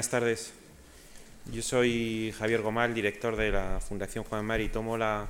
Buenas 0.00 0.12
tardes. 0.12 0.52
Yo 1.52 1.60
soy 1.60 2.32
Javier 2.38 2.62
Gomal, 2.62 2.94
director 2.94 3.36
de 3.36 3.50
la 3.50 3.80
Fundación 3.86 4.24
Juan 4.24 4.46
Mar 4.46 4.62
y 4.62 4.70
tomo 4.70 4.96
la 4.96 5.28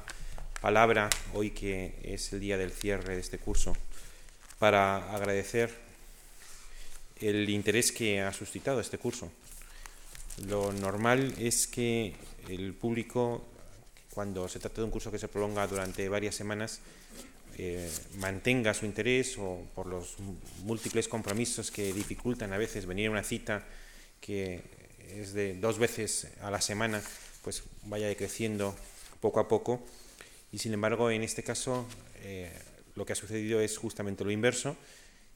palabra 0.61 1.11
hoy 1.35 1.51
que 1.51 1.99
es 2.05 2.33
el 2.33 2.39
día 2.39 2.57
del 2.57 2.71
cierre 2.71 3.17
de 3.17 3.21
este 3.21 3.39
curso 3.39 3.77
para 4.61 5.13
agradecer 5.13 5.75
el 7.21 7.51
interés 7.51 7.91
que 7.91 8.21
ha 8.21 8.33
suscitado 8.33 8.79
este 8.79 8.97
curso. 8.97 9.33
Lo 10.47 10.73
normal 10.73 11.35
es 11.37 11.67
que 11.67 12.15
el 12.49 12.73
público, 12.73 13.45
cuando 14.15 14.49
se 14.49 14.61
trata 14.61 14.83
de 14.83 14.85
un 14.85 14.93
curso 14.93 15.11
que 15.11 15.19
se 15.19 15.27
prolonga 15.27 15.67
durante 15.67 16.09
varias 16.09 16.37
semanas, 16.37 16.79
eh, 17.59 17.91
mantenga 18.19 18.73
su 18.73 18.87
interés 18.87 19.37
o 19.37 19.67
por 19.75 19.87
los 19.87 20.15
múltiples 20.63 21.09
compromisos 21.09 21.73
que 21.73 21.93
dificultan 21.93 22.53
a 22.53 22.57
veces 22.57 22.87
venir 22.87 23.09
a 23.09 23.11
una 23.11 23.25
cita 23.25 23.67
que 24.21 24.63
es 25.09 25.33
de 25.33 25.55
dos 25.55 25.79
veces 25.79 26.29
a 26.41 26.51
la 26.51 26.61
semana, 26.61 27.03
pues 27.43 27.65
vaya 27.85 28.07
decreciendo 28.07 28.75
poco 29.21 29.41
a 29.41 29.49
poco. 29.49 29.81
Y 30.53 30.59
sin 30.59 30.73
embargo, 30.73 31.11
en 31.11 31.23
este 31.23 31.43
caso, 31.43 31.87
eh, 32.23 32.53
lo 32.95 33.07
que 33.07 33.13
ha 33.13 33.17
sucedido 33.17 33.61
es 33.61 33.79
justamente 33.79 34.25
lo 34.25 34.31
inverso. 34.31 34.77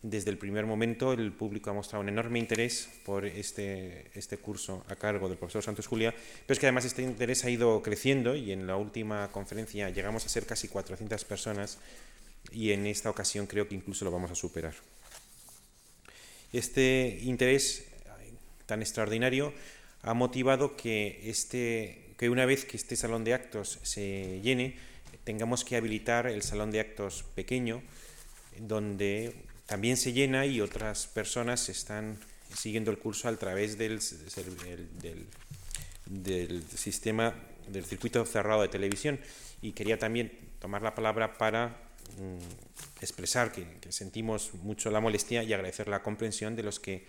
Desde 0.03 0.31
el 0.31 0.37
primer 0.37 0.67
momento, 0.67 1.15
el 1.15 1.33
público 1.33 1.71
ha 1.71 1.73
mostrado 1.73 2.03
un 2.03 2.11
enorme 2.11 2.39
interés 2.39 2.91
por 3.07 3.25
este, 3.25 4.11
este 4.15 4.37
curso 4.37 4.85
a 4.89 4.97
cargo 4.97 5.31
del 5.31 5.39
profesor 5.39 5.63
Santos 5.63 5.87
Julia, 5.87 6.13
pero 6.13 6.53
es 6.53 6.59
que 6.59 6.67
además 6.67 6.85
este 6.85 7.01
interés 7.01 7.43
ha 7.45 7.51
ido 7.51 7.83
creciendo 7.83 8.37
y 8.37 8.53
en 8.53 8.67
la 8.67 8.77
última 8.77 9.33
conferencia 9.33 9.89
llegamos 9.89 10.27
a 10.27 10.29
ser 10.29 10.45
casi 10.45 10.69
400 10.69 11.25
personas 11.25 11.79
y 12.53 12.73
en 12.73 12.87
esta 12.87 13.09
ocasión 13.09 13.47
creo 13.47 13.67
que 13.67 13.77
incluso 13.77 14.05
lo 14.05 14.11
vamos 14.11 14.31
a 14.31 14.35
superar. 14.35 14.75
Este 16.53 17.21
interés 17.23 17.87
tan 18.67 18.83
extraordinario 18.83 19.53
ha 20.03 20.15
motivado 20.15 20.77
que, 20.77 21.21
este, 21.25 22.15
que 22.19 22.29
una 22.29 22.47
vez 22.47 22.65
que 22.65 22.77
este 22.77 22.97
salón 22.97 23.25
de 23.25 23.35
actos 23.35 23.79
se 23.83 24.41
llene, 24.43 24.77
tengamos 25.25 25.65
que 25.65 25.77
habilitar 25.77 26.27
el 26.27 26.43
salón 26.43 26.71
de 26.71 26.81
actos 26.81 27.25
pequeño, 27.35 27.83
donde 28.59 29.35
también 29.67 29.97
se 29.97 30.13
llena 30.13 30.47
y 30.47 30.61
otras 30.61 31.07
personas 31.07 31.69
están 31.69 32.19
siguiendo 32.55 32.91
el 32.91 32.99
curso 32.99 33.29
a 33.29 33.37
través 33.37 33.79
del, 33.79 34.01
del, 36.07 36.65
sistema 36.77 37.35
del 37.69 37.85
circuito 37.85 38.25
cerrado 38.27 38.63
de 38.63 38.69
televisión. 38.69 39.19
Y 39.63 39.73
quería 39.73 39.99
también 39.99 40.33
tomar 40.61 40.83
la 40.83 40.95
palabra 40.95 41.39
para 41.39 41.69
mm, 42.19 43.01
expresar 43.01 43.53
que, 43.53 43.67
sentimos 43.91 44.53
mucho 44.55 44.91
la 44.91 45.01
molestia 45.01 45.43
y 45.43 45.53
agradecer 45.53 45.89
la 45.89 46.03
comprensión 46.03 46.57
de 46.57 46.63
los 46.63 46.79
que 46.79 47.07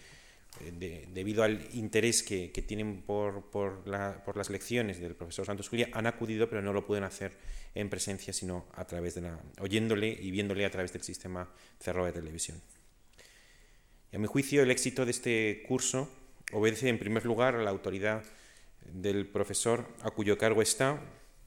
eh, 0.61 1.07
debido 1.11 1.43
al 1.43 1.67
interés 1.73 2.23
que, 2.23 2.49
tienen 2.67 3.01
por, 3.01 3.49
por, 3.51 3.87
las 3.87 4.49
lecciones 4.49 4.99
del 4.99 5.15
profesor 5.15 5.45
Santos 5.45 5.69
Julia, 5.69 5.89
han 5.93 6.07
acudido, 6.07 6.49
pero 6.49 6.61
no 6.61 6.73
lo 6.73 6.85
pueden 6.85 7.03
hacer 7.03 7.33
en 7.73 7.89
presencia, 7.89 8.31
sino 8.33 8.65
a 8.73 8.85
través 8.85 9.15
de 9.15 9.21
la, 9.21 9.39
oyéndole 9.59 10.07
y 10.07 10.31
viéndole 10.31 10.65
a 10.65 10.71
través 10.71 10.93
del 10.93 11.03
sistema 11.03 11.49
cerrado 11.79 12.07
de 12.07 12.13
televisión. 12.13 12.61
Y 14.11 14.15
a 14.15 14.19
mi 14.19 14.27
juicio, 14.27 14.63
el 14.63 14.71
éxito 14.71 15.03
de 15.03 15.11
este 15.11 15.63
curso 15.67 16.09
obedece 16.53 16.87
en 16.87 16.99
primer 16.99 17.25
lugar 17.25 17.55
a 17.55 17.63
la 17.63 17.71
autoridad 17.71 18.23
del 18.93 19.27
profesor 19.27 19.87
a 20.01 20.11
cuyo 20.11 20.37
cargo 20.37 20.61
está, 20.61 21.01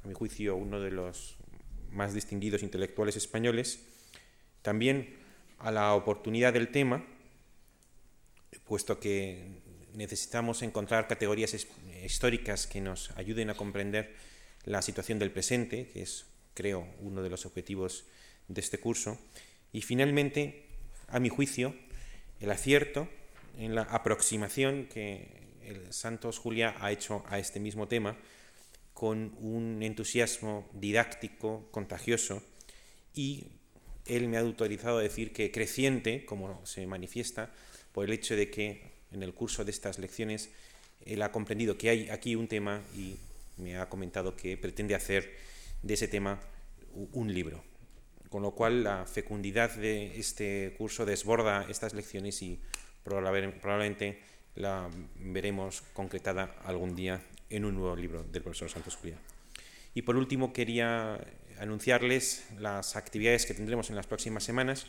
a 0.04 0.06
mi 0.06 0.14
juicio, 0.14 0.56
uno 0.56 0.80
de 0.80 0.90
los 0.90 1.36
más 1.90 2.12
distinguidos 2.12 2.62
intelectuales 2.62 3.16
españoles, 3.16 3.86
también 4.62 5.16
a 5.58 5.70
la 5.70 5.94
oportunidad 5.94 6.52
del 6.52 6.68
tema, 6.68 7.04
puesto 8.68 9.00
que 9.00 9.62
necesitamos 9.94 10.62
encontrar 10.62 11.08
categorías 11.08 11.56
históricas 12.04 12.66
que 12.66 12.80
nos 12.80 13.10
ayuden 13.16 13.50
a 13.50 13.56
comprender 13.56 14.14
la 14.64 14.82
situación 14.82 15.18
del 15.18 15.32
presente, 15.32 15.88
que 15.88 16.02
es, 16.02 16.26
creo, 16.54 16.86
uno 17.00 17.22
de 17.22 17.30
los 17.30 17.46
objetivos 17.46 18.04
de 18.46 18.60
este 18.60 18.78
curso. 18.78 19.18
Y 19.72 19.82
finalmente, 19.82 20.66
a 21.08 21.18
mi 21.18 21.28
juicio, 21.28 21.74
el 22.40 22.50
acierto 22.50 23.08
en 23.58 23.74
la 23.74 23.82
aproximación 23.82 24.86
que 24.86 25.48
el 25.62 25.92
Santos 25.92 26.38
Julia 26.38 26.76
ha 26.80 26.92
hecho 26.92 27.24
a 27.28 27.38
este 27.38 27.60
mismo 27.60 27.88
tema 27.88 28.16
con 28.94 29.34
un 29.40 29.82
entusiasmo 29.82 30.68
didáctico, 30.72 31.68
contagioso, 31.70 32.42
y 33.14 33.46
él 34.06 34.28
me 34.28 34.36
ha 34.36 34.40
autorizado 34.40 34.98
a 34.98 35.02
decir 35.02 35.32
que 35.32 35.50
creciente, 35.50 36.24
como 36.24 36.64
se 36.66 36.86
manifiesta, 36.86 37.52
por 37.92 38.04
el 38.04 38.12
hecho 38.12 38.36
de 38.36 38.50
que 38.50 38.82
en 39.12 39.22
el 39.22 39.34
curso 39.34 39.64
de 39.64 39.70
estas 39.70 39.98
lecciones 39.98 40.50
él 41.04 41.22
ha 41.22 41.32
comprendido 41.32 41.78
que 41.78 41.88
hay 41.90 42.08
aquí 42.10 42.34
un 42.36 42.48
tema 42.48 42.82
y 42.96 43.16
me 43.56 43.76
ha 43.76 43.88
comentado 43.88 44.36
que 44.36 44.56
pretende 44.56 44.94
hacer 44.94 45.36
de 45.82 45.94
ese 45.94 46.08
tema 46.08 46.40
un 47.12 47.32
libro. 47.32 47.62
Con 48.30 48.42
lo 48.42 48.52
cual 48.52 48.84
la 48.84 49.06
fecundidad 49.06 49.74
de 49.76 50.18
este 50.18 50.74
curso 50.76 51.06
desborda 51.06 51.66
estas 51.68 51.94
lecciones 51.94 52.42
y 52.42 52.60
probablemente 53.02 54.20
la 54.54 54.90
veremos 55.16 55.82
concretada 55.94 56.54
algún 56.64 56.94
día 56.94 57.22
en 57.48 57.64
un 57.64 57.74
nuevo 57.74 57.96
libro 57.96 58.24
del 58.24 58.42
profesor 58.42 58.68
Santos 58.68 58.96
Julián. 58.96 59.18
Y 59.94 60.02
por 60.02 60.16
último 60.16 60.52
quería 60.52 61.18
anunciarles 61.58 62.44
las 62.58 62.96
actividades 62.96 63.46
que 63.46 63.54
tendremos 63.54 63.88
en 63.90 63.96
las 63.96 64.06
próximas 64.06 64.44
semanas. 64.44 64.86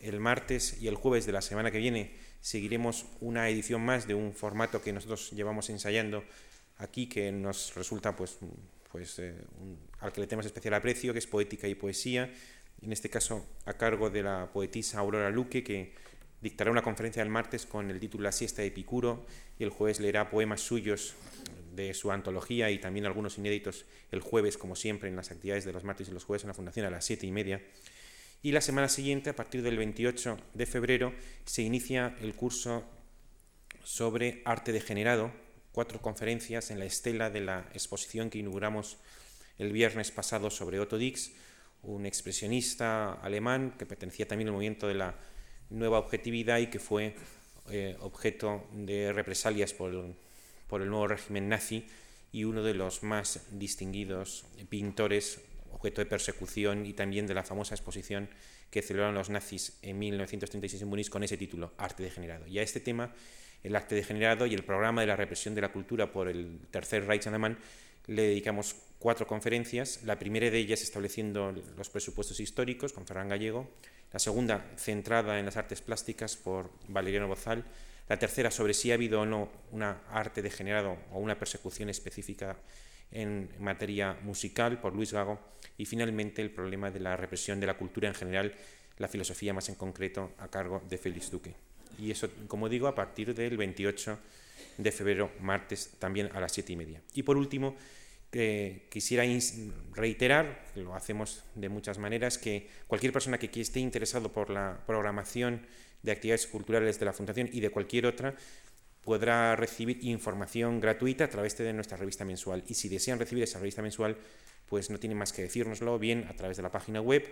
El 0.00 0.18
martes 0.18 0.78
y 0.80 0.88
el 0.88 0.96
jueves 0.96 1.26
de 1.26 1.32
la 1.32 1.42
semana 1.42 1.70
que 1.70 1.78
viene 1.78 2.10
seguiremos 2.42 3.06
una 3.20 3.48
edición 3.48 3.80
más 3.80 4.06
de 4.06 4.14
un 4.14 4.34
formato 4.34 4.82
que 4.82 4.92
nosotros 4.92 5.30
llevamos 5.30 5.70
ensayando 5.70 6.24
aquí, 6.76 7.08
que 7.08 7.32
nos 7.32 7.74
resulta 7.74 8.14
pues, 8.14 8.38
pues 8.90 9.18
eh, 9.20 9.34
al 10.00 10.12
que 10.12 10.20
le 10.20 10.26
tenemos 10.26 10.44
especial 10.44 10.74
aprecio, 10.74 11.12
que 11.12 11.20
es 11.20 11.26
poética 11.26 11.68
y 11.68 11.74
poesía, 11.74 12.30
en 12.82 12.92
este 12.92 13.08
caso 13.08 13.46
a 13.64 13.74
cargo 13.74 14.10
de 14.10 14.24
la 14.24 14.50
poetisa 14.52 14.98
Aurora 14.98 15.30
Luque, 15.30 15.62
que 15.62 15.94
dictará 16.42 16.72
una 16.72 16.82
conferencia 16.82 17.22
el 17.22 17.28
martes 17.28 17.64
con 17.64 17.88
el 17.90 18.00
título 18.00 18.24
La 18.24 18.32
siesta 18.32 18.62
de 18.62 18.68
Epicuro 18.68 19.24
y 19.58 19.62
el 19.62 19.70
jueves 19.70 20.00
leerá 20.00 20.28
poemas 20.28 20.60
suyos 20.60 21.14
de 21.76 21.94
su 21.94 22.10
antología 22.10 22.70
y 22.72 22.78
también 22.78 23.06
algunos 23.06 23.38
inéditos 23.38 23.86
el 24.10 24.20
jueves, 24.20 24.58
como 24.58 24.74
siempre, 24.74 25.08
en 25.08 25.14
las 25.14 25.30
actividades 25.30 25.64
de 25.64 25.72
los 25.72 25.84
martes 25.84 26.08
y 26.08 26.10
los 26.10 26.24
jueves 26.24 26.42
en 26.42 26.48
la 26.48 26.54
Fundación 26.54 26.84
a 26.86 26.90
las 26.90 27.04
siete 27.04 27.26
y 27.26 27.30
media. 27.30 27.62
Y 28.44 28.50
la 28.50 28.60
semana 28.60 28.88
siguiente, 28.88 29.30
a 29.30 29.36
partir 29.36 29.62
del 29.62 29.76
28 29.76 30.36
de 30.54 30.66
febrero, 30.66 31.14
se 31.44 31.62
inicia 31.62 32.16
el 32.20 32.34
curso 32.34 32.82
sobre 33.84 34.42
arte 34.44 34.72
degenerado, 34.72 35.30
cuatro 35.70 36.02
conferencias 36.02 36.72
en 36.72 36.80
la 36.80 36.84
estela 36.84 37.30
de 37.30 37.40
la 37.40 37.68
exposición 37.72 38.30
que 38.30 38.38
inauguramos 38.38 38.98
el 39.58 39.70
viernes 39.70 40.10
pasado 40.10 40.50
sobre 40.50 40.80
Otto 40.80 40.98
Dix, 40.98 41.30
un 41.82 42.04
expresionista 42.04 43.12
alemán 43.12 43.76
que 43.78 43.86
pertenecía 43.86 44.26
también 44.26 44.48
al 44.48 44.54
movimiento 44.54 44.88
de 44.88 44.94
la 44.94 45.14
nueva 45.70 46.00
objetividad 46.00 46.58
y 46.58 46.66
que 46.66 46.80
fue 46.80 47.14
eh, 47.70 47.96
objeto 48.00 48.66
de 48.72 49.12
represalias 49.12 49.72
por 49.72 49.94
el, 49.94 50.16
por 50.66 50.82
el 50.82 50.88
nuevo 50.88 51.06
régimen 51.06 51.48
nazi 51.48 51.86
y 52.32 52.42
uno 52.42 52.64
de 52.64 52.74
los 52.74 53.04
más 53.04 53.46
distinguidos 53.52 54.46
pintores 54.68 55.40
objeto 55.82 56.00
de 56.00 56.06
persecución 56.06 56.86
y 56.86 56.92
también 56.92 57.26
de 57.26 57.34
la 57.34 57.42
famosa 57.42 57.74
exposición 57.74 58.28
que 58.70 58.82
celebraron 58.82 59.16
los 59.16 59.30
nazis 59.30 59.78
en 59.82 59.98
1936 59.98 60.82
en 60.82 60.88
Múnich 60.88 61.10
con 61.10 61.24
ese 61.24 61.36
título, 61.36 61.72
Arte 61.76 62.04
degenerado. 62.04 62.46
Y 62.46 62.58
a 62.60 62.62
este 62.62 62.78
tema, 62.78 63.12
el 63.64 63.74
arte 63.74 63.96
degenerado 63.96 64.46
y 64.46 64.54
el 64.54 64.62
programa 64.62 65.00
de 65.00 65.08
la 65.08 65.16
represión 65.16 65.56
de 65.56 65.60
la 65.60 65.72
cultura 65.72 66.12
por 66.12 66.28
el 66.28 66.60
Tercer 66.70 67.04
Reich 67.06 67.26
alemán, 67.26 67.58
le 68.06 68.22
dedicamos 68.22 68.76
cuatro 69.00 69.26
conferencias, 69.26 70.04
la 70.04 70.18
primera 70.18 70.50
de 70.50 70.58
ellas 70.58 70.82
estableciendo 70.82 71.52
los 71.76 71.90
presupuestos 71.90 72.38
históricos 72.38 72.92
con 72.92 73.04
Ferran 73.04 73.28
Gallego, 73.28 73.68
la 74.12 74.20
segunda 74.20 74.64
centrada 74.76 75.38
en 75.38 75.46
las 75.46 75.56
artes 75.56 75.80
plásticas 75.80 76.36
por 76.36 76.70
Valeriano 76.88 77.26
Bozal, 77.26 77.64
la 78.08 78.18
tercera 78.18 78.50
sobre 78.50 78.74
si 78.74 78.90
ha 78.90 78.94
habido 78.94 79.20
o 79.20 79.26
no 79.26 79.50
una 79.72 80.02
arte 80.10 80.42
degenerado 80.42 80.96
o 81.12 81.18
una 81.18 81.38
persecución 81.38 81.88
específica 81.88 82.56
en 83.12 83.50
materia 83.58 84.16
musical 84.22 84.80
por 84.80 84.94
Luis 84.94 85.12
Gago 85.12 85.38
y 85.78 85.84
finalmente 85.84 86.42
el 86.42 86.50
problema 86.50 86.90
de 86.90 87.00
la 87.00 87.16
represión 87.16 87.60
de 87.60 87.66
la 87.66 87.76
cultura 87.76 88.08
en 88.08 88.14
general, 88.14 88.54
la 88.98 89.08
filosofía 89.08 89.52
más 89.52 89.68
en 89.68 89.74
concreto 89.74 90.32
a 90.38 90.48
cargo 90.48 90.82
de 90.88 90.98
Félix 90.98 91.30
Duque. 91.30 91.54
Y 91.98 92.10
eso, 92.10 92.28
como 92.48 92.68
digo, 92.68 92.88
a 92.88 92.94
partir 92.94 93.34
del 93.34 93.56
28 93.56 94.18
de 94.78 94.92
febrero, 94.92 95.30
martes, 95.40 95.92
también 95.98 96.30
a 96.34 96.40
las 96.40 96.52
siete 96.52 96.72
y 96.72 96.76
media. 96.76 97.02
Y 97.14 97.22
por 97.22 97.36
último, 97.36 97.76
eh, 98.32 98.86
quisiera 98.88 99.24
reiterar, 99.94 100.64
lo 100.74 100.94
hacemos 100.94 101.44
de 101.54 101.68
muchas 101.68 101.98
maneras, 101.98 102.38
que 102.38 102.68
cualquier 102.86 103.12
persona 103.12 103.38
que 103.38 103.60
esté 103.60 103.80
interesado 103.80 104.32
por 104.32 104.48
la 104.48 104.80
programación 104.86 105.66
de 106.02 106.12
actividades 106.12 106.46
culturales 106.46 106.98
de 106.98 107.04
la 107.04 107.12
Fundación 107.12 107.48
y 107.52 107.60
de 107.60 107.70
cualquier 107.70 108.06
otra, 108.06 108.34
podrá 109.04 109.56
recibir 109.56 110.04
información 110.04 110.80
gratuita 110.80 111.24
a 111.24 111.28
través 111.28 111.56
de 111.58 111.72
nuestra 111.72 111.96
revista 111.96 112.24
mensual. 112.24 112.62
Y 112.68 112.74
si 112.74 112.88
desean 112.88 113.18
recibir 113.18 113.44
esa 113.44 113.58
revista 113.58 113.82
mensual, 113.82 114.16
pues 114.68 114.90
no 114.90 114.98
tienen 114.98 115.18
más 115.18 115.32
que 115.32 115.42
decírnoslo 115.42 115.98
bien 115.98 116.26
a 116.28 116.34
través 116.34 116.56
de 116.56 116.62
la 116.62 116.70
página 116.70 117.00
web, 117.00 117.22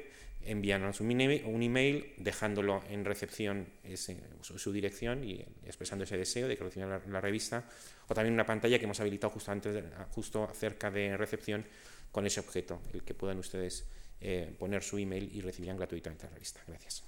enviándonos 0.44 1.00
un 1.00 1.10
email, 1.10 2.12
dejándolo 2.18 2.82
en 2.90 3.04
recepción 3.04 3.66
su, 4.42 4.72
dirección 4.72 5.24
y 5.24 5.44
expresando 5.64 6.04
ese 6.04 6.16
deseo 6.16 6.48
de 6.48 6.56
que 6.56 6.64
reciban 6.64 7.00
la, 7.06 7.20
revista, 7.20 7.64
o 8.08 8.14
también 8.14 8.34
una 8.34 8.46
pantalla 8.46 8.78
que 8.78 8.84
hemos 8.84 9.00
habilitado 9.00 9.32
justo, 9.32 9.52
antes 9.52 9.84
justo 10.10 10.50
cerca 10.54 10.90
de 10.90 11.16
recepción 11.16 11.64
con 12.10 12.26
ese 12.26 12.40
objeto, 12.40 12.80
el 12.92 13.02
que 13.04 13.14
puedan 13.14 13.38
ustedes 13.38 13.86
eh, 14.20 14.52
poner 14.58 14.82
su 14.82 14.98
email 14.98 15.30
y 15.32 15.40
recibirán 15.40 15.76
gratuitamente 15.76 16.26
la 16.26 16.32
revista. 16.32 16.60
Gracias. 16.66 17.04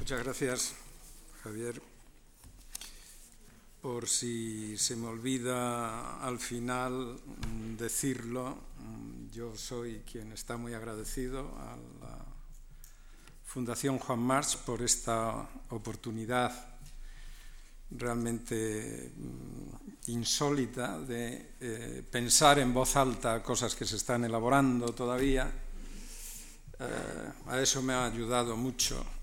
Muchas 0.00 0.24
gracias, 0.24 0.74
Javier. 1.44 1.80
Por 3.82 4.08
si 4.08 4.78
se 4.78 4.96
me 4.96 5.08
olvida 5.08 6.24
al 6.24 6.38
final 6.38 7.20
decirlo, 7.76 8.56
yo 9.30 9.54
soy 9.54 10.02
quien 10.10 10.32
está 10.32 10.56
muy 10.56 10.72
agradecido 10.72 11.52
a 11.58 11.76
la 12.00 12.24
Fundación 13.44 13.98
Juan 13.98 14.20
March 14.20 14.56
por 14.64 14.80
esta 14.80 15.46
oportunidad 15.68 16.78
realmente 17.90 19.12
mm, 19.14 20.10
insólita 20.12 20.98
de 20.98 21.56
eh, 21.60 22.02
pensar 22.10 22.58
en 22.58 22.72
voz 22.72 22.96
alta 22.96 23.42
cosas 23.42 23.74
que 23.74 23.84
se 23.84 23.96
están 23.96 24.24
elaborando 24.24 24.94
todavía. 24.94 25.52
Eh, 26.78 27.32
a 27.48 27.60
eso 27.60 27.82
me 27.82 27.92
ha 27.92 28.06
ayudado 28.06 28.56
mucho 28.56 29.19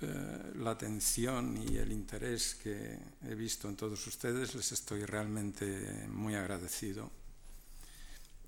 eh, 0.00 0.52
la 0.56 0.72
atención 0.72 1.56
y 1.56 1.78
el 1.78 1.90
interés 1.90 2.54
que 2.54 2.98
he 3.24 3.34
visto 3.34 3.68
en 3.68 3.76
todos 3.76 4.06
ustedes. 4.06 4.54
Les 4.54 4.72
estoy 4.72 5.04
realmente 5.04 6.06
muy 6.08 6.34
agradecido. 6.34 7.10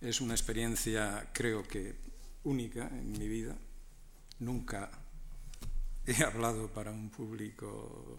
Es 0.01 0.21
una 0.21 0.35
experiencia, 0.35 1.31
creo 1.33 1.67
que, 1.67 1.97
única 2.45 2.89
en 2.89 3.13
mi 3.13 3.29
vida. 3.29 3.57
Nunca 4.41 4.91
he 6.07 6.23
hablado 6.23 6.69
para 6.69 6.91
un 6.91 7.11
público 7.11 8.19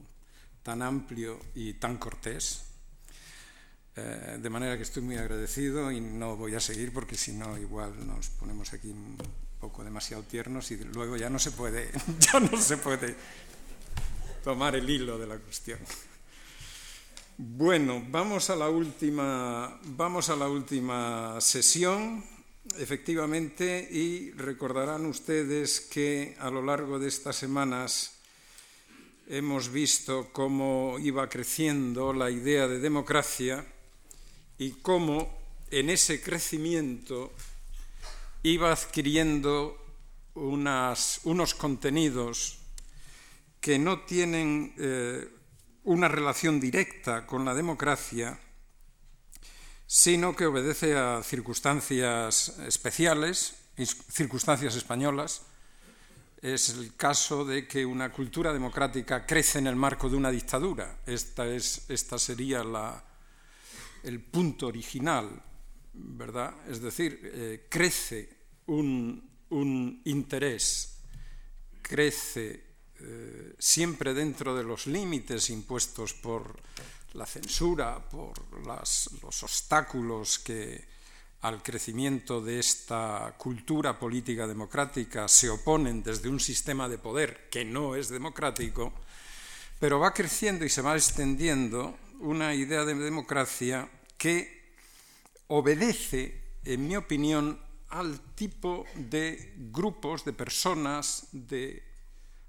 tan 0.64 0.82
amplio 0.82 1.40
y 1.56 1.74
tan 1.74 1.98
cortés. 1.98 2.66
Eh, 3.96 4.38
de 4.42 4.50
manera 4.50 4.76
que 4.76 4.84
estoy 4.84 5.04
muy 5.04 5.18
agradecido 5.18 5.92
y 5.92 6.00
no 6.00 6.36
voy 6.36 6.56
a 6.56 6.60
seguir 6.60 6.94
porque 6.94 7.16
si 7.16 7.34
no 7.34 7.58
igual 7.58 8.08
nos 8.08 8.30
ponemos 8.30 8.74
aquí 8.74 8.94
poco 9.60 9.84
demasiado 9.84 10.24
tiernos 10.24 10.72
y 10.72 10.78
luego 10.78 11.18
ya 11.18 11.30
no 11.30 11.40
se 11.40 11.52
puede, 11.52 11.92
ya 12.20 12.40
no 12.40 12.60
se 12.60 12.78
puede 12.78 13.16
tomar 14.44 14.76
el 14.76 14.90
hilo 14.90 15.18
de 15.18 15.28
la 15.28 15.38
cuestión. 15.38 15.80
Bueno, 17.38 18.04
vamos 18.10 18.50
a 18.50 18.56
la 18.56 18.70
última, 18.70 19.80
vamos 19.84 20.30
a 20.30 20.36
la 20.36 20.50
última 20.50 21.40
sesión, 21.40 22.24
efectivamente, 22.78 23.88
y 23.90 24.32
recordarán 24.32 25.06
ustedes 25.06 25.80
que 25.82 26.36
a 26.40 26.50
lo 26.50 26.62
largo 26.62 27.00
de 27.00 27.08
estas 27.08 27.38
semanas 27.38 28.20
hemos 29.28 29.70
visto 29.72 30.30
cómo 30.34 30.98
iba 31.00 31.30
creciendo 31.30 32.12
la 32.14 32.30
idea 32.30 32.68
de 32.68 32.80
democracia 32.80 33.66
y 34.58 34.72
cómo 34.72 35.38
en 35.72 35.90
ese 35.90 36.22
crecimiento 36.22 37.32
iba 38.44 38.72
adquiriendo 38.72 39.78
unos 40.36 41.54
contenidos 41.58 42.60
que 43.60 43.78
no 43.78 44.02
tienen 44.02 44.74
eh, 44.78 45.28
una 45.84 46.08
relación 46.08 46.60
directa 46.60 47.26
con 47.26 47.44
la 47.44 47.54
democracia, 47.54 48.40
sino 49.86 50.36
que 50.36 50.46
obedece 50.46 50.96
a 50.98 51.22
circunstancias 51.24 52.58
especiales, 52.60 53.56
circunstancias 53.76 54.76
españolas, 54.76 55.42
es 56.42 56.70
el 56.70 56.96
caso 56.96 57.44
de 57.44 57.68
que 57.68 57.86
una 57.86 58.12
cultura 58.12 58.54
democrática 58.54 59.26
crece 59.26 59.60
en 59.60 59.68
el 59.68 59.76
marco 59.76 60.10
de 60.10 60.16
una 60.16 60.32
dictadura. 60.32 61.00
Esta, 61.06 61.46
es, 61.48 61.86
sería 62.18 62.64
la, 62.64 63.04
el 64.04 64.22
punto 64.22 64.68
original, 64.68 65.44
¿verdad? 66.02 66.54
Es 66.68 66.82
decir, 66.82 67.20
eh, 67.24 67.68
crece 67.70 68.30
un, 68.68 69.30
un, 69.50 70.02
interés, 70.06 71.00
crece 71.82 72.64
eh, 73.00 73.56
siempre 73.58 74.14
dentro 74.14 74.56
de 74.56 74.64
los 74.64 74.88
límites 74.88 75.50
impuestos 75.50 76.14
por 76.14 76.62
la 77.14 77.26
censura, 77.26 78.08
por 78.10 78.34
los 78.66 79.44
obstáculos 79.44 80.40
que 80.40 80.88
al 81.42 81.64
crecimiento 81.64 82.42
de 82.42 82.60
esta 82.60 83.34
cultura 83.38 83.98
política 83.98 84.46
democrática 84.46 85.28
se 85.28 85.50
oponen 85.50 86.04
desde 86.04 86.30
un 86.30 86.40
sistema 86.40 86.90
de 86.90 86.98
poder 86.98 87.50
que 87.50 87.64
no 87.64 87.96
es 87.96 88.10
democrático, 88.10 88.94
pero 89.80 90.00
va 90.00 90.14
creciendo 90.14 90.66
y 90.66 90.70
se 90.70 90.82
va 90.82 90.96
extendiendo 90.96 91.98
una 92.20 92.54
idea 92.54 92.84
de 92.84 92.96
democracia 92.96 93.90
que 94.18 94.59
obedece, 95.50 96.58
en 96.64 96.88
mi 96.88 96.96
opinión, 96.96 97.60
al 97.90 98.20
tipo 98.36 98.86
de 98.96 99.54
grupos, 99.72 100.24
de 100.26 100.34
personas, 100.34 101.28
de 101.32 101.84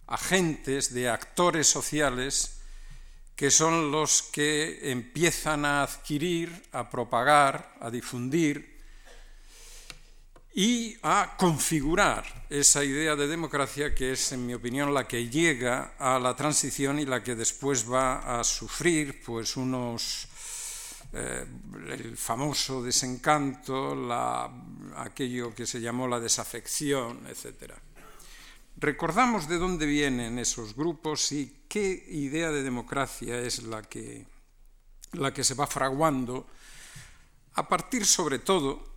agentes, 0.07 0.93
de 0.93 1.09
actores 1.09 1.67
sociales, 1.67 2.61
que 3.35 3.51
son 3.51 3.91
los 3.91 4.23
que 4.23 4.91
empiezan 4.91 5.65
a 5.65 5.83
adquirir, 5.83 6.53
a 6.73 6.91
propagar, 6.91 7.75
a 7.81 7.91
difundir 7.91 8.79
y 10.53 10.97
a 11.03 11.37
configurar 11.39 12.47
esa 12.51 12.85
idea 12.85 13.17
de 13.17 13.29
democracia 13.29 13.95
que 13.95 14.13
es, 14.13 14.33
en 14.33 14.45
mi 14.45 14.53
opinión, 14.53 14.93
la 14.93 15.09
que 15.09 15.31
llega 15.31 15.95
a 15.99 16.19
la 16.19 16.37
transición 16.37 16.99
y 16.99 17.07
la 17.07 17.23
que 17.23 17.35
después 17.35 17.91
va 17.91 18.39
a 18.39 18.45
sufrir 18.45 19.23
pues, 19.25 19.57
unos, 19.57 20.27
eh, 21.13 21.45
el 21.89 22.17
famoso 22.17 22.83
desencanto, 22.83 23.97
aquello 24.97 25.55
que 25.55 25.67
se 25.67 25.81
llamó 25.81 26.07
la 26.07 26.21
desafección, 26.21 27.27
etc. 27.27 27.75
Recordamos 28.77 29.49
de 29.49 29.59
dónde 29.59 29.87
vienen 29.87 30.39
esos 30.39 30.77
grupos 30.77 31.33
y 31.33 31.65
qué 31.69 32.07
idea 32.11 32.51
de 32.51 32.63
democracia 32.63 33.39
es 33.39 33.65
la 33.65 33.83
que, 33.83 34.27
la 35.13 35.35
que 35.35 35.45
se 35.45 35.55
va 35.55 35.67
fraguando 35.67 36.47
a 37.55 37.69
partir 37.69 38.07
sobre 38.07 38.39
todo 38.39 38.91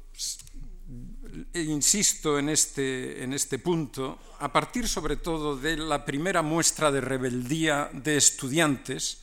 e 1.53 1.61
insisto 1.61 2.37
en 2.37 2.49
este, 2.49 3.23
en 3.23 3.33
este 3.33 3.57
punto, 3.57 4.19
a 4.39 4.53
partir 4.53 4.87
sobre 4.87 5.17
todo 5.17 5.57
de 5.57 5.77
la 5.77 6.05
primera 6.05 6.43
muestra 6.43 6.91
de 6.91 7.01
rebeldía 7.01 7.89
de 7.91 8.17
estudiantes, 8.17 9.22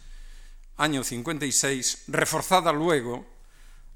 año 0.80 1.04
56, 1.04 2.04
reforzada 2.08 2.72
luego 2.72 3.26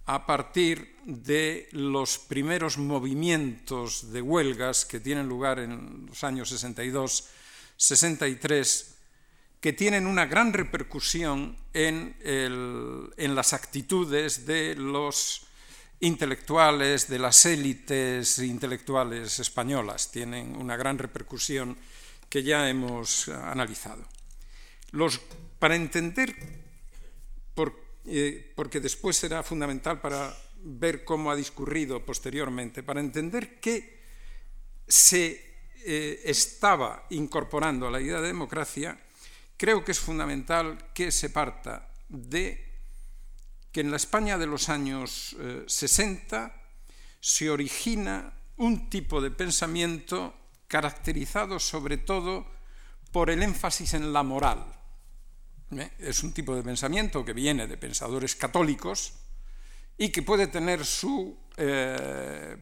a 0.05 0.26
partir 0.26 0.97
de 1.07 1.67
los 1.73 2.19
primeros 2.19 2.76
movimientos 2.76 4.12
de 4.12 4.21
huelgas 4.21 4.85
que 4.85 5.00
tienen 5.00 5.26
lugar 5.26 5.59
en 5.59 6.05
los 6.07 6.23
años 6.25 6.50
62, 6.50 7.25
63, 7.79 8.95
que 9.61 9.73
tienen 9.73 10.07
una 10.07 10.26
gran 10.26 10.53
repercusión 10.53 11.57
en, 11.73 12.17
el, 12.21 13.09
en 13.17 13.35
las 13.35 13.55
actitudes 13.55 14.45
de 14.45 14.75
los 14.75 15.47
intelectuales, 16.00 17.09
de 17.09 17.19
las 17.19 17.47
élites 17.47 18.38
intelectuales 18.41 19.38
españolas. 19.38 20.11
Tienen 20.11 20.55
una 20.55 20.76
gran 20.76 20.99
repercusión 20.99 21.79
que 22.29 22.43
ya 22.43 22.69
hemos 22.69 23.29
analizado. 23.29 24.05
Los, 24.91 25.19
para 25.59 25.76
entender, 25.76 26.63
eh, 28.06 28.52
porque 28.54 28.80
después 28.80 29.16
será 29.16 29.42
fundamental 29.42 30.00
para 30.00 30.37
ver 30.62 31.04
cómo 31.04 31.30
ha 31.30 31.37
discurrido 31.37 32.04
posteriormente, 32.04 32.82
para 32.82 33.00
entender 33.00 33.61
qué 33.61 34.00
se 34.87 35.54
eh, 35.87 36.23
estaba 36.25 37.06
incorporando 37.11 37.87
a 37.87 37.90
la 37.90 38.00
idea 38.00 38.20
de 38.20 38.28
democracia, 38.28 38.99
creo 39.56 39.84
que 39.84 39.92
es 39.92 40.00
fundamental 40.00 40.92
que 40.92 41.11
se 41.11 41.30
parta 41.30 41.90
de 42.08 42.73
que 43.73 43.80
en 43.80 43.90
la 43.90 43.96
España 43.96 44.38
de 44.38 44.46
los 44.46 44.68
años 44.68 45.37
60 45.66 46.46
eh, 46.46 46.50
se 47.20 47.50
origina 47.50 48.32
un 48.56 48.88
tipo 48.88 49.20
de 49.20 49.30
pensamiento 49.30 50.34
caracterizado 50.68 51.58
sobre 51.58 51.99
todo 51.99 52.46
por 53.12 53.30
el 53.30 53.42
énfasis 53.42 53.94
en 53.94 54.12
la 54.12 54.23
moral. 54.23 54.74
¿Eh? 55.81 55.93
Es 55.99 56.23
un 56.23 56.33
tipo 56.33 56.54
de 56.54 56.62
pensamiento 56.62 57.25
que 57.25 57.33
viene 57.33 57.66
de 57.66 57.76
pensadores 57.76 58.37
católicos 58.37 59.12
y 59.97 60.11
que 60.11 60.23
puede 60.23 60.47
tener 60.49 60.85
su 60.85 61.37
eh, 61.57 62.57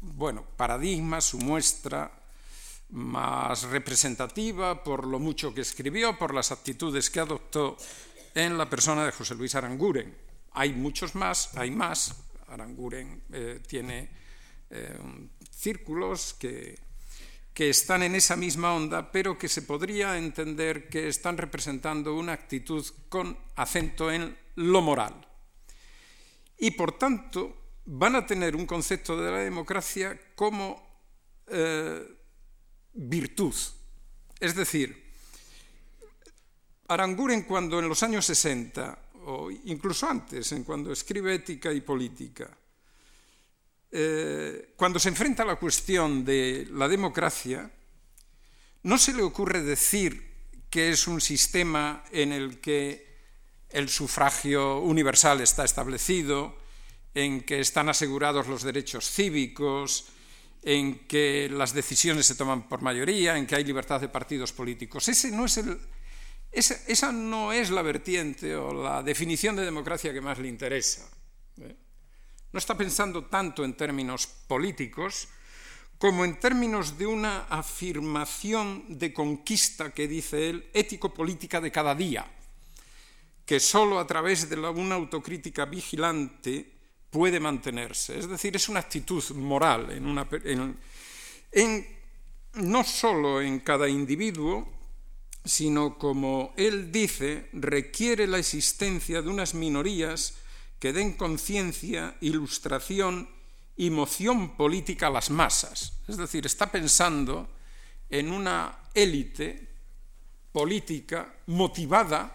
bueno, 0.00 0.44
paradigma, 0.56 1.20
su 1.20 1.38
muestra 1.38 2.10
más 2.90 3.64
representativa 3.64 4.82
por 4.82 5.06
lo 5.06 5.18
mucho 5.18 5.52
que 5.52 5.60
escribió, 5.60 6.16
por 6.16 6.32
las 6.34 6.52
actitudes 6.52 7.10
que 7.10 7.20
adoptó 7.20 7.76
en 8.34 8.56
la 8.56 8.68
persona 8.68 9.04
de 9.04 9.12
José 9.12 9.34
Luis 9.34 9.54
Aranguren. 9.54 10.16
Hay 10.52 10.72
muchos 10.72 11.14
más, 11.14 11.54
hay 11.56 11.70
más. 11.70 12.14
Aranguren 12.48 13.22
eh, 13.32 13.60
tiene 13.66 14.10
círculos 15.50 16.34
que, 16.34 16.78
que 17.58 17.70
están 17.70 18.04
en 18.04 18.14
esa 18.14 18.36
misma 18.36 18.72
onda, 18.72 19.10
pero 19.10 19.36
que 19.36 19.48
se 19.48 19.62
podría 19.62 20.16
entender 20.16 20.88
que 20.88 21.08
están 21.08 21.36
representando 21.36 22.14
una 22.14 22.32
actitud 22.32 22.86
con 23.08 23.36
acento 23.56 24.12
en 24.12 24.38
lo 24.54 24.80
moral. 24.80 25.26
Y 26.56 26.70
por 26.70 26.96
tanto 26.96 27.80
van 27.84 28.14
a 28.14 28.24
tener 28.24 28.54
un 28.54 28.64
concepto 28.64 29.20
de 29.20 29.32
la 29.32 29.38
democracia 29.38 30.16
como 30.36 31.02
eh, 31.48 32.06
virtud. 32.92 33.56
Es 34.38 34.54
decir, 34.54 35.10
Aranguren 36.86 37.42
cuando 37.42 37.80
en 37.80 37.88
los 37.88 38.04
años 38.04 38.24
60, 38.24 39.02
o 39.26 39.50
incluso 39.50 40.08
antes, 40.08 40.52
en 40.52 40.62
cuando 40.62 40.92
escribe 40.92 41.34
Ética 41.34 41.72
y 41.72 41.80
Política, 41.80 42.56
eh, 43.90 44.74
cuando 44.76 44.98
se 44.98 45.08
enfrenta 45.08 45.42
a 45.42 45.46
la 45.46 45.56
cuestión 45.56 46.24
de 46.24 46.68
la 46.72 46.88
democracia, 46.88 47.70
no 48.82 48.98
se 48.98 49.12
le 49.14 49.22
ocurre 49.22 49.62
decir 49.62 50.28
que 50.70 50.90
es 50.90 51.06
un 51.06 51.20
sistema 51.20 52.04
en 52.12 52.32
el 52.32 52.60
que 52.60 53.08
el 53.70 53.88
sufragio 53.88 54.80
universal 54.80 55.40
está 55.40 55.64
establecido, 55.64 56.56
en 57.14 57.40
que 57.42 57.60
están 57.60 57.88
asegurados 57.88 58.46
los 58.46 58.62
derechos 58.62 59.10
cívicos, 59.10 60.06
en 60.62 61.06
que 61.06 61.48
las 61.50 61.72
decisiones 61.72 62.26
se 62.26 62.34
toman 62.34 62.68
por 62.68 62.82
mayoría, 62.82 63.36
en 63.36 63.46
que 63.46 63.56
hay 63.56 63.64
libertad 63.64 64.00
de 64.00 64.08
partidos 64.08 64.52
políticos. 64.52 65.08
Ese 65.08 65.30
no 65.30 65.46
es 65.46 65.56
el, 65.58 65.78
esa, 66.52 66.76
esa, 66.86 67.12
no 67.12 67.52
es 67.52 67.70
la 67.70 67.82
vertiente 67.82 68.54
o 68.56 68.72
la 68.72 69.02
definición 69.02 69.56
de 69.56 69.64
democracia 69.64 70.12
que 70.12 70.20
más 70.20 70.38
le 70.38 70.48
interesa. 70.48 71.08
No 72.58 72.60
está 72.60 72.74
pensando 72.74 73.26
tanto 73.26 73.62
en 73.62 73.74
términos 73.74 74.26
políticos 74.26 75.28
como 75.96 76.24
en 76.24 76.40
términos 76.40 76.98
de 76.98 77.06
una 77.06 77.46
afirmación 77.46 78.98
de 78.98 79.14
conquista 79.14 79.94
que 79.94 80.08
dice 80.08 80.50
él, 80.50 80.68
ético-política 80.74 81.60
de 81.60 81.70
cada 81.70 81.94
día, 81.94 82.26
que 83.46 83.60
sólo 83.60 84.00
a 84.00 84.08
través 84.08 84.50
de 84.50 84.58
una 84.58 84.96
autocrítica 84.96 85.66
vigilante 85.66 86.66
puede 87.10 87.38
mantenerse. 87.38 88.18
Es 88.18 88.28
decir, 88.28 88.56
es 88.56 88.68
una 88.68 88.80
actitud 88.80 89.22
moral 89.36 89.92
en 89.92 90.04
una, 90.04 90.26
en, 91.52 91.86
no 92.54 92.82
solo 92.82 93.40
en 93.40 93.60
cada 93.60 93.88
individuo, 93.88 94.66
sino 95.44 95.96
como 95.96 96.54
él 96.56 96.90
dice, 96.90 97.50
requiere 97.52 98.26
la 98.26 98.38
existencia 98.38 99.22
de 99.22 99.28
unas 99.28 99.54
minorías 99.54 100.34
que 100.78 100.92
den 100.92 101.18
conciencia, 101.18 102.16
ilustración 102.20 103.28
y 103.76 103.90
moción 103.90 104.56
política 104.56 105.08
a 105.08 105.10
las 105.10 105.30
masas. 105.30 105.98
Es 106.06 106.16
decir, 106.16 106.46
está 106.46 106.70
pensando 106.70 107.48
en 108.08 108.30
una 108.30 108.90
élite 108.94 109.68
política 110.52 111.34
motivada, 111.46 112.34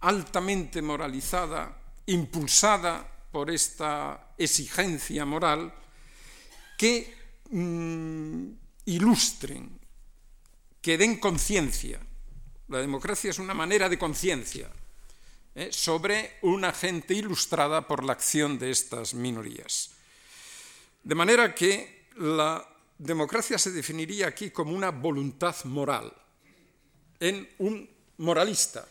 altamente 0.00 0.82
moralizada, 0.82 1.76
impulsada 2.06 3.06
por 3.30 3.50
esta 3.50 4.34
exigencia 4.36 5.24
moral, 5.24 5.72
que 6.76 7.14
mmm, 7.50 8.50
ilustren, 8.86 9.78
que 10.80 10.98
den 10.98 11.18
conciencia. 11.18 12.00
La 12.68 12.78
democracia 12.78 13.30
es 13.30 13.38
una 13.38 13.54
manera 13.54 13.88
de 13.88 13.98
conciencia 13.98 14.70
¿eh? 15.54 15.70
sobre 15.72 16.38
una 16.42 16.72
gente 16.72 17.14
ilustrada 17.14 17.86
por 17.86 18.04
la 18.04 18.12
acción 18.12 18.58
de 18.58 18.70
estas 18.70 19.14
minorías. 19.14 19.90
De 21.02 21.14
manera 21.14 21.54
que 21.54 22.06
la 22.16 22.66
democracia 22.98 23.58
se 23.58 23.72
definiría 23.72 24.28
aquí 24.28 24.50
como 24.50 24.74
una 24.74 24.90
voluntad 24.90 25.56
moral, 25.64 26.12
en 27.18 27.48
un 27.58 27.88
moralista 28.18 28.86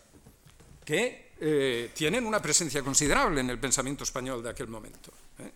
que 0.86 1.34
eh, 1.40 1.92
tienen 1.94 2.26
una 2.26 2.42
presencia 2.42 2.82
considerable 2.84 3.42
en 3.42 3.50
el 3.50 3.60
pensamiento 3.60 4.04
español 4.04 4.44
de 4.44 4.50
aquel 4.50 4.68
momento. 4.68 5.12
¿eh? 5.40 5.52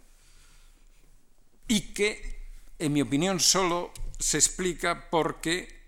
Y 1.68 1.94
que, 1.94 2.40
en 2.78 2.94
mi 2.94 3.02
opinión, 3.02 3.40
solo 3.40 3.92
se 4.20 4.38
explica 4.38 5.10
porque 5.10 5.82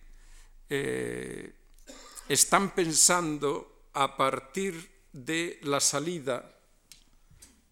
están 2.27 2.71
pensando 2.71 3.89
a 3.93 4.17
partir 4.17 4.94
de 5.15 5.59
la 5.63 5.79
salida 5.79 6.51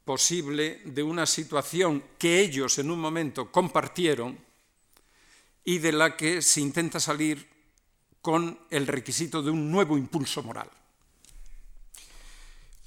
posible 0.05 0.81
de 0.85 1.03
una 1.03 1.25
situación 1.25 2.03
que 2.17 2.39
ellos 2.39 2.79
en 2.79 2.89
un 2.89 3.00
momento 3.00 3.51
compartieron 3.51 4.38
y 5.65 5.77
de 5.79 5.91
la 5.91 6.15
que 6.15 6.41
se 6.41 6.62
intenta 6.62 7.00
salir 7.00 7.47
con 8.21 8.57
el 8.69 8.88
requisito 8.88 9.41
de 9.41 9.51
un 9.51 9.69
nuevo 9.69 9.97
impulso 9.97 10.41
moral. 10.41 10.69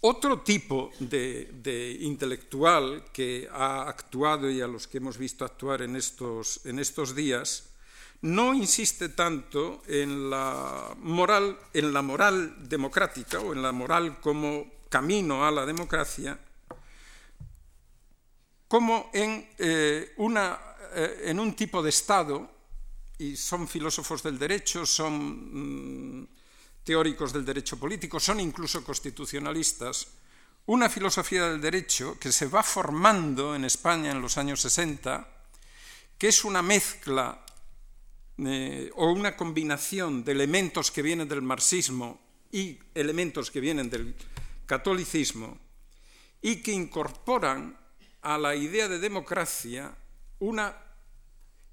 Otro 0.01 0.41
tipo 0.41 0.91
de, 1.01 1.51
de, 1.53 1.99
intelectual 2.01 3.05
que 3.13 3.49
ha 3.51 3.89
actuado 3.89 4.51
y 4.51 4.61
a 4.61 4.67
los 4.67 4.87
que 4.87 4.99
hemos 4.99 5.19
visto 5.19 5.45
actuar 5.45 5.83
en 5.83 5.97
estos, 5.97 6.65
en 6.65 6.79
estos 6.79 7.15
días 7.15 7.76
no 8.23 8.55
insiste 8.55 9.11
tanto 9.11 9.83
en 9.87 10.31
la, 10.31 10.95
moral, 10.99 11.59
en 11.73 11.93
la 11.93 12.03
moral 12.03 12.69
democrática 12.69 13.41
o 13.41 13.53
en 13.53 13.63
la 13.63 13.73
moral 13.73 14.21
como 14.21 14.67
camino 14.89 15.47
a 15.47 15.51
la 15.51 15.67
democracia, 15.67 16.39
como 18.69 19.11
en, 19.13 19.49
eh, 19.59 20.15
una, 20.17 20.59
eh, 20.95 21.23
en 21.27 21.39
un 21.39 21.55
tipo 21.55 21.83
de 21.83 21.91
Estado, 21.91 22.51
y 23.19 23.37
son 23.37 23.67
filósofos 23.69 24.23
del 24.23 24.39
derecho, 24.39 24.85
son 24.85 26.21
mm, 26.21 26.29
teóricos 26.85 27.33
del 27.33 27.45
derecho 27.45 27.79
político, 27.79 28.21
son 28.21 28.41
incluso 28.41 28.85
constitucionalistas, 28.85 30.09
una 30.67 30.91
filosofía 30.91 31.49
del 31.49 31.61
derecho 31.61 32.19
que 32.19 32.33
se 32.33 32.47
va 32.47 32.63
formando 32.63 33.55
en 33.55 33.65
España 33.65 34.11
en 34.11 34.21
los 34.21 34.37
años 34.37 34.61
60, 34.61 35.27
que 36.19 36.29
es 36.29 36.45
una 36.45 36.61
mezcla 36.61 37.46
eh, 38.39 38.91
o 38.95 39.11
una 39.13 39.37
combinación 39.37 40.25
de 40.25 40.33
elementos 40.33 40.91
que 40.91 41.03
vienen 41.03 41.29
del 41.29 41.43
marxismo 41.43 42.21
y 42.53 42.79
elementos 42.95 43.51
que 43.51 43.61
vienen 43.61 43.91
del 43.91 44.15
catolicismo, 44.67 45.59
y 46.43 46.63
que 46.63 46.73
incorporan 46.73 47.79
a 48.23 48.39
la 48.39 48.55
idea 48.55 48.89
de 48.89 48.99
democracia 48.99 49.97
una 50.39 50.77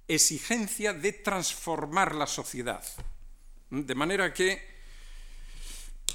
exigencia 0.08 0.94
de 0.94 1.14
transformar 1.14 2.16
la 2.16 2.28
sociedad. 2.28 2.84
De 3.70 3.96
manera 3.96 4.34
que 4.34 4.74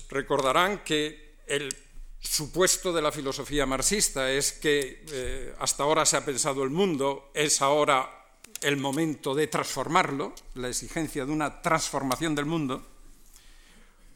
Recordarán 0.08 0.84
que 0.84 1.36
el 1.46 1.74
supuesto 2.20 2.92
de 2.92 3.02
la 3.02 3.12
filosofía 3.12 3.66
marxista 3.66 4.30
es 4.30 4.52
que 4.52 5.04
eh, 5.10 5.54
hasta 5.58 5.82
ahora 5.82 6.06
se 6.06 6.16
ha 6.16 6.24
pensado 6.24 6.64
el 6.64 6.70
mundo, 6.70 7.30
es 7.34 7.60
ahora 7.60 8.17
el 8.62 8.76
momento 8.76 9.34
de 9.34 9.46
transformarlo, 9.46 10.34
la 10.54 10.68
exigencia 10.68 11.24
de 11.24 11.32
una 11.32 11.62
transformación 11.62 12.34
del 12.34 12.46
mundo, 12.46 12.84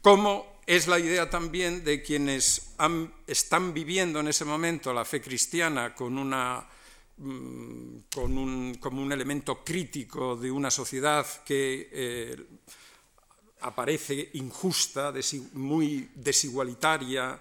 como 0.01 0.61
es 0.67 0.87
la 0.87 0.99
idea 0.99 1.29
también 1.29 1.85
de 1.85 2.03
quienes 2.03 2.75
están 3.27 3.75
viviendo 3.75 4.21
en 4.21 4.29
ese 4.29 4.45
momento 4.45 4.93
la 4.93 5.05
fe 5.05 5.21
cristiana 5.21 5.95
con, 5.95 6.19
una, 6.19 6.67
mm, 7.19 7.97
con 8.15 8.39
un, 8.39 8.75
como 8.81 9.03
un 9.03 9.13
elemento 9.13 9.65
crítico 9.65 10.37
de 10.37 10.51
una 10.51 10.71
sociedad 10.71 11.27
que 11.45 11.89
eh, 11.93 12.37
aparece 13.61 14.31
injusta, 14.35 15.13
muy 15.53 16.11
desigualitaria, 16.15 17.39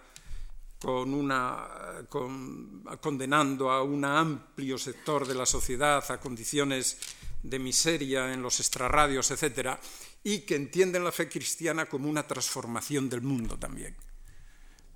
con 0.81 1.13
una, 1.13 2.05
con, 2.09 2.83
condenando 2.99 3.69
a 3.69 3.83
un 3.83 4.03
amplio 4.03 4.79
sector 4.79 5.27
de 5.27 5.35
la 5.35 5.45
sociedad 5.45 6.03
a 6.09 6.19
condiciones 6.19 6.97
de 7.43 7.59
miseria 7.59 8.33
en 8.33 8.41
los 8.41 8.59
extrarradios, 8.59 9.29
etc., 9.29 9.77
y 10.23 10.39
que 10.39 10.55
entienden 10.55 11.03
la 11.03 11.11
fe 11.11 11.29
cristiana 11.29 11.85
como 11.85 12.09
una 12.09 12.27
transformación 12.27 13.09
del 13.09 13.21
mundo 13.21 13.57
también. 13.57 13.95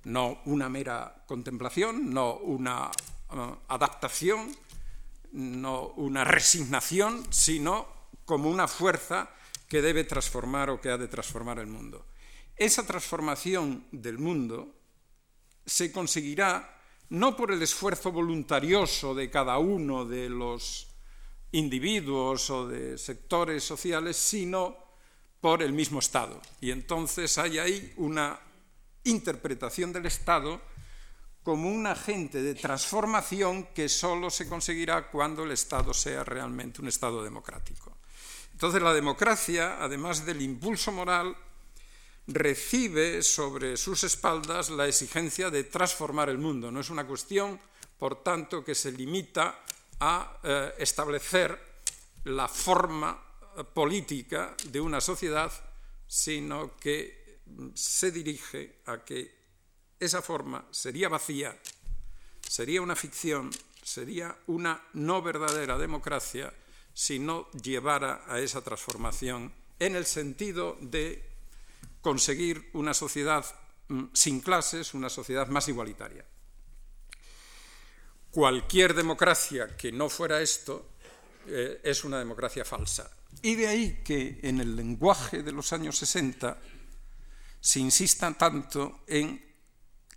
No 0.04 0.40
una 0.46 0.68
mera 0.68 1.24
contemplación, 1.26 2.10
no 2.10 2.34
una 2.34 2.90
uh, 3.30 3.56
adaptación, 3.68 4.56
no 5.32 5.88
una 5.96 6.24
resignación, 6.24 7.26
sino 7.30 7.86
como 8.24 8.50
una 8.50 8.66
fuerza 8.66 9.30
que 9.68 9.82
debe 9.82 10.04
transformar 10.04 10.70
o 10.70 10.80
que 10.80 10.90
ha 10.90 10.98
de 10.98 11.08
transformar 11.08 11.58
el 11.58 11.66
mundo. 11.66 12.06
Esa 12.56 12.86
transformación 12.86 13.86
del 13.90 14.18
mundo 14.18 14.75
se 15.66 15.90
conseguirá 15.90 16.80
no 17.10 17.36
por 17.36 17.52
el 17.52 17.62
esfuerzo 17.62 18.12
voluntarioso 18.12 19.14
de 19.14 19.30
cada 19.30 19.58
uno 19.58 20.04
de 20.04 20.28
los 20.28 20.88
individuos 21.52 22.50
o 22.50 22.66
de 22.66 22.98
sectores 22.98 23.64
sociales, 23.64 24.16
sino 24.16 24.76
por 25.40 25.62
el 25.62 25.72
mismo 25.72 25.98
Estado. 25.98 26.40
Y 26.60 26.70
entonces 26.70 27.38
hay 27.38 27.58
ahí 27.58 27.92
una 27.96 28.38
interpretación 29.04 29.92
del 29.92 30.06
Estado 30.06 30.60
como 31.42 31.70
un 31.70 31.86
agente 31.86 32.42
de 32.42 32.56
transformación 32.56 33.68
que 33.72 33.88
solo 33.88 34.30
se 34.30 34.48
conseguirá 34.48 35.08
cuando 35.10 35.44
el 35.44 35.52
Estado 35.52 35.94
sea 35.94 36.24
realmente 36.24 36.82
un 36.82 36.88
Estado 36.88 37.22
democrático. 37.22 37.96
Entonces 38.50 38.82
la 38.82 38.92
democracia, 38.92 39.76
además 39.80 40.26
del 40.26 40.42
impulso 40.42 40.90
moral, 40.90 41.36
recibe 42.26 43.22
sobre 43.22 43.76
sus 43.76 44.04
espaldas 44.04 44.70
la 44.70 44.86
exigencia 44.86 45.50
de 45.50 45.64
transformar 45.64 46.28
el 46.28 46.38
mundo. 46.38 46.70
No 46.70 46.80
es 46.80 46.90
una 46.90 47.06
cuestión, 47.06 47.60
por 47.98 48.22
tanto, 48.22 48.64
que 48.64 48.74
se 48.74 48.92
limita 48.92 49.62
a 50.00 50.40
eh, 50.42 50.74
establecer 50.78 51.58
la 52.24 52.48
forma 52.48 53.22
eh, 53.56 53.64
política 53.64 54.56
de 54.64 54.80
una 54.80 55.00
sociedad, 55.00 55.52
sino 56.06 56.76
que 56.76 57.40
se 57.74 58.10
dirige 58.10 58.80
a 58.86 59.04
que 59.04 59.36
esa 59.98 60.20
forma 60.20 60.66
sería 60.70 61.08
vacía, 61.08 61.56
sería 62.40 62.82
una 62.82 62.96
ficción, 62.96 63.50
sería 63.82 64.36
una 64.48 64.82
no 64.94 65.22
verdadera 65.22 65.78
democracia 65.78 66.52
si 66.92 67.18
no 67.18 67.50
llevara 67.52 68.24
a 68.26 68.40
esa 68.40 68.62
transformación 68.62 69.52
en 69.78 69.96
el 69.96 70.06
sentido 70.06 70.76
de 70.80 71.35
conseguir 72.06 72.70
una 72.74 72.94
sociedad 72.94 73.44
mm, 73.88 74.04
sin 74.12 74.40
clases, 74.40 74.94
una 74.94 75.08
sociedad 75.08 75.48
más 75.48 75.66
igualitaria. 75.66 76.24
Cualquier 78.30 78.94
democracia 78.94 79.76
que 79.76 79.90
no 79.90 80.08
fuera 80.08 80.40
esto 80.40 80.92
eh, 81.48 81.80
es 81.82 82.04
una 82.04 82.20
democracia 82.20 82.64
falsa. 82.64 83.10
Y 83.42 83.56
de 83.56 83.66
ahí 83.66 84.02
que 84.04 84.38
en 84.44 84.60
el 84.60 84.76
lenguaje 84.76 85.42
de 85.42 85.50
los 85.50 85.72
años 85.72 85.98
60 85.98 86.56
se 87.58 87.80
insista 87.80 88.32
tanto 88.34 89.00
en 89.08 89.44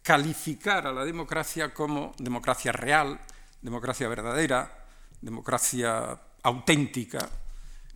calificar 0.04 0.86
a 0.86 0.94
la 0.94 1.04
democracia 1.04 1.74
como 1.74 2.14
democracia 2.20 2.72
real, 2.72 3.20
democracia 3.64 4.08
verdadera, 4.08 4.86
democracia 5.22 6.22
auténtica, 6.44 7.28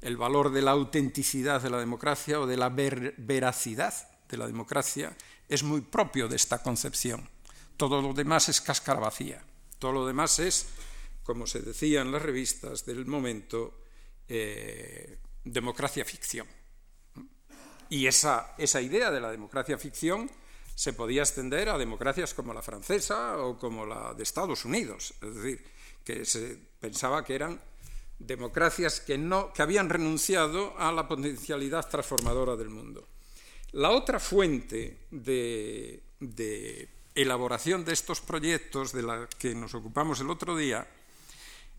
el 0.04 0.18
valor 0.18 0.52
de 0.52 0.62
la 0.62 0.72
autenticidad 0.72 1.62
de 1.62 1.70
la 1.70 1.80
democracia 1.80 2.40
o 2.40 2.46
de 2.46 2.58
la 2.58 2.70
veracidad 2.70 3.94
de 4.28 4.38
la 4.38 4.46
democracia 4.46 5.16
es 5.48 5.64
muy 5.64 5.82
propio 5.82 6.28
de 6.28 6.36
esta 6.36 6.62
concepción. 6.62 7.30
Todo 7.78 8.02
lo 8.02 8.14
demás 8.14 8.50
es 8.50 8.60
cáscara 8.60 9.00
vacía, 9.00 9.44
todo 9.80 9.94
lo 9.94 10.06
demás 10.06 10.40
es, 10.40 10.68
como 11.24 11.48
se 11.48 11.62
decía 11.62 12.02
en 12.02 12.12
las 12.12 12.22
revistas 12.22 12.86
del 12.86 13.06
momento, 13.06 13.80
eh, 14.28 15.20
democracia 15.46 16.04
ficción. 16.04 16.48
Y 17.90 18.08
esa, 18.08 18.56
esa 18.58 18.82
idea 18.82 19.10
de 19.10 19.22
la 19.22 19.32
democracia 19.32 19.78
ficción 19.78 20.30
se 20.76 20.92
podía 20.92 21.22
extender 21.22 21.70
a 21.70 21.78
democracias 21.78 22.34
como 22.34 22.54
la 22.54 22.62
francesa 22.62 23.38
o 23.38 23.58
como 23.58 23.86
la 23.86 24.14
de 24.14 24.24
Estados 24.24 24.66
Unidos, 24.66 25.14
es 25.22 25.36
decir, 25.36 25.66
que 26.04 26.26
se 26.26 26.58
pensaba 26.80 27.24
que 27.24 27.36
eran 27.36 27.62
democracias 28.20 29.00
que, 29.00 29.18
no, 29.18 29.54
que 29.54 29.62
habían 29.62 29.90
renunciado 29.90 30.78
a 30.78 30.92
la 30.92 31.08
potencialidad 31.08 31.90
transformadora 31.90 32.56
del 32.56 32.70
mundo. 32.70 33.08
La 33.72 33.90
otra 33.92 34.20
fuente 34.20 35.08
de, 35.12 36.04
de 36.20 36.90
elaboración 37.16 37.86
de 37.86 37.94
estos 37.94 38.22
proyectos 38.22 38.92
de 38.92 39.04
la 39.04 39.28
que 39.38 39.56
nos 39.56 39.74
ocupamos 39.74 40.20
el 40.20 40.30
otro 40.30 40.56
día 40.56 40.88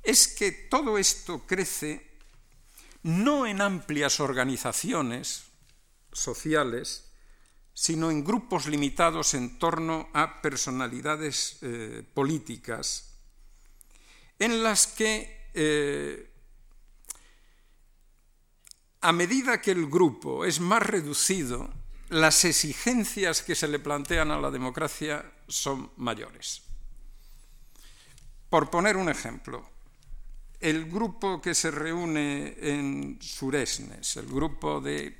es 0.02 0.28
que 0.28 0.52
todo 0.52 0.98
esto 0.98 1.46
crece 1.46 2.14
no 3.02 3.46
en 3.46 3.60
amplias 3.60 4.20
organizaciones 4.20 5.44
sociales, 6.12 7.10
sino 7.74 8.10
en 8.10 8.24
grupos 8.24 8.66
limitados 8.66 9.34
en 9.34 9.58
torno 9.58 10.08
a 10.12 10.40
personalidades 10.40 11.58
eh, 11.62 12.02
políticas, 12.14 13.18
en 14.38 14.62
las 14.62 14.86
que, 14.86 15.50
eh, 15.54 16.30
a 19.04 19.12
medida 19.12 19.60
que 19.60 19.70
el 19.70 19.86
grupo 19.86 20.46
es 20.46 20.60
más 20.60 20.80
reducido, 20.80 21.68
las 22.08 22.42
exigencias 22.46 23.42
que 23.42 23.54
se 23.54 23.68
le 23.68 23.78
plantean 23.78 24.30
a 24.30 24.40
la 24.40 24.50
democracia 24.50 25.30
son 25.46 25.90
mayores. 25.98 26.62
Por 28.48 28.70
poner 28.70 28.96
un 28.96 29.10
ejemplo, 29.10 29.68
el 30.58 30.90
grupo 30.90 31.38
que 31.42 31.54
se 31.54 31.70
reúne 31.70 32.56
en 32.58 33.18
Suresnes, 33.20 34.16
el 34.16 34.26
grupo 34.26 34.80
de 34.80 35.18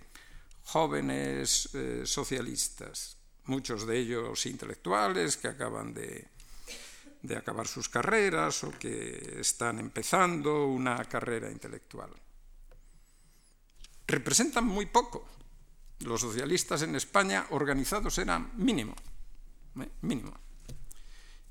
jóvenes 0.64 1.68
eh, 1.75 2.05
socialistas, 2.07 3.18
muchos 3.44 3.87
de 3.87 3.99
ellos 3.99 4.47
intelectuales 4.47 5.37
que 5.37 5.49
acaban 5.49 5.92
de, 5.92 6.27
de 7.20 7.37
acabar 7.37 7.66
sus 7.66 7.90
carreras 7.90 8.64
o 8.64 8.70
que 8.79 9.40
están 9.40 9.79
empezando 9.79 10.68
una 10.68 11.05
carrera 11.05 11.51
intelectual. 11.51 12.24
Representan 14.07 14.64
muy 14.64 14.87
poco. 14.87 15.29
Los 16.01 16.21
socialistas 16.21 16.83
en 16.83 16.97
España 16.97 17.47
organizados 17.51 18.19
eran 18.19 18.53
mínimo, 18.57 18.95
¿eh? 19.81 19.88
mínimo. 20.03 20.33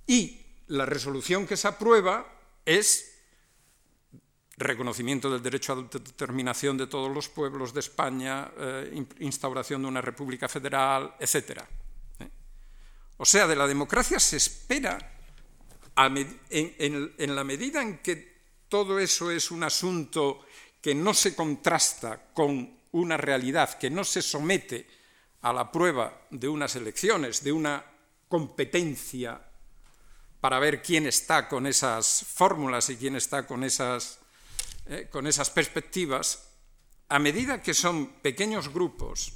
Y 0.05 0.39
la 0.67 0.85
resolución 0.85 1.47
que 1.47 1.57
se 1.57 1.67
aprueba 1.67 2.27
es 2.65 3.13
reconocimiento 4.57 5.31
del 5.31 5.41
derecho 5.41 5.73
a 5.73 5.75
autodeterminación 5.77 6.77
de 6.77 6.87
todos 6.87 7.11
los 7.13 7.29
pueblos 7.29 7.73
de 7.73 7.79
España, 7.79 8.51
eh, 8.57 9.05
instauración 9.19 9.81
de 9.81 9.87
una 9.87 10.01
república 10.01 10.47
federal, 10.47 11.15
etc. 11.19 11.63
¿eh? 12.19 12.29
O 13.17 13.25
sea, 13.25 13.47
de 13.47 13.55
la 13.55 13.67
democracia 13.67 14.19
se 14.19 14.37
espera, 14.37 14.97
en, 16.49 17.35
la 17.35 17.43
medida 17.43 17.81
en 17.81 17.99
que 17.99 18.33
todo 18.67 18.99
eso 18.99 19.29
es 19.29 19.51
un 19.51 19.63
asunto 19.63 20.45
que 20.83 20.93
no 20.93 21.15
se 21.15 21.33
contrasta 21.33 22.31
con 22.35 22.77
una 22.91 23.17
realidad, 23.17 23.79
que 23.79 23.89
no 23.89 24.03
se 24.03 24.21
somete 24.21 24.85
a 25.41 25.51
la 25.51 25.71
prueba 25.71 26.27
de 26.29 26.47
unas 26.47 26.75
elecciones, 26.75 27.43
de 27.43 27.51
una 27.51 27.83
competencia 28.27 29.41
para 30.39 30.59
ver 30.59 30.83
quién 30.83 31.07
está 31.07 31.47
con 31.47 31.65
esas 31.65 32.25
fórmulas 32.27 32.89
y 32.89 32.97
quién 32.97 33.15
está 33.15 33.47
con 33.47 33.63
esas 33.63 34.19
eh, 34.85 35.07
con 35.09 35.27
esas 35.27 35.49
perspectivas, 35.49 36.49
a 37.07 37.17
medida 37.17 37.61
que 37.61 37.73
son 37.73 38.19
pequeños 38.19 38.67
grupos, 38.67 39.31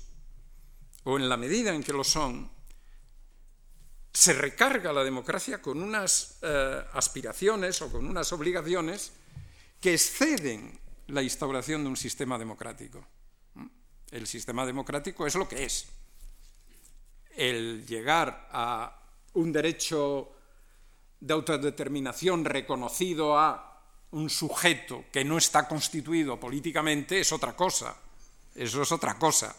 o 1.06 1.16
en 1.16 1.30
la 1.30 1.38
medida 1.38 1.74
en 1.74 1.84
que 1.84 1.94
lo 1.94 2.04
son, 2.04 2.52
se 4.12 4.34
recarga 4.34 4.92
la 4.92 5.06
democracia 5.06 5.62
con 5.62 5.82
unas 5.82 6.40
eh, 6.42 6.84
aspiraciones 6.92 7.82
o 7.82 7.90
con 7.90 8.06
unas 8.06 8.34
obligaciones 8.34 9.14
que 9.80 9.94
exceden 9.94 10.78
la 11.08 11.22
instauración 11.22 11.84
de 11.84 11.90
un 11.90 11.98
sistema 11.98 12.38
democrático. 12.38 13.06
El 14.12 14.28
sistema 14.28 14.66
democrático 14.66 15.28
es 15.28 15.36
lo 15.36 15.48
que 15.48 15.66
es. 15.66 15.88
El 17.36 17.86
llegar 17.86 18.50
a 18.52 19.00
un 19.34 19.52
derecho 19.52 20.32
de 21.20 21.34
autodeterminación 21.34 22.46
reconocido 22.46 23.38
a 23.38 23.82
un 24.12 24.30
sujeto 24.30 25.06
que 25.12 25.26
no 25.26 25.38
está 25.38 25.68
constituido 25.68 26.40
políticamente 26.40 27.20
es 27.20 27.32
otra 27.32 27.56
cosa. 27.56 27.96
Eso 28.56 28.82
es 28.82 28.92
otra 28.92 29.18
cosa. 29.18 29.56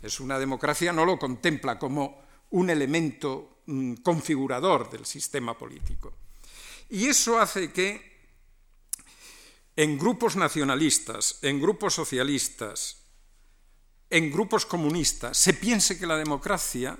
Es 0.00 0.20
una 0.20 0.38
democracia, 0.38 0.92
no 0.92 1.04
lo 1.04 1.18
contempla 1.18 1.78
como 1.78 2.22
un 2.50 2.70
elemento 2.70 3.62
mm, 3.66 3.94
configurador 3.96 4.90
del 4.90 5.04
sistema 5.04 5.56
político. 5.58 6.12
Y 6.90 7.06
eso 7.06 7.38
hace 7.38 7.72
que 7.72 8.11
en 9.76 9.98
grupos 9.98 10.36
nacionalistas, 10.36 11.38
en 11.42 11.60
grupos 11.60 11.94
socialistas, 11.94 13.02
en 14.10 14.30
grupos 14.30 14.66
comunistas, 14.66 15.36
se 15.38 15.54
piense 15.54 15.98
que 15.98 16.06
la 16.06 16.16
democracia, 16.16 16.96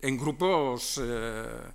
en 0.00 0.18
grupos 0.18 1.00
eh, 1.00 1.72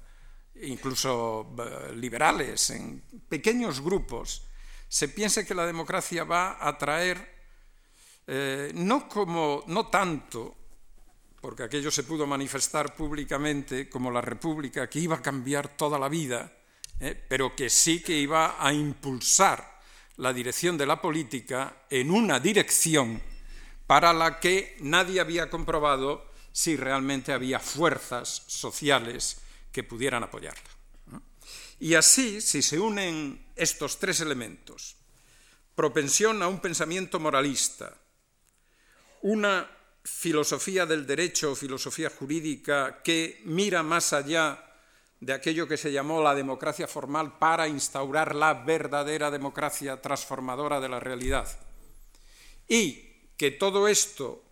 incluso 0.63 1.55
eh, 1.57 1.95
liberales, 1.95 2.69
en 2.71 3.01
pequeños 3.29 3.79
grupos, 3.79 4.43
se 4.89 5.07
piense 5.07 5.45
que 5.45 5.55
la 5.55 5.65
democracia 5.65 6.25
va 6.25 6.57
a 6.59 6.77
traer, 6.77 7.17
eh, 8.27 8.71
no, 8.75 9.07
como, 9.07 9.63
no 9.67 9.87
tanto, 9.87 10.55
porque 11.39 11.63
aquello 11.63 11.91
se 11.91 12.03
pudo 12.03 12.27
manifestar 12.27 12.93
públicamente 12.93 13.89
como 13.89 14.11
la 14.11 14.21
república, 14.21 14.89
que 14.89 14.99
iba 14.99 15.15
a 15.15 15.21
cambiar 15.21 15.77
toda 15.77 15.97
la 15.97 16.09
vida, 16.09 16.51
pero 17.27 17.53
que 17.53 17.69
sí 17.69 18.01
que 18.01 18.17
iba 18.17 18.55
a 18.59 18.71
impulsar 18.71 19.72
la 20.23 20.33
dirección 20.33 20.77
de 20.77 20.85
la 20.85 21.01
política 21.01 21.83
en 21.89 22.09
una 22.09 22.39
dirección 22.39 23.21
para 23.85 24.13
la 24.13 24.39
que 24.39 24.77
nadie 24.79 25.19
había 25.19 25.49
comprobado 25.49 26.31
si 26.53 26.77
realmente 26.77 27.33
había 27.33 27.59
fuerzas 27.59 28.43
sociales 28.47 29.41
que 29.73 29.83
pudieran 29.83 30.23
apoyarla. 30.23 30.69
Y 31.79 31.95
así, 31.95 32.39
si 32.39 32.61
se 32.61 32.79
unen 32.79 33.45
estos 33.57 33.99
tres 33.99 34.21
elementos, 34.21 34.95
propensión 35.75 36.41
a 36.41 36.47
un 36.47 36.61
pensamiento 36.61 37.19
moralista, 37.19 37.93
una 39.23 39.69
filosofía 40.05 40.85
del 40.85 41.05
derecho 41.05 41.51
o 41.51 41.55
filosofía 41.55 42.09
jurídica 42.09 43.03
que 43.03 43.41
mira 43.43 43.83
más 43.83 44.13
allá 44.13 44.72
de 45.23 45.31
aquello 45.31 45.69
que 45.69 45.77
se 45.77 45.91
llamó 45.91 46.21
la 46.21 46.35
democracia 46.35 46.85
formal 46.85 47.37
para 47.39 47.69
instaurar 47.69 48.35
la 48.35 48.53
verdadera 48.53 49.31
democracia 49.31 50.01
transformadora 50.01 50.81
de 50.81 50.89
la 50.89 50.99
realidad. 50.99 51.47
Y 52.67 53.29
que 53.37 53.51
todo 53.51 53.87
esto 53.87 54.43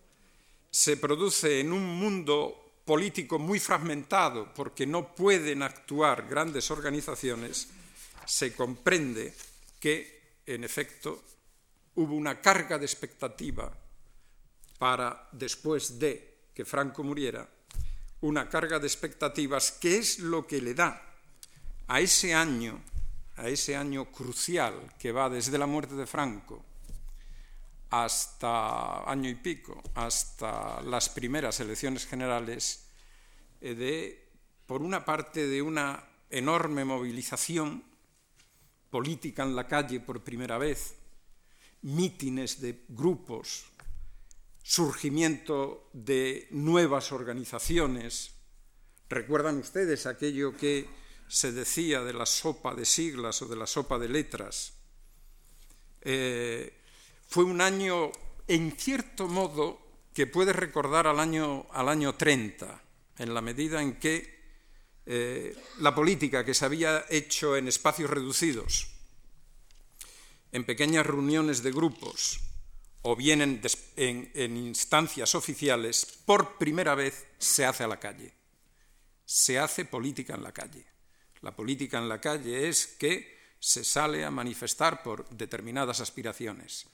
se 0.70 0.96
produce 0.96 1.60
en 1.60 1.74
un 1.74 1.84
mundo 1.84 2.80
político 2.86 3.38
muy 3.38 3.60
fragmentado 3.60 4.54
porque 4.54 4.86
no 4.86 5.14
pueden 5.14 5.62
actuar 5.62 6.26
grandes 6.26 6.70
organizaciones, 6.70 7.68
se 8.24 8.54
comprende 8.54 9.34
que, 9.78 10.40
en 10.46 10.64
efecto, 10.64 11.22
hubo 11.96 12.14
una 12.14 12.40
carga 12.40 12.78
de 12.78 12.86
expectativa 12.86 13.70
para, 14.78 15.28
después 15.32 15.98
de 15.98 16.48
que 16.54 16.64
Franco 16.64 17.04
muriera, 17.04 17.46
una 18.22 18.48
carga 18.48 18.78
de 18.78 18.86
expectativas 18.86 19.72
que 19.72 19.98
es 19.98 20.18
lo 20.18 20.46
que 20.46 20.60
le 20.60 20.74
da 20.74 21.02
a 21.88 22.00
ese 22.00 22.34
año, 22.34 22.80
a 23.36 23.48
ese 23.48 23.76
año 23.76 24.10
crucial 24.10 24.94
que 24.98 25.12
va 25.12 25.28
desde 25.28 25.58
la 25.58 25.66
muerte 25.66 25.94
de 25.94 26.06
Franco 26.06 26.64
hasta 27.90 29.10
año 29.10 29.28
y 29.28 29.34
pico, 29.34 29.82
hasta 29.94 30.80
las 30.82 31.10
primeras 31.10 31.60
elecciones 31.60 32.06
generales, 32.06 32.86
eh, 33.60 33.74
de, 33.74 34.30
por 34.66 34.80
una 34.80 35.04
parte, 35.04 35.46
de 35.46 35.60
una 35.60 36.02
enorme 36.30 36.86
movilización 36.86 37.84
política 38.88 39.42
en 39.42 39.54
la 39.54 39.68
calle 39.68 40.00
por 40.00 40.24
primera 40.24 40.56
vez, 40.56 40.94
mítines 41.82 42.62
de 42.62 42.84
grupos, 42.88 43.66
surgimiento 44.62 45.90
de 45.92 46.46
nuevas 46.50 47.12
organizaciones. 47.12 48.34
¿Recuerdan 49.08 49.58
ustedes 49.58 50.06
aquello 50.06 50.56
que 50.56 50.88
se 51.28 51.52
decía 51.52 52.02
de 52.02 52.12
la 52.12 52.26
sopa 52.26 52.74
de 52.74 52.84
siglas 52.84 53.42
o 53.42 53.46
de 53.46 53.56
la 53.56 53.66
sopa 53.66 53.98
de 53.98 54.08
letras? 54.08 54.74
Eh, 56.00 56.78
fue 57.28 57.44
un 57.44 57.60
año, 57.60 58.12
en 58.46 58.72
cierto 58.72 59.28
modo, 59.28 59.80
que 60.14 60.26
puede 60.26 60.52
recordar 60.52 61.06
al 61.06 61.18
año, 61.18 61.66
al 61.72 61.88
año 61.88 62.14
30, 62.14 62.82
en 63.18 63.34
la 63.34 63.40
medida 63.40 63.82
en 63.82 63.98
que 63.98 64.42
eh, 65.06 65.56
la 65.80 65.94
política 65.94 66.44
que 66.44 66.54
se 66.54 66.64
había 66.64 67.04
hecho 67.10 67.56
en 67.56 67.66
espacios 67.68 68.10
reducidos, 68.10 68.88
en 70.52 70.64
pequeñas 70.64 71.06
reuniones 71.06 71.62
de 71.62 71.72
grupos 71.72 72.51
o 73.02 73.16
bien 73.16 73.60
en, 73.96 74.56
instancias 74.56 75.34
oficiales, 75.34 76.06
por 76.24 76.56
primera 76.56 76.94
vez 76.94 77.26
se 77.38 77.64
hace 77.64 77.84
a 77.84 77.88
la 77.88 77.98
calle. 77.98 78.32
Se 79.24 79.58
hace 79.58 79.84
política 79.84 80.34
en 80.34 80.42
la 80.42 80.52
calle. 80.52 80.84
La 81.40 81.54
política 81.54 81.98
en 81.98 82.08
la 82.08 82.20
calle 82.20 82.68
es 82.68 82.86
que 82.86 83.40
se 83.58 83.84
sale 83.84 84.24
a 84.24 84.30
manifestar 84.30 85.02
por 85.02 85.28
determinadas 85.30 86.00
aspiraciones 86.00 86.86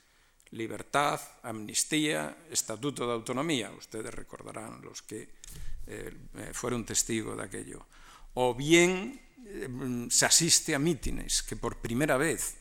libertad, 0.53 1.21
amnistía, 1.43 2.37
estatuto 2.51 3.07
de 3.07 3.13
autonomía. 3.13 3.71
Ustedes 3.73 4.13
recordarán 4.15 4.81
los 4.83 5.03
que 5.03 5.29
eh, 5.87 6.13
eh, 6.35 6.51
fueron 6.53 6.85
testigos 6.85 7.37
de 7.37 7.45
aquello. 7.45 7.87
O 8.35 8.55
bien 8.55 9.21
eh, 9.45 10.07
se 10.11 10.27
asiste 10.27 10.75
a 10.75 10.79
mítines, 10.79 11.43
que 11.43 11.57
por 11.57 11.79
primera 11.79 12.17
vez, 12.17 12.57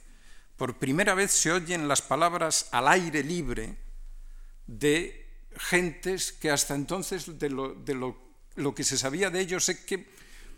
por 0.58 0.78
primera 0.78 1.14
vez 1.14 1.32
se 1.32 1.52
oyen 1.52 1.88
las 1.88 2.02
palabras 2.02 2.68
al 2.72 2.88
aire 2.88 3.24
libre 3.24 3.78
de 4.66 5.26
gentes 5.56 6.32
que 6.32 6.50
hasta 6.50 6.74
entonces 6.74 7.40
de 7.40 7.50
lo, 7.50 8.76
que 8.76 8.84
se 8.84 8.98
sabía 8.98 9.30
de 9.30 9.40
ellos 9.40 9.70
es 9.70 9.80
que, 9.82 10.08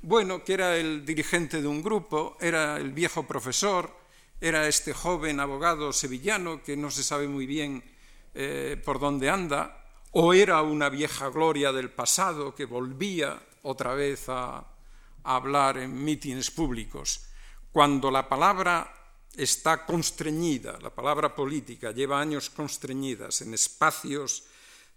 bueno, 0.02 0.44
que 0.44 0.54
era 0.54 0.78
el 0.78 1.06
dirigente 1.06 1.62
de 1.62 1.68
un 1.68 1.84
grupo, 1.84 2.38
era 2.40 2.78
el 2.78 2.94
viejo 2.94 3.28
profesor, 3.28 3.94
era 4.40 4.70
este 4.70 4.94
joven 4.94 5.42
abogado 5.42 5.92
sevillano 5.92 6.64
que 6.64 6.78
no 6.78 6.90
se 6.90 7.04
sabe 7.04 7.28
muy 7.28 7.46
bien 7.46 7.84
eh, 8.34 8.82
por 8.84 9.00
dónde 9.00 9.30
anda, 9.30 9.86
o 10.12 10.34
era 10.34 10.62
una 10.62 10.90
vieja 10.90 11.28
gloria 11.28 11.74
del 11.74 11.92
pasado 11.92 12.56
que 12.56 12.66
volvía 12.66 13.38
otra 13.64 13.94
vez 13.96 14.30
a, 14.30 14.60
a 14.60 14.66
hablar 15.36 15.78
en 15.78 16.04
mítines 16.04 16.50
públicos. 16.52 17.26
Cuando 17.72 18.10
la 18.10 18.28
palabra 18.30 18.99
está 19.40 19.86
constreñida, 19.86 20.78
la 20.82 20.90
palabra 20.90 21.34
política 21.34 21.92
lleva 21.92 22.20
años 22.20 22.50
constreñidas 22.50 23.42
en 23.42 23.54
espacios 23.54 24.44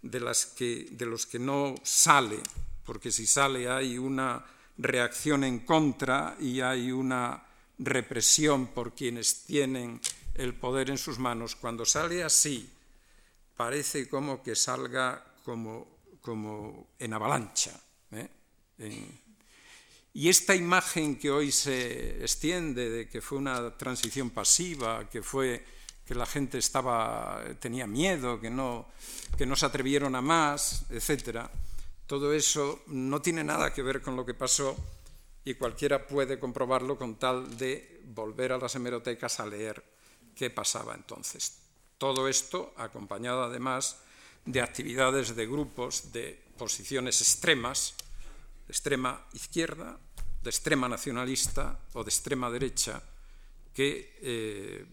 de, 0.02 0.18
los 0.20 1.26
que 1.26 1.38
no 1.38 1.76
sale, 1.83 2.40
porque 2.85 3.12
si 3.12 3.26
sale 3.26 3.70
hay 3.70 3.98
una 3.98 4.44
reacción 4.78 5.44
en 5.44 5.61
contra 5.61 6.37
y 6.40 6.61
hay 6.61 6.90
una 6.90 7.46
represión 7.78 8.68
por 8.68 8.94
quienes 8.94 9.44
tienen 9.44 10.00
el 10.35 10.55
poder 10.55 10.90
en 10.90 10.98
sus 10.98 11.18
manos, 11.18 11.55
cuando 11.55 11.85
sale 11.85 12.24
así, 12.24 12.68
parece 13.57 14.09
como 14.09 14.42
que 14.42 14.57
salga 14.57 15.24
como, 15.44 15.98
como 16.20 16.88
en 16.98 17.12
avalancha. 17.12 17.78
¿eh? 18.11 18.28
Y 20.14 20.29
esta 20.29 20.55
imagen 20.55 21.18
que 21.18 21.31
hoy 21.31 21.51
se 21.51 22.22
extiende 22.22 22.90
de 22.90 23.09
que 23.09 23.20
fue 23.20 23.38
una 23.38 23.77
transición 23.77 24.31
pasiva, 24.31 25.09
que 25.09 25.22
fue 25.22 25.64
que 26.05 26.14
la 26.14 26.27
gente 26.27 26.59
estaba, 26.59 27.42
tenía 27.61 27.87
miedo, 27.87 28.40
que 28.40 28.51
no, 28.51 28.88
que 29.38 29.46
no 29.46 29.57
se 29.57 29.66
atrevieron 29.66 30.14
a 30.14 30.20
más, 30.20 30.85
etcétera, 30.90 31.51
todo 32.07 32.33
eso 32.33 32.83
no 32.88 33.22
tiene 33.22 33.42
nada 33.42 33.72
que 33.72 33.83
ver 33.83 34.03
con 34.03 34.16
lo 34.16 34.27
que 34.27 34.35
pasó 34.35 34.77
y 35.44 35.55
cualquiera 35.55 36.07
puede 36.07 36.38
comprobarlo 36.38 36.98
con 36.98 37.16
tal 37.16 37.57
de 37.57 38.03
volver 38.05 38.53
a 38.53 38.59
las 38.59 38.75
hemerotecas 38.75 39.40
a 39.40 39.46
leer 39.46 39.83
qué 40.35 40.51
pasaba 40.51 40.94
entonces. 40.94 41.59
Todo 41.98 42.29
esto 42.29 42.75
acompañado 42.77 43.44
además 43.44 43.96
de 44.44 44.61
actividades 44.61 45.35
de 45.35 45.46
grupos 45.46 46.12
de 46.12 46.38
posiciones 46.59 47.20
extremas, 47.20 47.94
extrema 48.72 49.28
izquierda, 49.32 50.00
de 50.42 50.50
extrema 50.50 50.88
nacionalista 50.88 51.78
o 51.94 52.02
de 52.02 52.11
extrema 52.11 52.50
derecha, 52.50 52.98
que 53.72 54.18
eh, 54.20 54.85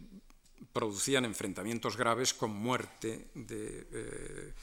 producían 0.71 1.25
enfrentamientos 1.25 1.97
graves 1.97 2.33
con 2.33 2.51
muerte 2.51 3.31
de... 3.33 3.87
Eh, 3.91 4.53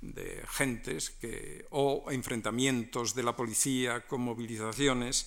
de 0.00 0.44
gentes 0.46 1.10
que, 1.10 1.66
o 1.70 2.06
enfrentamientos 2.10 3.14
de 3.14 3.22
la 3.22 3.34
policía 3.34 4.06
con 4.06 4.20
movilizaciones 4.20 5.26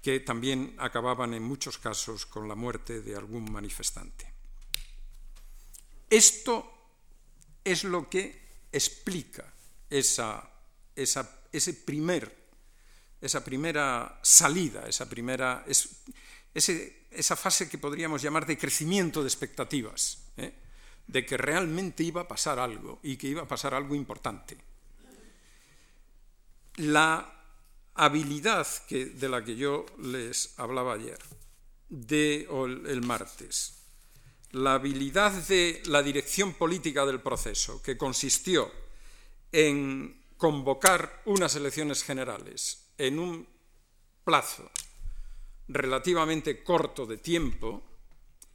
que 0.00 0.20
también 0.20 0.74
acababan 0.78 1.32
en 1.32 1.42
muchos 1.42 1.78
casos 1.78 2.26
con 2.26 2.48
la 2.48 2.54
muerte 2.54 3.00
de 3.00 3.16
algún 3.16 3.50
manifestante. 3.50 4.32
Esto 6.10 6.70
es 7.64 7.84
lo 7.84 8.08
que 8.08 8.40
explica 8.70 9.52
esa, 9.88 10.44
ese 10.94 11.72
primer, 11.72 12.43
esa 13.24 13.44
primera 13.44 14.18
salida, 14.22 14.84
esa, 14.88 15.08
primera, 15.08 15.64
esa 16.54 17.36
fase 17.36 17.68
que 17.68 17.78
podríamos 17.78 18.22
llamar 18.22 18.46
de 18.46 18.58
crecimiento 18.58 19.22
de 19.22 19.28
expectativas. 19.28 20.18
¿eh? 20.36 20.52
de 21.06 21.26
que 21.26 21.36
realmente 21.36 22.02
iba 22.02 22.22
a 22.22 22.28
pasar 22.28 22.58
algo 22.58 23.00
y 23.02 23.16
que 23.16 23.28
iba 23.28 23.42
a 23.42 23.48
pasar 23.48 23.74
algo 23.74 23.94
importante. 23.94 24.56
La 26.76 27.30
habilidad 27.94 28.66
de 28.88 29.28
la 29.28 29.44
que 29.44 29.56
yo 29.56 29.86
les 29.98 30.58
hablaba 30.58 30.94
ayer, 30.94 31.18
de, 31.88 32.48
el 32.86 33.02
martes, 33.02 33.82
la 34.50 34.74
habilidad 34.74 35.32
de 35.46 35.82
la 35.86 36.02
dirección 36.02 36.54
política 36.54 37.04
del 37.04 37.20
proceso, 37.20 37.82
que 37.82 37.96
consistió 37.96 38.70
en 39.52 40.24
convocar 40.36 41.22
unas 41.26 41.54
elecciones 41.54 42.02
generales 42.02 42.83
en 42.98 43.18
un 43.18 43.46
plazo 44.24 44.70
relativamente 45.68 46.62
corto 46.62 47.06
de 47.06 47.18
tiempo, 47.18 47.82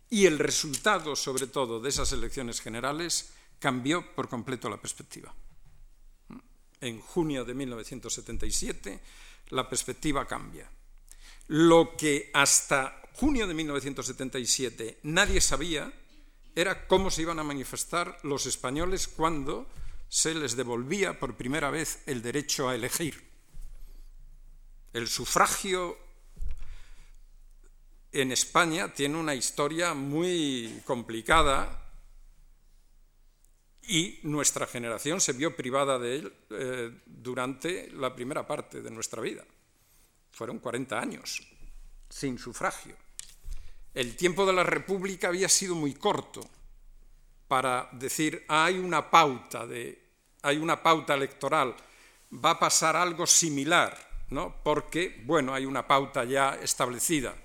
y 0.09 0.25
el 0.25 0.39
resultado, 0.39 1.15
sobre 1.15 1.47
todo, 1.47 1.79
de 1.79 1.89
esas 1.89 2.11
elecciones 2.11 2.61
generales 2.61 3.31
cambió 3.59 4.15
por 4.15 4.27
completo 4.27 4.69
la 4.69 4.81
perspectiva. 4.81 5.33
En 6.81 6.99
junio 6.99 7.45
de 7.45 7.53
1977 7.53 8.99
la 9.49 9.67
perspectiva 9.67 10.25
cambia. 10.25 10.69
Lo 11.47 11.95
que 11.97 12.31
hasta 12.33 13.01
junio 13.13 13.47
de 13.47 13.53
1977 13.53 14.99
nadie 15.03 15.41
sabía 15.41 15.91
era 16.55 16.87
cómo 16.87 17.11
se 17.11 17.23
iban 17.23 17.39
a 17.39 17.43
manifestar 17.43 18.17
los 18.23 18.45
españoles 18.45 19.07
cuando 19.07 19.67
se 20.07 20.33
les 20.33 20.55
devolvía 20.55 21.19
por 21.19 21.35
primera 21.35 21.69
vez 21.69 22.01
el 22.05 22.21
derecho 22.21 22.69
a 22.69 22.75
elegir. 22.75 23.28
El 24.93 25.07
sufragio 25.07 25.97
en 28.11 28.31
España 28.31 28.93
tiene 28.93 29.17
una 29.17 29.35
historia 29.35 29.93
muy 29.93 30.81
complicada 30.85 31.79
y 33.83 34.19
nuestra 34.23 34.67
generación 34.67 35.21
se 35.21 35.33
vio 35.33 35.55
privada 35.55 35.97
de 35.97 36.15
él 36.15 36.33
eh, 36.49 37.01
durante 37.05 37.91
la 37.91 38.13
primera 38.13 38.45
parte 38.45 38.81
de 38.81 38.91
nuestra 38.91 39.21
vida. 39.21 39.43
Fueron 40.31 40.59
40 40.59 40.99
años 40.99 41.41
sin 42.09 42.37
sufragio. 42.37 42.95
El 43.93 44.15
tiempo 44.15 44.45
de 44.45 44.53
la 44.53 44.63
República 44.63 45.27
había 45.27 45.49
sido 45.49 45.75
muy 45.75 45.93
corto 45.93 46.41
para 47.47 47.89
decir 47.93 48.45
hay 48.47 48.77
una 48.77 49.09
pauta 49.09 49.65
de 49.65 50.07
hay 50.41 50.57
una 50.57 50.81
pauta 50.81 51.15
electoral, 51.15 51.75
va 52.33 52.51
a 52.51 52.59
pasar 52.59 52.95
algo 52.95 53.27
similar, 53.27 54.08
¿no? 54.29 54.55
Porque 54.63 55.21
bueno, 55.25 55.53
hay 55.53 55.65
una 55.65 55.87
pauta 55.87 56.23
ya 56.23 56.55
establecida. 56.55 57.35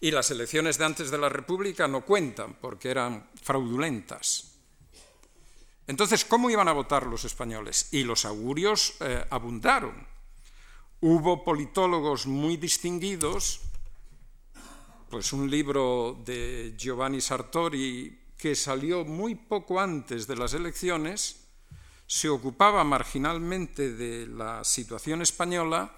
Y 0.00 0.10
las 0.10 0.30
elecciones 0.30 0.76
de 0.78 0.84
antes 0.84 1.10
de 1.10 1.18
la 1.18 1.28
República 1.28 1.88
no 1.88 2.04
cuentan 2.04 2.54
porque 2.60 2.90
eran 2.90 3.30
fraudulentas. 3.42 4.54
Entonces, 5.86 6.24
¿cómo 6.24 6.50
iban 6.50 6.68
a 6.68 6.72
votar 6.72 7.06
los 7.06 7.24
españoles? 7.24 7.88
Y 7.92 8.04
los 8.04 8.24
augurios 8.24 8.94
eh, 9.00 9.24
abundaron. 9.30 10.06
Hubo 11.00 11.44
politólogos 11.44 12.26
muy 12.26 12.56
distinguidos, 12.56 13.60
pues 15.10 15.32
un 15.32 15.50
libro 15.50 16.18
de 16.24 16.74
Giovanni 16.76 17.20
Sartori 17.20 18.18
que 18.36 18.54
salió 18.54 19.04
muy 19.04 19.34
poco 19.34 19.78
antes 19.78 20.26
de 20.26 20.36
las 20.36 20.54
elecciones, 20.54 21.43
se 22.06 22.28
ocupaba 22.28 22.84
marginalmente 22.84 23.92
de 23.92 24.26
la 24.26 24.64
situación 24.64 25.22
española 25.22 25.94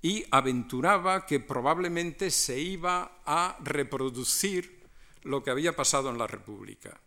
y 0.00 0.24
aventuraba 0.30 1.26
que 1.26 1.40
probablemente 1.40 2.30
se 2.30 2.60
iba 2.60 3.22
a 3.24 3.56
reproducir 3.62 4.84
lo 5.22 5.42
que 5.42 5.50
había 5.50 5.74
pasado 5.74 6.10
en 6.10 6.18
la 6.18 6.26
República. 6.26 7.00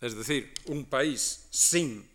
Es 0.00 0.16
decir, 0.16 0.52
un 0.66 0.86
país 0.86 1.46
sin 1.50 2.10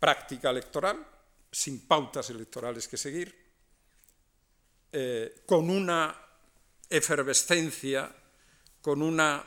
práctica 0.00 0.50
electoral, 0.50 1.06
sin 1.50 1.86
pautas 1.86 2.30
electorales 2.30 2.88
que 2.88 2.96
seguir, 2.96 3.36
eh, 4.90 5.42
con 5.46 5.68
una 5.68 6.16
efervescencia, 6.88 8.10
con 8.80 9.02
una 9.02 9.44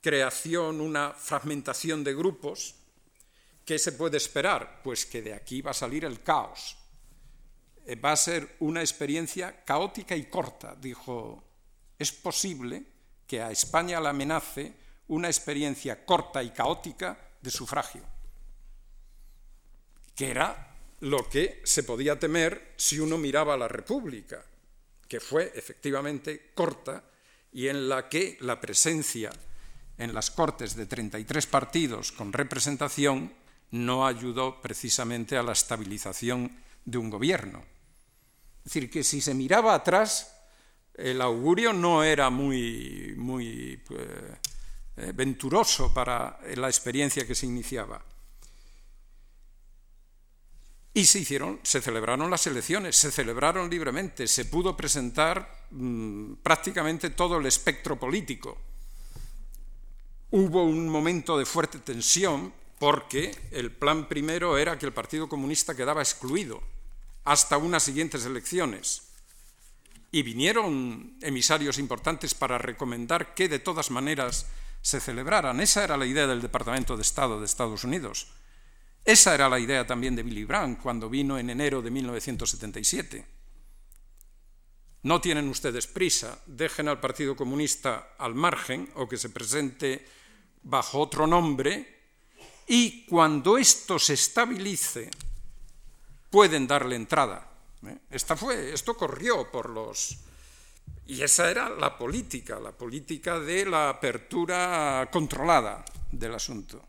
creación, 0.00 0.80
una 0.80 1.10
fragmentación 1.12 2.02
de 2.02 2.14
grupos, 2.14 2.74
¿qué 3.70 3.78
se 3.78 3.92
puede 3.92 4.16
esperar? 4.16 4.80
Pues 4.82 5.06
que 5.06 5.22
de 5.22 5.32
aquí 5.32 5.62
va 5.62 5.70
a 5.70 5.74
salir 5.74 6.04
el 6.04 6.24
caos. 6.24 6.76
Eh, 7.86 7.94
va 7.94 8.10
a 8.10 8.16
ser 8.16 8.56
una 8.58 8.80
experiencia 8.80 9.64
caótica 9.64 10.16
y 10.16 10.24
corta, 10.24 10.74
dijo. 10.74 11.44
Es 11.96 12.10
posible 12.10 12.82
que 13.28 13.40
a 13.40 13.52
España 13.52 14.00
la 14.00 14.10
amenace 14.10 14.74
una 15.06 15.28
experiencia 15.28 16.04
corta 16.04 16.42
y 16.42 16.50
caótica 16.50 17.16
de 17.40 17.50
sufragio, 17.52 18.02
que 20.16 20.32
era 20.32 20.74
lo 20.98 21.28
que 21.28 21.62
se 21.62 21.84
podía 21.84 22.18
temer 22.18 22.72
si 22.74 22.98
uno 22.98 23.18
miraba 23.18 23.54
a 23.54 23.58
la 23.58 23.68
República, 23.68 24.44
que 25.06 25.20
fue 25.20 25.52
efectivamente 25.54 26.50
corta 26.56 27.04
y 27.52 27.68
en 27.68 27.88
la 27.88 28.08
que 28.08 28.36
la 28.40 28.60
presencia 28.60 29.30
en 29.96 30.12
las 30.14 30.30
Cortes 30.30 30.74
de 30.74 30.86
33 30.86 31.46
partidos 31.46 32.10
con 32.10 32.32
representación 32.32 33.38
no 33.72 34.06
ayudó 34.06 34.60
precisamente 34.60 35.36
a 35.36 35.42
la 35.42 35.52
estabilización 35.52 36.50
de 36.84 36.98
un 36.98 37.10
gobierno. 37.10 37.64
Es 38.58 38.64
decir, 38.64 38.90
que 38.90 39.04
si 39.04 39.20
se 39.20 39.34
miraba 39.34 39.74
atrás, 39.74 40.36
el 40.94 41.20
augurio 41.20 41.72
no 41.72 42.02
era 42.02 42.30
muy, 42.30 43.14
muy 43.16 43.82
eh, 43.90 44.36
eh, 44.96 45.12
venturoso 45.14 45.94
para 45.94 46.38
la 46.56 46.68
experiencia 46.68 47.26
que 47.26 47.34
se 47.34 47.46
iniciaba. 47.46 48.04
Y 50.92 51.06
se 51.06 51.20
hicieron, 51.20 51.60
se 51.62 51.80
celebraron 51.80 52.30
las 52.30 52.46
elecciones, 52.48 52.96
se 52.96 53.12
celebraron 53.12 53.70
libremente, 53.70 54.26
se 54.26 54.44
pudo 54.44 54.76
presentar 54.76 55.66
mm, 55.70 56.34
prácticamente 56.42 57.10
todo 57.10 57.38
el 57.38 57.46
espectro 57.46 57.98
político. 57.98 58.58
Hubo 60.32 60.64
un 60.64 60.88
momento 60.88 61.38
de 61.38 61.46
fuerte 61.46 61.78
tensión 61.78 62.52
porque 62.80 63.36
el 63.50 63.70
plan 63.70 64.08
primero 64.08 64.56
era 64.56 64.78
que 64.78 64.86
el 64.86 64.94
Partido 64.94 65.28
Comunista 65.28 65.76
quedaba 65.76 66.00
excluido 66.00 66.62
hasta 67.24 67.58
unas 67.58 67.82
siguientes 67.82 68.24
elecciones. 68.24 69.02
Y 70.10 70.22
vinieron 70.22 71.14
emisarios 71.20 71.76
importantes 71.76 72.32
para 72.32 72.56
recomendar 72.56 73.34
que 73.34 73.50
de 73.50 73.58
todas 73.58 73.90
maneras 73.90 74.46
se 74.80 74.98
celebraran. 74.98 75.60
Esa 75.60 75.84
era 75.84 75.98
la 75.98 76.06
idea 76.06 76.26
del 76.26 76.40
Departamento 76.40 76.96
de 76.96 77.02
Estado 77.02 77.38
de 77.38 77.44
Estados 77.44 77.84
Unidos. 77.84 78.28
Esa 79.04 79.34
era 79.34 79.50
la 79.50 79.60
idea 79.60 79.86
también 79.86 80.16
de 80.16 80.22
Billy 80.22 80.44
Brandt 80.44 80.80
cuando 80.80 81.10
vino 81.10 81.38
en 81.38 81.50
enero 81.50 81.82
de 81.82 81.90
1977. 81.90 83.26
No 85.02 85.20
tienen 85.20 85.50
ustedes 85.50 85.86
prisa, 85.86 86.38
dejen 86.46 86.88
al 86.88 86.98
Partido 86.98 87.36
Comunista 87.36 88.14
al 88.16 88.34
margen 88.34 88.88
o 88.94 89.06
que 89.06 89.18
se 89.18 89.28
presente 89.28 90.06
bajo 90.62 90.98
otro 90.98 91.26
nombre 91.26 91.99
y 92.72 93.04
cuando 93.04 93.58
esto 93.58 93.98
se 93.98 94.14
estabilice 94.14 95.10
pueden 96.30 96.68
darle 96.68 96.94
entrada. 96.94 97.50
¿eh? 97.84 97.98
Esta 98.08 98.36
fue, 98.36 98.72
esto 98.72 98.96
corrió 98.96 99.50
por 99.50 99.68
los 99.68 100.18
y 101.04 101.20
esa 101.20 101.50
era 101.50 101.68
la 101.68 101.98
política, 101.98 102.60
la 102.60 102.70
política 102.70 103.40
de 103.40 103.66
la 103.66 103.88
apertura 103.88 105.08
controlada 105.10 105.84
del 106.12 106.32
asunto. 106.32 106.86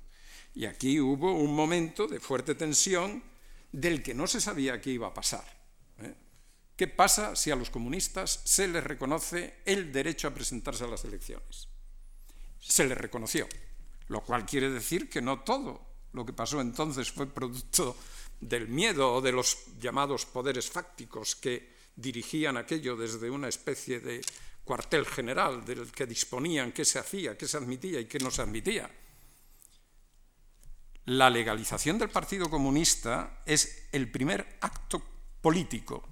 Y 0.53 0.65
aquí 0.65 0.99
hubo 0.99 1.33
un 1.33 1.55
momento 1.55 2.05
de 2.05 2.19
fuerte 2.19 2.53
tensión 2.53 3.23
del 3.71 4.03
que 4.03 4.13
no 4.13 4.27
se 4.27 4.39
sabía 4.39 4.79
qué 4.79 4.91
iba 4.91 5.07
a 5.07 5.13
pasar. 5.15 5.45
¿eh? 6.03 6.13
¿Qué 6.75 6.87
pasa 6.89 7.35
si 7.35 7.49
a 7.49 7.55
los 7.55 7.71
comunistas 7.71 8.41
se 8.43 8.67
les 8.67 8.83
reconoce 8.83 9.55
el 9.65 9.91
derecho 9.91 10.27
a 10.27 10.33
presentarse 10.35 10.83
a 10.83 10.87
las 10.87 11.05
elecciones? 11.05 11.69
Se 12.59 12.85
les 12.85 12.99
reconoció, 12.99 13.47
lo 14.11 14.19
cual 14.19 14.45
quiere 14.45 14.69
decir 14.69 15.09
que 15.09 15.21
no 15.21 15.39
todo 15.39 15.79
lo 16.11 16.25
que 16.25 16.33
pasó 16.33 16.59
entonces 16.59 17.09
fue 17.09 17.27
producto 17.27 17.95
del 18.41 18.67
miedo 18.67 19.13
o 19.13 19.21
de 19.21 19.31
los 19.31 19.77
llamados 19.79 20.25
poderes 20.25 20.69
fácticos 20.69 21.37
que 21.37 21.71
dirigían 21.95 22.57
aquello 22.57 22.97
desde 22.97 23.29
una 23.29 23.47
especie 23.47 24.01
de 24.01 24.19
cuartel 24.65 25.05
general 25.05 25.63
del 25.63 25.89
que 25.93 26.05
disponían 26.05 26.73
qué 26.73 26.83
se 26.83 26.99
hacía, 26.99 27.37
qué 27.37 27.47
se 27.47 27.55
admitía 27.55 28.01
y 28.01 28.05
qué 28.05 28.19
no 28.19 28.29
se 28.29 28.41
admitía. 28.41 28.91
La 31.05 31.29
legalización 31.29 31.97
del 31.97 32.09
Partido 32.09 32.49
Comunista 32.49 33.41
es 33.45 33.87
el 33.93 34.11
primer 34.11 34.57
acto 34.59 35.01
político 35.41 36.03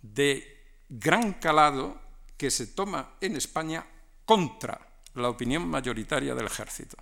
de 0.00 0.80
gran 0.88 1.34
calado 1.34 2.00
que 2.38 2.50
se 2.50 2.68
toma 2.68 3.16
en 3.20 3.36
España 3.36 3.86
contra 4.24 4.85
la 5.16 5.28
opinión 5.28 5.66
mayoritaria 5.68 6.34
del 6.34 6.46
ejército, 6.46 6.96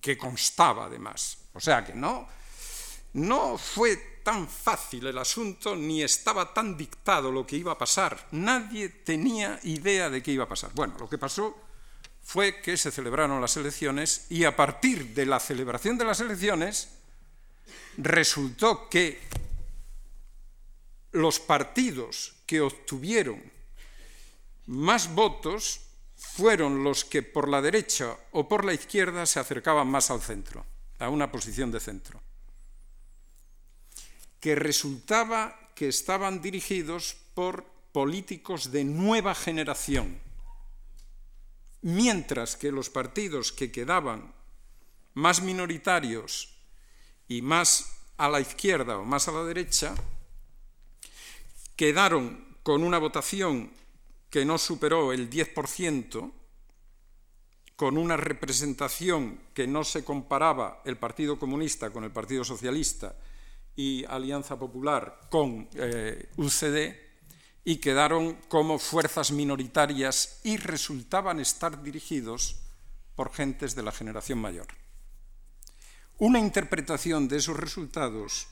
que 0.00 0.16
constaba 0.16 0.86
además. 0.86 1.38
O 1.52 1.60
sea 1.60 1.84
que 1.84 1.94
no, 1.94 2.28
no 3.14 3.58
fue 3.58 4.20
tan 4.22 4.48
fácil 4.48 5.06
el 5.06 5.18
asunto 5.18 5.74
ni 5.74 6.02
estaba 6.02 6.52
tan 6.52 6.76
dictado 6.76 7.32
lo 7.32 7.46
que 7.46 7.56
iba 7.56 7.72
a 7.72 7.78
pasar. 7.78 8.28
Nadie 8.32 8.88
tenía 8.88 9.58
idea 9.64 10.10
de 10.10 10.22
qué 10.22 10.32
iba 10.32 10.44
a 10.44 10.48
pasar. 10.48 10.70
Bueno, 10.74 10.94
lo 10.98 11.08
que 11.08 11.18
pasó 11.18 11.56
fue 12.22 12.60
que 12.60 12.76
se 12.76 12.90
celebraron 12.90 13.40
las 13.40 13.56
elecciones 13.56 14.26
y 14.28 14.44
a 14.44 14.54
partir 14.54 15.14
de 15.14 15.26
la 15.26 15.40
celebración 15.40 15.98
de 15.98 16.04
las 16.04 16.20
elecciones 16.20 16.88
resultó 17.96 18.88
que 18.88 19.20
los 21.12 21.40
partidos 21.40 22.34
que 22.46 22.60
obtuvieron 22.60 23.42
más 24.66 25.12
votos 25.12 25.80
fueron 26.20 26.84
los 26.84 27.04
que 27.04 27.22
por 27.22 27.48
la 27.48 27.60
derecha 27.60 28.16
o 28.32 28.46
por 28.46 28.64
la 28.64 28.74
izquierda 28.74 29.26
se 29.26 29.40
acercaban 29.40 29.88
más 29.88 30.10
al 30.10 30.20
centro, 30.20 30.64
a 30.98 31.08
una 31.08 31.32
posición 31.32 31.72
de 31.72 31.80
centro 31.80 32.20
que 34.40 34.54
resultaba 34.54 35.70
que 35.74 35.88
estaban 35.88 36.40
dirigidos 36.40 37.16
por 37.34 37.64
políticos 37.92 38.72
de 38.72 38.84
nueva 38.84 39.34
generación, 39.34 40.18
mientras 41.82 42.56
que 42.56 42.72
los 42.72 42.88
partidos 42.88 43.52
que 43.52 43.70
quedaban 43.70 44.32
más 45.14 45.42
minoritarios 45.42 46.56
y 47.28 47.42
más 47.42 47.98
a 48.16 48.28
la 48.28 48.40
izquierda 48.40 48.98
o 48.98 49.04
más 49.04 49.28
a 49.28 49.32
la 49.32 49.44
derecha, 49.44 49.94
quedaron 51.76 52.56
con 52.62 52.82
una 52.82 52.98
votación 52.98 53.70
que 54.30 54.44
no 54.44 54.56
superó 54.56 55.12
el 55.12 55.28
10%, 55.28 56.32
con 57.76 57.98
una 57.98 58.16
representación 58.16 59.40
que 59.54 59.66
no 59.66 59.84
se 59.84 60.04
comparaba 60.04 60.82
el 60.84 60.96
Partido 60.96 61.38
Comunista 61.38 61.90
con 61.90 62.04
el 62.04 62.10
Partido 62.10 62.44
Socialista, 62.44 63.14
y 63.76 64.04
Alianza 64.04 64.58
Popular 64.58 65.20
con 65.30 65.68
eh, 65.74 66.28
UCD 66.36 66.94
y 67.64 67.76
quedaron 67.76 68.34
como 68.48 68.78
fuerzas 68.78 69.30
minoritarias 69.32 70.40
y 70.44 70.56
resultaban 70.58 71.40
estar 71.40 71.82
dirigidos 71.82 72.56
por 73.14 73.32
gentes 73.32 73.74
de 73.74 73.82
la 73.82 73.92
generación 73.92 74.38
mayor. 74.38 74.66
Una 76.18 76.38
interpretación 76.38 77.28
de 77.28 77.38
esos 77.38 77.56
resultados 77.56 78.48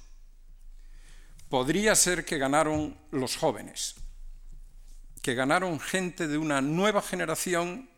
podría 1.49 1.95
ser 1.95 2.25
que 2.25 2.39
ganaron 2.39 2.97
los 3.11 3.37
jóvenes, 3.37 3.97
que 5.23 5.35
ganaron 5.35 5.81
gente 5.81 6.29
de 6.29 6.39
una 6.39 6.61
nueva 6.61 7.03
generación 7.03 7.89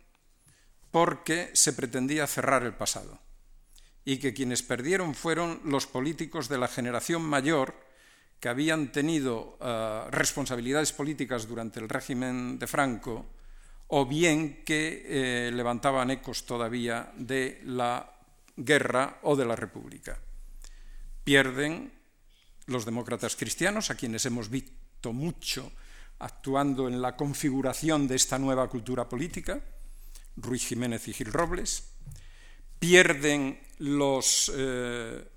porque 0.91 1.51
se 1.55 1.73
pretendía 1.73 2.27
cerrar 2.27 2.63
el 2.63 2.75
pasado 2.75 3.21
y 4.05 4.19
que 4.19 4.35
quienes 4.35 4.63
perdieron 4.63 5.15
fueron 5.15 5.61
los 5.65 5.87
políticos 5.87 6.49
de 6.49 6.59
la 6.59 6.69
generación 6.69 7.23
mayor 7.23 7.75
que 8.41 8.49
habían 8.49 8.91
tenido 8.91 9.59
uh, 9.61 10.11
responsabilidades 10.11 10.93
políticas 10.93 11.47
durante 11.47 11.79
el 11.79 11.89
régimen 11.89 12.59
de 12.59 12.67
Franco 12.67 13.27
o 13.93 14.07
bien 14.07 14.63
que 14.65 15.03
eh, 15.05 15.51
levantaban 15.53 16.11
ecos 16.11 16.47
todavía 16.47 17.13
de 17.17 17.61
la 17.65 18.07
guerra 18.57 19.19
o 19.23 19.35
de 19.35 19.45
la 19.45 19.57
república. 19.57 20.17
Pierden 21.25 21.93
los 22.67 22.85
demócratas 22.85 23.35
cristianos, 23.35 23.91
a 23.91 23.97
quienes 23.97 24.25
hemos 24.27 24.49
visto 24.49 25.13
mucho 25.13 25.73
actuando 26.21 26.87
en 26.87 27.03
la 27.03 27.17
configuración 27.17 28.07
de 28.07 28.17
esta 28.17 28.39
nueva 28.39 28.69
cultura 28.69 29.09
política, 29.09 29.61
Ruiz 30.37 30.67
Jiménez 30.67 31.09
y 31.09 31.13
Gil 31.13 31.33
Robles, 31.33 31.93
pierden 32.79 33.61
los, 33.79 34.53
eh, 34.55 35.29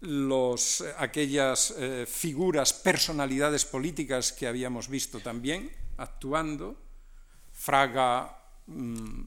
los, 0.00 0.84
aquellas 0.98 1.74
eh, 1.76 2.06
figuras, 2.08 2.72
personalidades 2.72 3.64
políticas 3.64 4.32
que 4.32 4.46
habíamos 4.46 4.88
visto 4.88 5.20
también 5.20 5.70
actuando, 5.96 6.76
Fraga, 7.52 8.40
mmm, 8.66 9.22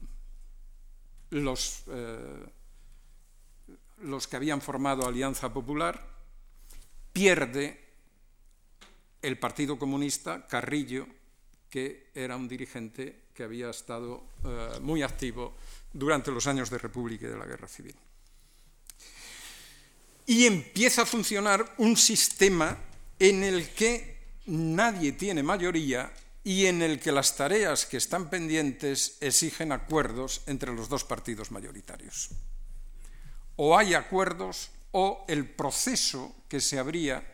los, 1.30 1.82
eh, 1.88 2.46
los 3.98 4.26
que 4.26 4.36
habían 4.36 4.62
formado 4.62 5.06
Alianza 5.06 5.52
Popular, 5.52 6.08
pierde 7.12 7.81
el 9.22 9.38
Partido 9.38 9.78
Comunista, 9.78 10.46
Carrillo, 10.46 11.06
que 11.70 12.10
era 12.14 12.36
un 12.36 12.48
dirigente 12.48 13.22
que 13.32 13.44
había 13.44 13.70
estado 13.70 14.24
eh, 14.44 14.78
muy 14.80 15.02
activo 15.02 15.56
durante 15.92 16.30
los 16.30 16.46
años 16.46 16.68
de 16.68 16.78
República 16.78 17.26
y 17.26 17.30
de 17.30 17.38
la 17.38 17.46
Guerra 17.46 17.68
Civil. 17.68 17.96
Y 20.26 20.46
empieza 20.46 21.02
a 21.02 21.06
funcionar 21.06 21.74
un 21.78 21.96
sistema 21.96 22.78
en 23.18 23.42
el 23.42 23.70
que 23.70 24.18
nadie 24.46 25.12
tiene 25.12 25.42
mayoría 25.42 26.12
y 26.44 26.66
en 26.66 26.82
el 26.82 26.98
que 26.98 27.12
las 27.12 27.36
tareas 27.36 27.86
que 27.86 27.96
están 27.96 28.28
pendientes 28.28 29.16
exigen 29.20 29.72
acuerdos 29.72 30.42
entre 30.46 30.74
los 30.74 30.88
dos 30.88 31.04
partidos 31.04 31.50
mayoritarios. 31.50 32.30
O 33.56 33.76
hay 33.78 33.94
acuerdos 33.94 34.70
o 34.90 35.24
el 35.28 35.48
proceso 35.48 36.34
que 36.48 36.60
se 36.60 36.78
abría, 36.78 37.24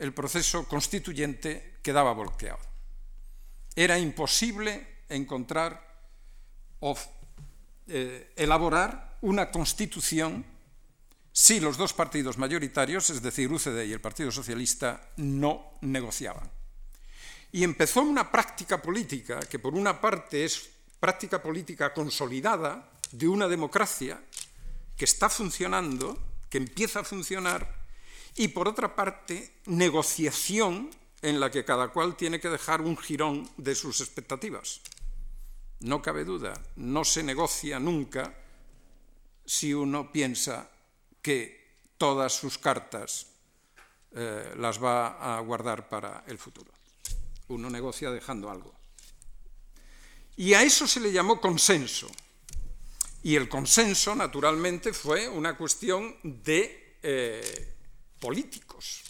el 0.00 0.12
proceso 0.12 0.66
constituyente, 0.66 1.78
quedaba 1.82 2.12
bloqueado. 2.12 2.58
Era 3.76 3.98
imposible 3.98 5.04
encontrar 5.08 5.78
o 6.80 6.96
eh, 7.86 8.32
elaborar 8.34 9.18
una 9.20 9.50
constitución 9.50 10.44
si 11.32 11.60
los 11.60 11.76
dos 11.76 11.92
partidos 11.92 12.38
mayoritarios, 12.38 13.10
es 13.10 13.22
decir, 13.22 13.52
UCD 13.52 13.84
y 13.84 13.92
el 13.92 14.00
Partido 14.00 14.32
Socialista, 14.32 15.12
no 15.16 15.78
negociaban. 15.82 16.50
Y 17.52 17.62
empezó 17.62 18.02
una 18.02 18.32
práctica 18.32 18.82
política 18.82 19.40
que 19.40 19.58
por 19.58 19.74
una 19.74 20.00
parte 20.00 20.44
es 20.44 20.70
práctica 20.98 21.42
política 21.42 21.94
consolidada 21.94 22.90
de 23.12 23.28
una 23.28 23.48
democracia 23.48 24.20
que 24.96 25.04
está 25.04 25.28
funcionando 25.28 26.18
que 26.50 26.58
empieza 26.58 27.00
a 27.00 27.04
funcionar, 27.04 27.79
y 28.36 28.48
por 28.48 28.68
otra 28.68 28.94
parte, 28.94 29.52
negociación 29.66 30.90
en 31.22 31.40
la 31.40 31.50
que 31.50 31.64
cada 31.64 31.88
cual 31.88 32.16
tiene 32.16 32.40
que 32.40 32.48
dejar 32.48 32.80
un 32.80 32.96
jirón 32.96 33.48
de 33.56 33.74
sus 33.74 34.00
expectativas. 34.00 34.80
No 35.80 36.02
cabe 36.02 36.24
duda, 36.24 36.60
no 36.76 37.04
se 37.04 37.22
negocia 37.22 37.78
nunca 37.78 38.34
si 39.44 39.74
uno 39.74 40.12
piensa 40.12 40.70
que 41.22 41.60
todas 41.98 42.32
sus 42.32 42.58
cartas 42.58 43.26
eh, 44.12 44.54
las 44.56 44.82
va 44.82 45.36
a 45.36 45.40
guardar 45.40 45.88
para 45.88 46.24
el 46.26 46.38
futuro. 46.38 46.72
Uno 47.48 47.68
negocia 47.68 48.10
dejando 48.10 48.50
algo. 48.50 48.74
Y 50.36 50.54
a 50.54 50.62
eso 50.62 50.86
se 50.86 51.00
le 51.00 51.12
llamó 51.12 51.40
consenso. 51.40 52.10
Y 53.22 53.36
el 53.36 53.48
consenso, 53.48 54.14
naturalmente, 54.14 54.92
fue 54.92 55.28
una 55.28 55.56
cuestión 55.56 56.16
de 56.22 56.96
eh, 57.02 57.74
políticos. 58.20 59.02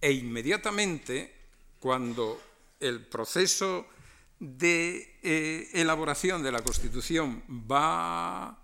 E 0.00 0.12
inmediatamente, 0.12 1.34
cuando 1.78 2.40
el 2.80 3.06
proceso 3.06 3.86
de 4.38 5.18
eh, 5.22 5.70
elaboración 5.74 6.42
de 6.42 6.52
la 6.52 6.62
Constitución 6.62 7.42
va, 7.70 8.56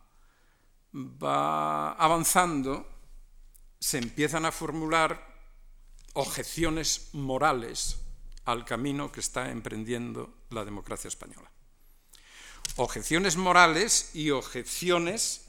va 0.94 1.92
avanzando, 1.92 2.88
se 3.78 3.98
empiezan 3.98 4.44
a 4.44 4.52
formular 4.52 5.28
objeciones 6.14 7.10
morales 7.12 7.98
al 8.44 8.64
camino 8.64 9.10
que 9.10 9.20
está 9.20 9.50
emprendiendo 9.50 10.32
la 10.50 10.64
democracia 10.64 11.08
española 11.08 11.52
objeciones 12.76 13.36
morales 13.36 14.10
y 14.14 14.30
objeciones 14.30 15.46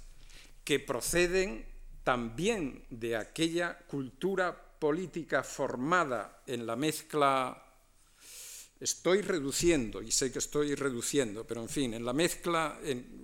que 0.63 0.79
proceden 0.79 1.65
también 2.03 2.83
de 2.89 3.15
aquella 3.15 3.77
cultura 3.77 4.55
política 4.79 5.43
formada 5.43 6.43
en 6.45 6.65
la 6.65 6.75
mezcla, 6.75 7.63
estoy 8.79 9.21
reduciendo, 9.21 10.01
y 10.01 10.11
sé 10.11 10.31
que 10.31 10.39
estoy 10.39 10.75
reduciendo, 10.75 11.47
pero 11.47 11.61
en 11.61 11.69
fin, 11.69 11.93
en 11.93 12.03
la 12.03 12.11
mezcla, 12.11 12.79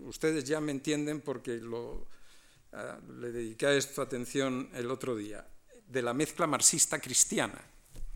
ustedes 0.06 0.46
ya 0.46 0.62
me 0.62 0.72
entienden 0.72 1.20
porque 1.20 1.56
eh, 1.56 2.94
le 3.20 3.32
dediqué 3.32 3.68
a 3.68 3.74
esto 3.74 4.02
atención 4.02 4.70
el 4.74 4.90
otro 4.90 5.16
día, 5.16 5.46
de 5.86 6.02
la 6.02 6.14
mezcla 6.14 6.48
marxista 6.48 7.00
cristiana. 7.00 7.62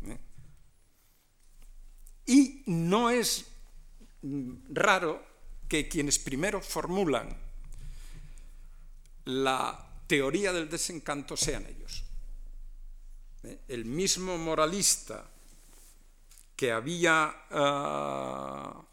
¿eh? 0.08 0.18
Y 2.28 2.64
no 2.68 3.10
es 3.10 3.46
raro 4.70 5.22
que 5.68 5.90
quienes 5.90 6.20
primero 6.20 6.62
formulan 6.62 7.36
la 9.26 9.93
teoría 10.08 10.54
del 10.54 10.70
desencanto 10.70 11.36
sean 11.38 11.66
ellos. 11.66 12.04
¿Eh? 13.44 13.60
El 13.68 13.86
mismo 13.86 14.38
moralista 14.38 15.30
que 16.56 16.72
había 16.72 17.34
uh, 17.52 18.86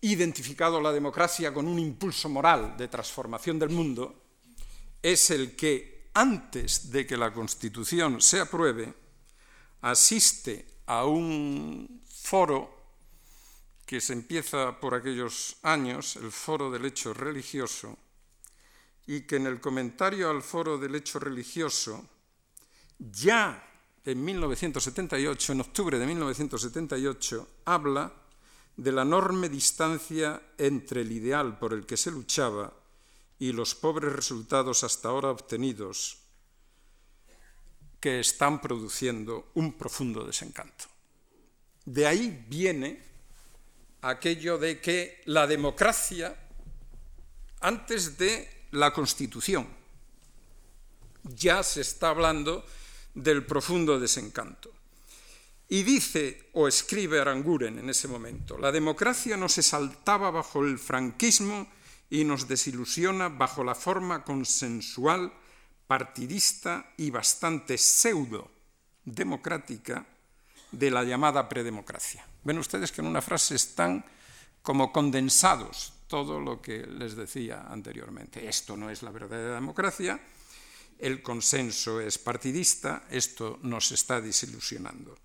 identificado 0.00 0.80
la 0.80 0.92
democracia 0.92 1.52
con 1.52 1.66
un 1.66 1.78
impulso 1.78 2.28
moral 2.28 2.76
de 2.76 2.88
transformación 2.88 3.58
del 3.58 3.70
mundo, 3.70 4.22
es 5.02 5.30
el 5.30 5.54
que 5.54 6.10
antes 6.14 6.90
de 6.90 7.06
que 7.06 7.16
la 7.16 7.32
Constitución 7.32 8.20
se 8.20 8.40
apruebe, 8.40 8.92
asiste 9.82 10.66
a 10.86 11.04
un 11.04 12.02
foro 12.08 12.74
que 13.84 14.00
se 14.00 14.14
empieza 14.14 14.80
por 14.80 14.94
aquellos 14.94 15.56
años, 15.62 16.16
el 16.16 16.32
Foro 16.32 16.70
del 16.70 16.86
Hecho 16.86 17.14
Religioso, 17.14 17.96
y 19.06 19.22
que 19.22 19.36
en 19.36 19.46
el 19.46 19.60
comentario 19.60 20.30
al 20.30 20.42
Foro 20.42 20.78
del 20.78 20.94
Hecho 20.94 21.18
Religioso, 21.18 22.04
ya 22.98 23.62
en 24.04 24.24
1978, 24.24 25.52
en 25.52 25.60
octubre 25.60 25.98
de 25.98 26.06
1978, 26.06 27.48
habla 27.64 28.12
de 28.76 28.92
la 28.92 29.02
enorme 29.02 29.48
distancia 29.48 30.40
entre 30.58 31.00
el 31.02 31.12
ideal 31.12 31.58
por 31.58 31.72
el 31.72 31.86
que 31.86 31.96
se 31.96 32.10
luchaba 32.10 32.72
y 33.38 33.52
los 33.52 33.74
pobres 33.74 34.12
resultados 34.12 34.84
hasta 34.84 35.08
ahora 35.08 35.30
obtenidos 35.30 36.18
que 38.00 38.20
están 38.20 38.60
produciendo 38.60 39.50
un 39.54 39.72
profundo 39.72 40.24
desencanto. 40.24 40.84
De 41.84 42.06
ahí 42.06 42.44
viene 42.48 43.02
aquello 44.02 44.58
de 44.58 44.80
que 44.80 45.22
la 45.26 45.46
democracia, 45.46 46.36
antes 47.60 48.18
de 48.18 48.55
la 48.72 48.92
Constitución, 48.92 49.66
ya 51.24 51.62
se 51.62 51.80
está 51.80 52.10
hablando 52.10 52.64
del 53.14 53.44
profundo 53.44 53.98
desencanto. 53.98 54.72
Y 55.68 55.82
dice 55.82 56.50
o 56.52 56.68
escribe 56.68 57.20
Aranguren 57.20 57.78
en 57.78 57.90
ese 57.90 58.06
momento, 58.06 58.56
la 58.56 58.70
democracia 58.70 59.36
no 59.36 59.48
se 59.48 59.62
saltaba 59.62 60.30
bajo 60.30 60.64
el 60.64 60.78
franquismo 60.78 61.66
y 62.08 62.22
nos 62.24 62.46
desilusiona 62.46 63.28
bajo 63.28 63.64
la 63.64 63.74
forma 63.74 64.22
consensual, 64.22 65.32
partidista 65.88 66.92
y 66.96 67.10
bastante 67.10 67.78
pseudo 67.78 68.50
democrática 69.04 70.06
de 70.70 70.90
la 70.90 71.02
llamada 71.02 71.48
predemocracia. 71.48 72.26
Ven 72.44 72.58
ustedes 72.58 72.92
que 72.92 73.00
en 73.00 73.08
una 73.08 73.22
frase 73.22 73.56
están 73.56 74.04
como 74.62 74.92
condensados 74.92 75.95
todo 76.06 76.40
lo 76.40 76.60
que 76.60 76.86
les 76.86 77.16
decía 77.16 77.66
anteriormente. 77.68 78.48
Esto 78.48 78.76
no 78.76 78.90
es 78.90 79.02
la 79.02 79.10
verdadera 79.10 79.54
democracia, 79.54 80.20
el 80.98 81.22
consenso 81.22 82.00
es 82.00 82.18
partidista, 82.18 83.06
esto 83.10 83.58
nos 83.62 83.92
está 83.92 84.20
desilusionando. 84.20 85.18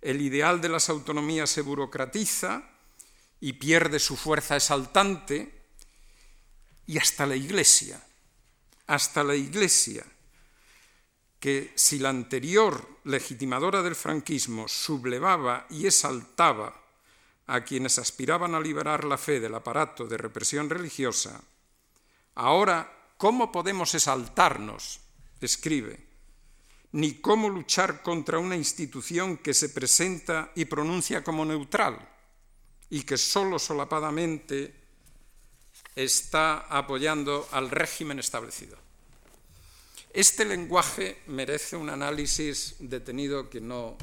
El 0.00 0.20
ideal 0.20 0.60
de 0.60 0.68
las 0.68 0.88
autonomías 0.88 1.50
se 1.50 1.62
burocratiza 1.62 2.62
y 3.40 3.54
pierde 3.54 3.98
su 3.98 4.16
fuerza 4.16 4.56
exaltante, 4.56 5.52
y 6.86 6.98
hasta 6.98 7.26
la 7.26 7.34
Iglesia, 7.34 8.00
hasta 8.86 9.24
la 9.24 9.34
Iglesia, 9.34 10.04
que 11.40 11.72
si 11.74 11.98
la 11.98 12.08
anterior 12.08 13.00
legitimadora 13.04 13.82
del 13.82 13.96
franquismo 13.96 14.68
sublevaba 14.68 15.66
y 15.68 15.86
exaltaba 15.86 16.85
a 17.46 17.64
quienes 17.64 17.98
aspiraban 17.98 18.54
a 18.54 18.60
liberar 18.60 19.04
la 19.04 19.18
fe 19.18 19.40
del 19.40 19.54
aparato 19.54 20.06
de 20.06 20.16
represión 20.16 20.68
religiosa, 20.68 21.40
ahora, 22.34 23.12
¿cómo 23.16 23.52
podemos 23.52 23.94
exaltarnos? 23.94 25.00
escribe, 25.40 25.98
ni 26.92 27.14
cómo 27.14 27.48
luchar 27.48 28.02
contra 28.02 28.38
una 28.38 28.56
institución 28.56 29.38
que 29.38 29.54
se 29.54 29.70
presenta 29.70 30.52
y 30.54 30.64
pronuncia 30.64 31.24
como 31.24 31.44
neutral 31.44 31.98
y 32.90 33.02
que 33.02 33.16
solo 33.16 33.58
solapadamente 33.58 34.74
está 35.94 36.66
apoyando 36.68 37.48
al 37.52 37.70
régimen 37.70 38.18
establecido. 38.18 38.76
Este 40.12 40.44
lenguaje 40.44 41.22
merece 41.26 41.76
un 41.76 41.90
análisis 41.90 42.76
detenido 42.78 43.50
que 43.50 43.60
no, 43.60 43.96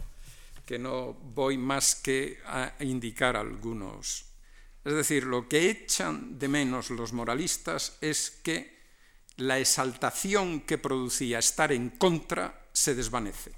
que 0.66 0.80
no 0.80 1.14
voy 1.14 1.58
más 1.58 1.96
que 1.96 2.40
a 2.46 2.74
indicar 2.80 3.36
algunos. 3.36 4.26
Es 4.84 4.94
decir, 4.94 5.24
lo 5.24 5.48
que 5.48 5.70
echan 5.70 6.38
de 6.38 6.48
menos 6.48 6.90
los 6.90 7.14
moralistas 7.14 7.98
es 8.02 8.30
que 8.30 8.74
la 9.38 9.60
exaltación 9.60 10.62
que 10.62 10.78
producía 10.78 11.40
estar 11.40 11.72
en 11.72 11.90
contra 11.90 12.68
se 12.74 12.96
desvanece 12.96 13.54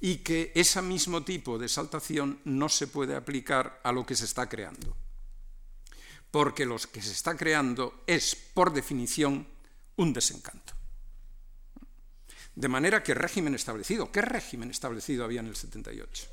y 0.00 0.18
que 0.18 0.52
ese 0.54 0.82
mismo 0.82 1.24
tipo 1.24 1.58
de 1.58 1.66
exaltación 1.66 2.40
no 2.44 2.68
se 2.68 2.86
puede 2.86 3.16
aplicar 3.16 3.80
a 3.82 3.92
lo 3.92 4.04
que 4.04 4.16
se 4.16 4.24
está 4.24 4.48
creando. 4.48 4.96
Porque 6.30 6.66
lo 6.66 6.76
que 6.76 7.00
se 7.00 7.12
está 7.12 7.36
creando 7.36 8.02
es, 8.06 8.36
por 8.36 8.72
definición, 8.72 9.46
un 9.96 10.12
desencanto. 10.12 10.75
De 12.56 12.68
manera 12.68 13.02
que 13.02 13.12
régimen 13.12 13.54
establecido, 13.54 14.10
¿qué 14.10 14.22
régimen 14.22 14.70
establecido 14.70 15.24
había 15.24 15.40
en 15.40 15.48
el 15.48 15.56
78? 15.56 16.26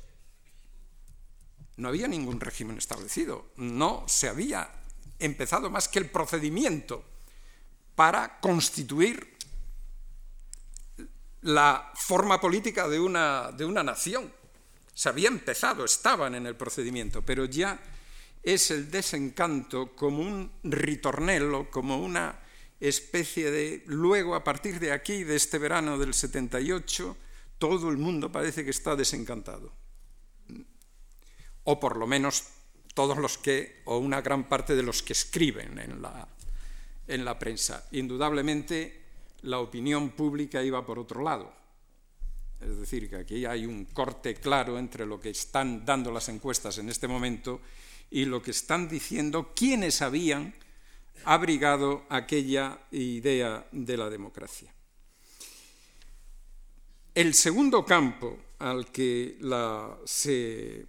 No 1.76 1.88
había 1.88 2.08
ningún 2.08 2.40
régimen 2.40 2.78
establecido, 2.78 3.52
no 3.56 4.04
se 4.08 4.28
había 4.28 4.70
empezado 5.18 5.68
más 5.68 5.86
que 5.86 5.98
el 5.98 6.08
procedimiento 6.08 7.04
para 7.94 8.40
constituir 8.40 9.36
la 11.42 11.92
forma 11.94 12.40
política 12.40 12.88
de 12.88 12.98
una, 12.98 13.52
de 13.52 13.66
una 13.66 13.82
nación. 13.82 14.32
Se 14.94 15.10
había 15.10 15.28
empezado, 15.28 15.84
estaban 15.84 16.34
en 16.34 16.46
el 16.46 16.56
procedimiento, 16.56 17.20
pero 17.20 17.44
ya 17.44 17.78
es 18.42 18.70
el 18.70 18.90
desencanto 18.90 19.94
como 19.94 20.22
un 20.22 20.52
ritornello, 20.62 21.70
como 21.70 21.98
una 21.98 22.40
especie 22.80 23.50
de... 23.50 23.82
Luego, 23.86 24.34
a 24.34 24.44
partir 24.44 24.80
de 24.80 24.92
aquí, 24.92 25.24
de 25.24 25.36
este 25.36 25.58
verano 25.58 25.98
del 25.98 26.14
78, 26.14 27.16
todo 27.58 27.90
el 27.90 27.96
mundo 27.96 28.30
parece 28.30 28.64
que 28.64 28.70
está 28.70 28.96
desencantado. 28.96 29.72
O 31.64 31.80
por 31.80 31.96
lo 31.96 32.06
menos 32.06 32.44
todos 32.94 33.18
los 33.18 33.38
que, 33.38 33.82
o 33.86 33.98
una 33.98 34.20
gran 34.20 34.48
parte 34.48 34.76
de 34.76 34.82
los 34.82 35.02
que 35.02 35.12
escriben 35.12 35.78
en 35.78 36.02
la, 36.02 36.28
en 37.06 37.24
la 37.24 37.38
prensa. 37.38 37.86
Indudablemente, 37.92 39.02
la 39.42 39.58
opinión 39.58 40.10
pública 40.10 40.62
iba 40.62 40.84
por 40.84 40.98
otro 40.98 41.22
lado. 41.22 41.52
Es 42.60 42.78
decir, 42.78 43.10
que 43.10 43.16
aquí 43.16 43.44
hay 43.44 43.66
un 43.66 43.84
corte 43.86 44.34
claro 44.36 44.78
entre 44.78 45.04
lo 45.04 45.20
que 45.20 45.30
están 45.30 45.84
dando 45.84 46.10
las 46.10 46.28
encuestas 46.28 46.78
en 46.78 46.88
este 46.88 47.08
momento 47.08 47.60
y 48.10 48.24
lo 48.24 48.40
que 48.42 48.52
están 48.52 48.88
diciendo 48.88 49.52
quienes 49.54 50.00
habían 50.00 50.54
abrigado 51.24 52.04
aquella 52.08 52.78
idea 52.90 53.66
de 53.72 53.96
la 53.96 54.10
democracia. 54.10 54.72
El 57.14 57.34
segundo 57.34 57.84
campo 57.84 58.38
al 58.58 58.90
que 58.90 59.38
se, 60.04 60.86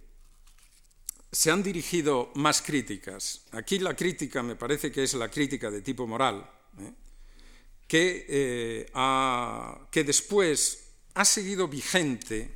han 1.50 1.62
dirigido 1.62 2.32
más 2.34 2.62
críticas, 2.62 3.46
aquí 3.52 3.78
la 3.78 3.94
crítica 3.94 4.42
me 4.42 4.56
parece 4.56 4.90
que 4.90 5.04
es 5.04 5.14
la 5.14 5.30
crítica 5.30 5.70
de 5.70 5.82
tipo 5.82 6.06
moral, 6.06 6.50
¿eh? 6.80 6.92
eh, 7.88 8.90
que 9.90 10.04
después 10.04 10.90
ha 11.14 11.24
seguido 11.24 11.68
vigente, 11.68 12.50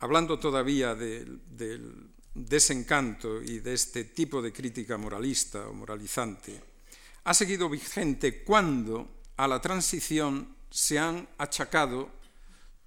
hablando 0.00 0.38
todavía 0.38 0.94
del 0.94 2.09
desencanto 2.34 3.42
y 3.42 3.58
de 3.58 3.74
este 3.74 4.04
tipo 4.04 4.40
de 4.40 4.52
crítica 4.52 4.96
moralista 4.96 5.66
o 5.68 5.74
moralizante 5.74 6.70
ha 7.24 7.34
seguido 7.34 7.68
vigente 7.68 8.44
cuando 8.44 9.22
a 9.36 9.48
la 9.48 9.60
transición 9.60 10.56
se 10.70 10.98
han 10.98 11.28
achacado 11.38 12.08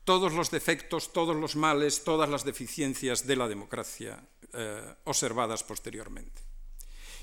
todos 0.04 0.34
los 0.34 0.52
defectos, 0.52 1.14
todos 1.14 1.36
los 1.36 1.56
males, 1.56 2.04
todas 2.04 2.30
las 2.30 2.44
deficiencias 2.44 3.26
de 3.26 3.36
la 3.36 3.48
democracia 3.48 4.20
eh, 4.54 4.96
observadas 5.06 5.64
posteriormente. 5.64 6.42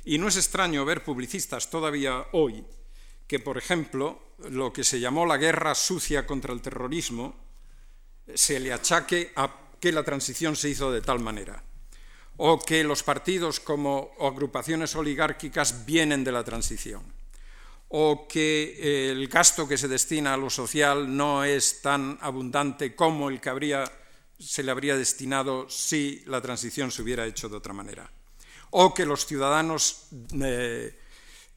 Y 0.04 0.18
no 0.18 0.28
es 0.28 0.36
extraño 0.36 0.84
ver 0.84 1.04
publicistas 1.04 1.68
todavía 1.68 2.26
hoy 2.32 2.64
que, 3.26 3.38
por 3.38 3.58
ejemplo, 3.58 4.34
lo 4.50 4.72
que 4.72 4.82
se 4.82 4.98
llamó 4.98 5.26
la 5.26 5.36
guerra 5.36 5.74
sucia 5.74 6.26
contra 6.26 6.52
el 6.52 6.62
terrorismo 6.62 7.36
se 8.34 8.58
le 8.60 8.72
achaque 8.72 9.32
a 9.36 9.70
que 9.78 9.92
la 9.92 10.04
transición 10.04 10.56
se 10.56 10.70
hizo 10.70 10.90
de 10.90 11.02
tal 11.02 11.20
manera 11.20 11.62
o 12.42 12.58
que 12.58 12.82
los 12.84 13.02
partidos 13.02 13.60
como 13.60 14.16
agrupaciones 14.18 14.96
oligárquicas 14.96 15.84
vienen 15.84 16.24
de 16.24 16.32
la 16.32 16.42
transición, 16.42 17.04
o 17.92 18.26
que 18.26 18.80
eh, 18.80 19.10
el 19.10 19.28
gasto 19.28 19.68
que 19.68 19.76
se 19.76 19.88
destina 19.88 20.32
a 20.32 20.40
lo 20.40 20.48
social 20.48 21.04
no 21.04 21.44
es 21.44 21.82
tan 21.82 22.16
abundante 22.22 22.96
como 22.96 23.28
el 23.28 23.42
que 23.42 23.84
se 24.38 24.62
le 24.62 24.70
habría 24.70 24.96
destinado 24.96 25.68
si 25.68 26.24
la 26.26 26.40
transición 26.40 26.90
se 26.90 27.02
hubiera 27.02 27.26
hecho 27.26 27.50
de 27.50 27.58
otra 27.58 27.74
manera, 27.74 28.10
o 28.70 28.94
que 28.94 29.04
los 29.04 29.26
ciudadanos 29.26 30.08
eh, 30.40 30.96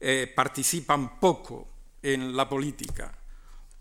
eh, 0.00 0.32
participan 0.36 1.18
poco 1.18 1.66
en 2.02 2.36
la 2.36 2.46
política, 2.46 3.16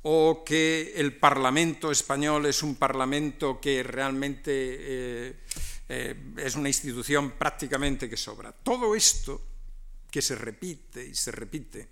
o 0.03 0.41
que 0.45 0.93
el 0.95 1.17
Parlamento 1.17 1.91
español 1.91 2.45
es 2.45 2.63
un 2.63 2.75
Parlamento 2.75 3.59
que 3.59 3.83
realmente 3.83 5.43
es 5.87 6.55
una 6.55 6.69
institución 6.69 7.31
prácticamente 7.31 8.09
que 8.09 8.17
sobra. 8.17 8.51
Todo 8.51 8.95
esto 8.95 9.41
que 10.09 10.21
se 10.21 10.35
repite 10.35 11.05
y 11.05 11.15
se 11.15 11.31
repite, 11.31 11.87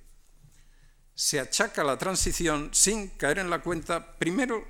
se 1.14 1.40
achaca 1.40 1.82
a 1.82 1.86
la 1.86 1.98
transición 1.98 2.70
sin 2.74 3.10
caer 3.10 3.40
en 3.40 3.50
la 3.50 3.62
cuenta, 3.62 4.18
primero, 4.18 4.66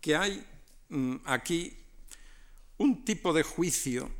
que 0.00 0.16
hay 0.16 0.46
mm, 0.88 1.16
aquí 1.24 1.78
un 2.78 3.04
tipo 3.04 3.32
de 3.32 3.42
juicio 3.42 4.10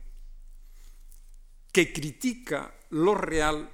que 1.73 1.93
critica 1.93 2.75
lo 2.91 3.15
real 3.15 3.71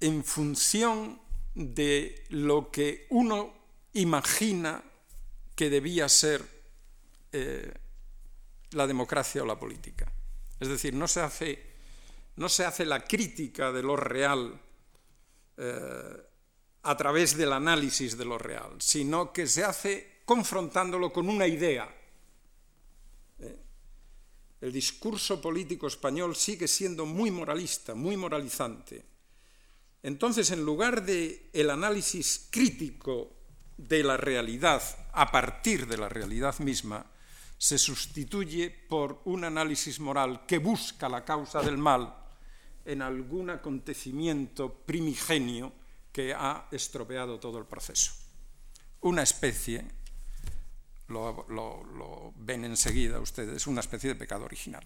en 0.00 0.24
función 0.24 1.20
de 1.54 2.24
lo 2.30 2.70
que 2.70 3.06
uno 3.10 3.52
imagina 3.92 4.82
que 5.54 5.70
debía 5.70 6.08
ser 6.08 6.44
eh, 7.32 7.74
la 8.74 8.86
democracia 8.86 9.42
o 9.42 9.46
la 9.46 9.58
política. 9.58 10.10
Es 10.60 10.68
decir, 10.68 10.94
no 10.94 11.08
se 11.08 11.20
hace, 11.20 11.62
no 12.36 12.48
se 12.48 12.64
hace 12.64 12.84
la 12.84 13.04
crítica 13.04 13.72
de 13.72 13.82
lo 13.82 13.96
real 13.96 14.60
eh, 15.56 16.28
a 16.82 16.96
través 16.96 17.36
del 17.36 17.52
análisis 17.52 18.16
de 18.16 18.24
lo 18.24 18.38
real, 18.38 18.76
sino 18.78 19.32
que 19.32 19.46
se 19.46 19.64
hace 19.64 20.22
confrontándolo 20.24 21.12
con 21.12 21.28
una 21.28 21.46
idea. 21.46 21.88
¿Eh? 23.38 23.56
El 24.60 24.72
discurso 24.72 25.40
político 25.40 25.86
español 25.86 26.36
sigue 26.36 26.68
siendo 26.68 27.06
muy 27.06 27.30
moralista, 27.30 27.94
muy 27.94 28.16
moralizante. 28.16 29.04
Entonces, 30.02 30.50
en 30.50 30.64
lugar 30.64 31.04
de 31.04 31.48
el 31.52 31.70
análisis 31.70 32.48
crítico 32.50 33.32
de 33.78 34.04
la 34.04 34.16
realidad 34.16 34.82
a 35.12 35.30
partir 35.32 35.86
de 35.86 35.96
la 35.96 36.08
realidad 36.08 36.58
misma, 36.58 37.06
se 37.58 37.78
sustituye 37.78 38.70
por 38.70 39.22
un 39.24 39.44
análisis 39.44 40.00
moral 40.00 40.44
que 40.46 40.58
busca 40.58 41.08
la 41.08 41.24
causa 41.24 41.62
del 41.62 41.78
mal 41.78 42.14
en 42.84 43.02
algún 43.02 43.50
acontecimiento 43.50 44.72
primigenio 44.72 45.72
que 46.12 46.34
ha 46.34 46.68
estropeado 46.70 47.40
todo 47.40 47.58
el 47.58 47.64
proceso. 47.64 48.12
Una 49.00 49.22
especie, 49.22 49.84
lo, 51.08 52.32
ven 52.36 52.64
enseguida 52.64 53.18
ustedes, 53.20 53.66
una 53.66 53.80
especie 53.80 54.10
de 54.10 54.14
pecado 54.14 54.44
original, 54.44 54.84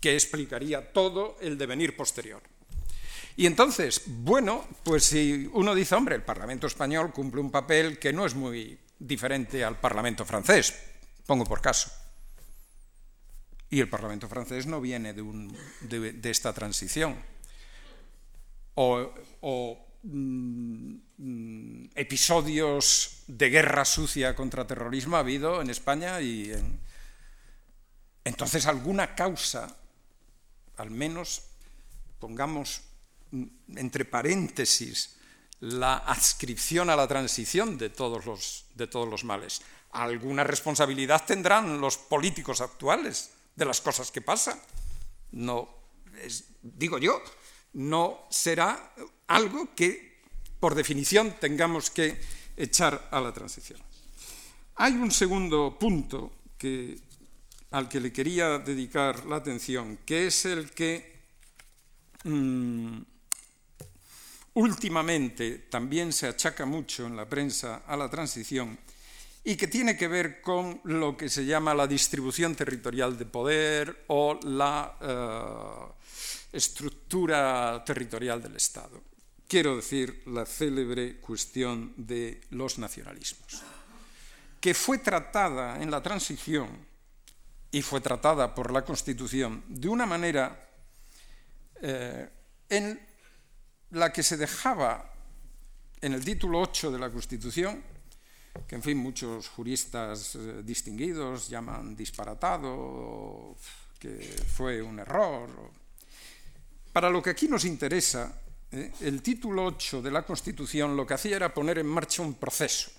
que 0.00 0.14
explicaría 0.14 0.92
todo 0.92 1.36
el 1.40 1.56
devenir 1.56 1.96
posterior. 1.96 2.42
Y 3.36 3.46
entonces, 3.46 4.02
bueno, 4.06 4.64
pues 4.84 5.04
si 5.04 5.48
uno 5.54 5.74
dice, 5.74 5.94
hombre, 5.94 6.14
el 6.14 6.22
Parlamento 6.22 6.66
español 6.66 7.12
cumple 7.12 7.40
un 7.40 7.50
papel 7.50 7.98
que 7.98 8.12
no 8.12 8.26
es 8.26 8.34
muy 8.34 8.78
diferente 8.98 9.64
al 9.64 9.80
Parlamento 9.80 10.24
francés, 10.24 10.74
pongo 11.26 11.44
por 11.44 11.60
caso. 11.60 11.90
Y 13.70 13.80
el 13.80 13.88
Parlamento 13.88 14.28
francés 14.28 14.66
no 14.66 14.80
viene 14.80 15.12
de, 15.12 16.30
esta 16.30 16.52
transición. 16.52 17.16
O, 18.74 19.10
mm, 20.02 20.94
episodios 21.94 23.22
de 23.26 23.50
guerra 23.50 23.84
sucia 23.84 24.34
contra 24.34 24.66
terrorismo 24.66 25.16
ha 25.16 25.20
habido 25.20 25.60
en 25.60 25.70
España 25.70 26.20
y 26.20 26.52
en... 26.52 26.80
Entonces 28.24 28.66
alguna 28.66 29.14
causa, 29.14 29.76
al 30.76 30.90
menos 30.90 31.42
pongamos 32.18 32.82
entre 33.74 34.04
paréntesis, 34.04 35.16
la 35.60 35.96
adscripción 35.96 36.90
a 36.90 36.96
la 36.96 37.08
transición 37.08 37.78
de 37.78 37.90
todos 37.90 38.24
los, 38.26 38.66
de 38.74 38.86
todos 38.86 39.08
los 39.08 39.24
males. 39.24 39.62
Alguna 39.94 40.42
responsabilidad 40.42 41.24
tendrán 41.24 41.80
los 41.80 41.96
políticos 41.96 42.60
actuales 42.60 43.30
de 43.54 43.64
las 43.64 43.80
cosas 43.80 44.10
que 44.10 44.20
pasan. 44.20 44.60
No, 45.30 45.68
digo 46.62 46.98
yo, 46.98 47.22
no 47.74 48.26
será 48.28 48.92
algo 49.28 49.74
que 49.74 50.18
por 50.58 50.74
definición 50.74 51.36
tengamos 51.38 51.90
que 51.90 52.20
echar 52.56 53.08
a 53.10 53.20
la 53.20 53.32
transición. 53.32 53.80
Hay 54.76 54.94
un 54.94 55.10
segundo 55.10 55.78
punto 55.78 56.32
que, 56.58 56.98
al 57.70 57.88
que 57.88 58.00
le 58.00 58.12
quería 58.12 58.58
dedicar 58.58 59.26
la 59.26 59.36
atención, 59.36 59.98
que 60.04 60.26
es 60.26 60.44
el 60.44 60.72
que 60.72 61.22
mm, 62.24 62.98
últimamente 64.54 65.66
también 65.70 66.12
se 66.12 66.26
achaca 66.26 66.66
mucho 66.66 67.06
en 67.06 67.16
la 67.16 67.28
prensa 67.28 67.82
a 67.86 67.96
la 67.96 68.10
transición 68.10 68.76
y 69.44 69.56
que 69.56 69.68
tiene 69.68 69.96
que 69.96 70.08
ver 70.08 70.40
con 70.40 70.80
lo 70.84 71.16
que 71.16 71.28
se 71.28 71.44
llama 71.44 71.74
la 71.74 71.86
distribución 71.86 72.56
territorial 72.56 73.18
de 73.18 73.26
poder 73.26 74.04
o 74.08 74.40
la 74.42 74.96
eh, 75.00 76.56
estructura 76.56 77.84
territorial 77.84 78.42
del 78.42 78.56
Estado. 78.56 79.02
Quiero 79.46 79.76
decir, 79.76 80.22
la 80.26 80.46
célebre 80.46 81.20
cuestión 81.20 81.92
de 81.98 82.40
los 82.50 82.78
nacionalismos, 82.78 83.62
que 84.58 84.72
fue 84.72 84.98
tratada 84.98 85.82
en 85.82 85.90
la 85.90 86.02
transición 86.02 86.70
y 87.70 87.82
fue 87.82 88.00
tratada 88.00 88.54
por 88.54 88.72
la 88.72 88.82
Constitución 88.82 89.62
de 89.68 89.88
una 89.88 90.06
manera 90.06 90.70
eh, 91.82 92.30
en 92.70 92.98
la 93.90 94.10
que 94.10 94.22
se 94.22 94.38
dejaba 94.38 95.12
en 96.00 96.14
el 96.14 96.24
título 96.24 96.60
8 96.60 96.90
de 96.90 96.98
la 96.98 97.10
Constitución, 97.10 97.82
que 98.66 98.76
en 98.76 98.82
fin 98.82 98.98
muchos 98.98 99.48
juristas 99.48 100.36
eh, 100.36 100.62
distinguidos 100.62 101.48
llaman 101.48 101.96
disparatado, 101.96 103.56
que 103.98 104.36
fue 104.46 104.80
un 104.80 104.98
error. 105.00 105.50
Para 106.92 107.10
lo 107.10 107.22
que 107.22 107.30
aquí 107.30 107.48
nos 107.48 107.64
interesa, 107.64 108.40
eh, 108.70 108.92
el 109.00 109.22
título 109.22 109.66
8 109.66 110.00
de 110.02 110.10
la 110.10 110.22
Constitución 110.22 110.96
lo 110.96 111.06
que 111.06 111.14
hacía 111.14 111.36
era 111.36 111.52
poner 111.52 111.78
en 111.78 111.86
marcha 111.86 112.22
un 112.22 112.34
proceso, 112.34 112.90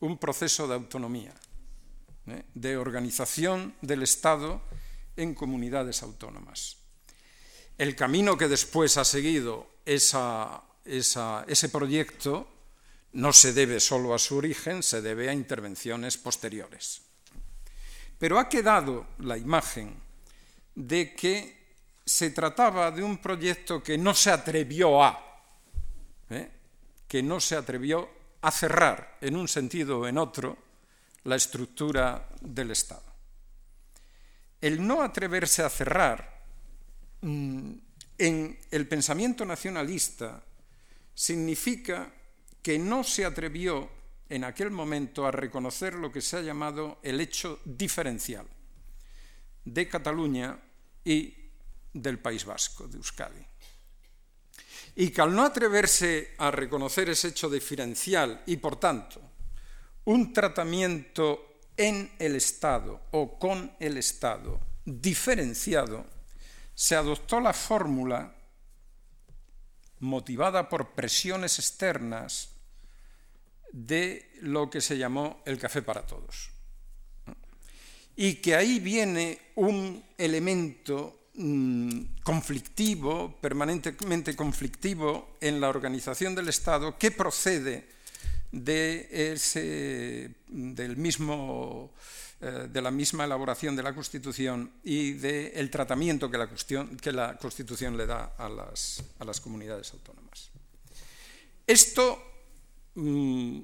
un 0.00 0.18
proceso 0.18 0.66
de 0.66 0.74
autonomía, 0.74 1.34
eh, 2.26 2.44
de 2.54 2.76
organización 2.76 3.74
del 3.82 4.02
Estado 4.02 4.62
en 5.16 5.34
comunidades 5.34 6.02
autónomas. 6.02 6.78
El 7.78 7.94
camino 7.94 8.38
que 8.38 8.48
después 8.48 8.96
ha 8.96 9.04
seguido 9.04 9.68
ese 9.84 11.68
proyecto 11.70 12.55
no 13.16 13.32
se 13.32 13.52
debe 13.52 13.80
solo 13.80 14.14
a 14.14 14.18
su 14.18 14.36
origen, 14.36 14.82
se 14.82 15.02
debe 15.02 15.28
a 15.28 15.32
intervenciones 15.32 16.16
posteriores. 16.16 17.02
Pero 18.18 18.38
ha 18.38 18.48
quedado 18.48 19.08
la 19.18 19.36
imagen 19.36 19.94
de 20.74 21.14
que 21.14 21.74
se 22.04 22.30
trataba 22.30 22.90
de 22.90 23.02
un 23.02 23.18
proyecto 23.18 23.82
que 23.82 23.98
no 23.98 24.14
se 24.14 24.30
atrevió 24.30 25.02
a, 25.02 25.42
¿eh? 26.30 26.50
que 27.08 27.22
no 27.22 27.40
se 27.40 27.56
atrevió 27.56 28.08
a 28.42 28.50
cerrar 28.50 29.18
en 29.20 29.36
un 29.36 29.48
sentido 29.48 30.00
o 30.00 30.06
en 30.06 30.18
otro 30.18 30.56
la 31.24 31.36
estructura 31.36 32.28
del 32.40 32.70
Estado. 32.70 33.02
El 34.60 34.86
no 34.86 35.02
atreverse 35.02 35.62
a 35.62 35.68
cerrar 35.68 36.36
Mm, 37.22 37.72
en 38.18 38.58
el 38.70 38.88
pensamiento 38.88 39.44
nacionalista 39.44 40.42
significa 41.14 42.12
que 42.66 42.80
no 42.80 43.04
se 43.04 43.24
atrevió 43.24 43.88
en 44.28 44.42
aquel 44.42 44.72
momento 44.72 45.24
a 45.24 45.30
reconocer 45.30 45.94
lo 45.94 46.10
que 46.10 46.20
se 46.20 46.38
ha 46.38 46.40
llamado 46.40 46.98
el 47.04 47.20
hecho 47.20 47.60
diferencial 47.64 48.44
de 49.64 49.88
Cataluña 49.88 50.58
y 51.04 51.32
del 51.92 52.18
País 52.18 52.44
Vasco, 52.44 52.88
de 52.88 52.96
Euskadi. 52.96 53.46
Y 54.96 55.10
que 55.10 55.22
al 55.22 55.32
no 55.32 55.44
atreverse 55.44 56.34
a 56.38 56.50
reconocer 56.50 57.08
ese 57.08 57.28
hecho 57.28 57.48
diferencial 57.48 58.42
y, 58.46 58.56
por 58.56 58.80
tanto, 58.80 59.20
un 60.06 60.32
tratamiento 60.32 61.60
en 61.76 62.10
el 62.18 62.34
Estado 62.34 63.00
o 63.12 63.38
con 63.38 63.76
el 63.78 63.96
Estado 63.96 64.58
diferenciado, 64.84 66.04
se 66.74 66.96
adoptó 66.96 67.38
la 67.38 67.52
fórmula 67.52 68.34
motivada 70.00 70.68
por 70.68 70.94
presiones 70.94 71.60
externas 71.60 72.55
de 73.72 74.30
lo 74.42 74.70
que 74.70 74.80
se 74.80 74.98
llamó 74.98 75.42
el 75.44 75.58
café 75.58 75.82
para 75.82 76.06
todos. 76.06 76.50
Y 78.16 78.36
que 78.36 78.54
ahí 78.54 78.80
viene 78.80 79.38
un 79.56 80.02
elemento 80.16 81.28
mm, 81.34 82.00
conflictivo, 82.22 83.36
permanentemente 83.40 84.34
conflictivo 84.34 85.36
en 85.40 85.60
la 85.60 85.68
organización 85.68 86.34
del 86.34 86.48
Estado 86.48 86.96
que 86.98 87.10
procede 87.10 87.88
de 88.52 89.32
ese, 89.32 90.30
del 90.48 90.96
mismo 90.96 91.92
eh, 92.38 92.68
de 92.70 92.82
la 92.82 92.90
misma 92.90 93.24
elaboración 93.24 93.74
de 93.74 93.82
la 93.82 93.94
Constitución 93.94 94.70
y 94.84 95.12
del 95.12 95.70
tratamiento 95.70 96.30
que 96.30 96.36
la, 96.36 96.50
que 97.00 97.10
la, 97.10 97.38
Constitución 97.38 97.96
le 97.96 98.04
da 98.04 98.34
a 98.36 98.46
las, 98.50 99.02
a 99.18 99.24
las 99.24 99.40
comunidades 99.40 99.90
autónomas. 99.94 100.50
Esto 101.66 102.35
mm, 102.96 103.60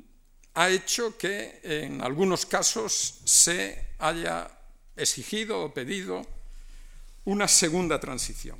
ha 0.55 0.71
hecho 0.71 1.17
que 1.19 1.61
en 1.63 2.01
algunos 2.01 2.47
casos 2.47 3.21
se 3.25 3.97
haya 3.99 4.51
exigido 4.97 5.65
o 5.65 5.75
pedido 5.75 6.23
una 7.25 7.49
segunda 7.49 7.99
transición. 7.99 8.59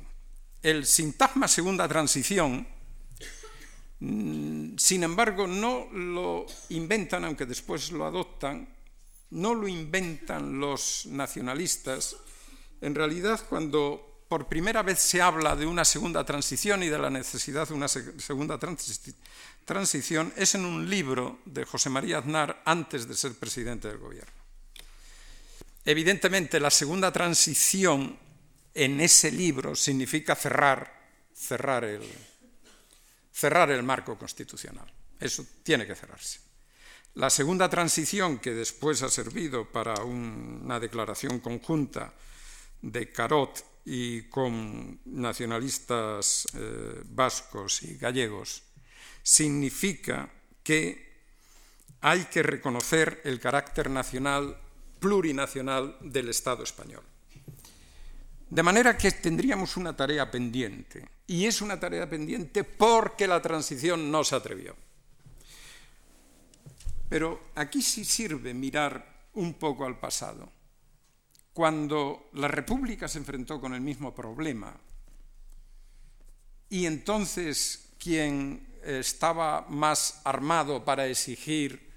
El 0.61 0.85
sintagma 0.85 1.47
segunda 1.47 1.87
transición, 1.87 2.67
mm, 3.99 4.77
sin 4.77 5.03
embargo, 5.03 5.47
no 5.47 5.89
lo 5.91 6.45
inventan, 6.69 7.25
aunque 7.25 7.45
después 7.45 7.91
lo 7.91 8.05
adoptan, 8.05 8.67
no 9.31 9.53
lo 9.53 9.67
inventan 9.67 10.59
los 10.59 11.05
nacionalistas. 11.07 12.15
En 12.81 12.95
realidad, 12.95 13.41
cuando 13.49 14.12
por 14.33 14.47
primera 14.47 14.81
vez 14.81 14.97
se 14.97 15.21
habla 15.21 15.55
de 15.55 15.67
una 15.67 15.85
segunda 15.85 16.25
transición 16.25 16.81
y 16.81 16.87
de 16.89 16.97
la 16.97 17.11
necesidad 17.11 17.67
de 17.67 17.75
una 17.75 17.87
segunda 17.87 18.57
transición, 18.57 20.33
es 20.35 20.55
en 20.55 20.65
un 20.65 20.89
libro 20.89 21.41
de 21.45 21.63
José 21.65 21.91
María 21.91 22.17
Aznar 22.17 22.63
antes 22.65 23.07
de 23.07 23.13
ser 23.13 23.35
presidente 23.35 23.89
del 23.89 23.99
gobierno. 23.99 24.33
Evidentemente, 25.85 26.59
la 26.59 26.71
segunda 26.71 27.11
transición 27.11 28.17
en 28.73 29.01
ese 29.01 29.31
libro 29.31 29.75
significa 29.75 30.35
cerrar, 30.35 31.11
cerrar 31.31 31.83
el, 31.83 32.01
cerrar 33.31 33.69
el 33.69 33.83
marco 33.83 34.17
constitucional. 34.17 34.91
Eso 35.19 35.45
tiene 35.61 35.85
que 35.85 35.93
cerrarse. 35.93 36.39
La 37.13 37.29
segunda 37.29 37.69
transición, 37.69 38.39
que 38.39 38.55
después 38.55 39.03
ha 39.03 39.09
servido 39.09 39.71
para 39.71 39.93
una 40.03 40.79
declaración 40.79 41.39
conjunta 41.39 42.15
de 42.81 43.11
Carot 43.11 43.72
y 43.85 44.23
con 44.23 44.99
nacionalistas 45.05 46.47
eh, 46.53 47.01
vascos 47.05 47.83
y 47.83 47.97
gallegos, 47.97 48.63
significa 49.21 50.29
que 50.63 51.13
hay 52.01 52.25
que 52.25 52.43
reconocer 52.43 53.21
el 53.23 53.39
carácter 53.39 53.89
nacional, 53.89 54.57
plurinacional 54.99 55.97
del 56.01 56.29
Estado 56.29 56.63
español. 56.63 57.03
De 58.49 58.63
manera 58.63 58.97
que 58.97 59.11
tendríamos 59.11 59.77
una 59.77 59.95
tarea 59.95 60.29
pendiente, 60.29 61.07
y 61.27 61.45
es 61.45 61.61
una 61.61 61.79
tarea 61.79 62.09
pendiente 62.09 62.63
porque 62.63 63.27
la 63.27 63.41
transición 63.41 64.11
no 64.11 64.23
se 64.23 64.35
atrevió. 64.35 64.75
Pero 67.09 67.39
aquí 67.55 67.81
sí 67.81 68.03
sirve 68.05 68.53
mirar 68.53 69.27
un 69.33 69.53
poco 69.53 69.85
al 69.85 69.99
pasado. 69.99 70.51
Cuando 71.53 72.29
la 72.33 72.47
República 72.47 73.07
se 73.07 73.19
enfrentó 73.19 73.61
con 73.61 73.73
el 73.73 73.81
mismo 73.81 74.13
problema 74.13 74.75
y 76.69 76.85
entonces 76.85 77.93
quien 77.99 78.79
estaba 78.83 79.65
más 79.69 80.21
armado 80.23 80.83
para 80.83 81.07
exigir 81.07 81.91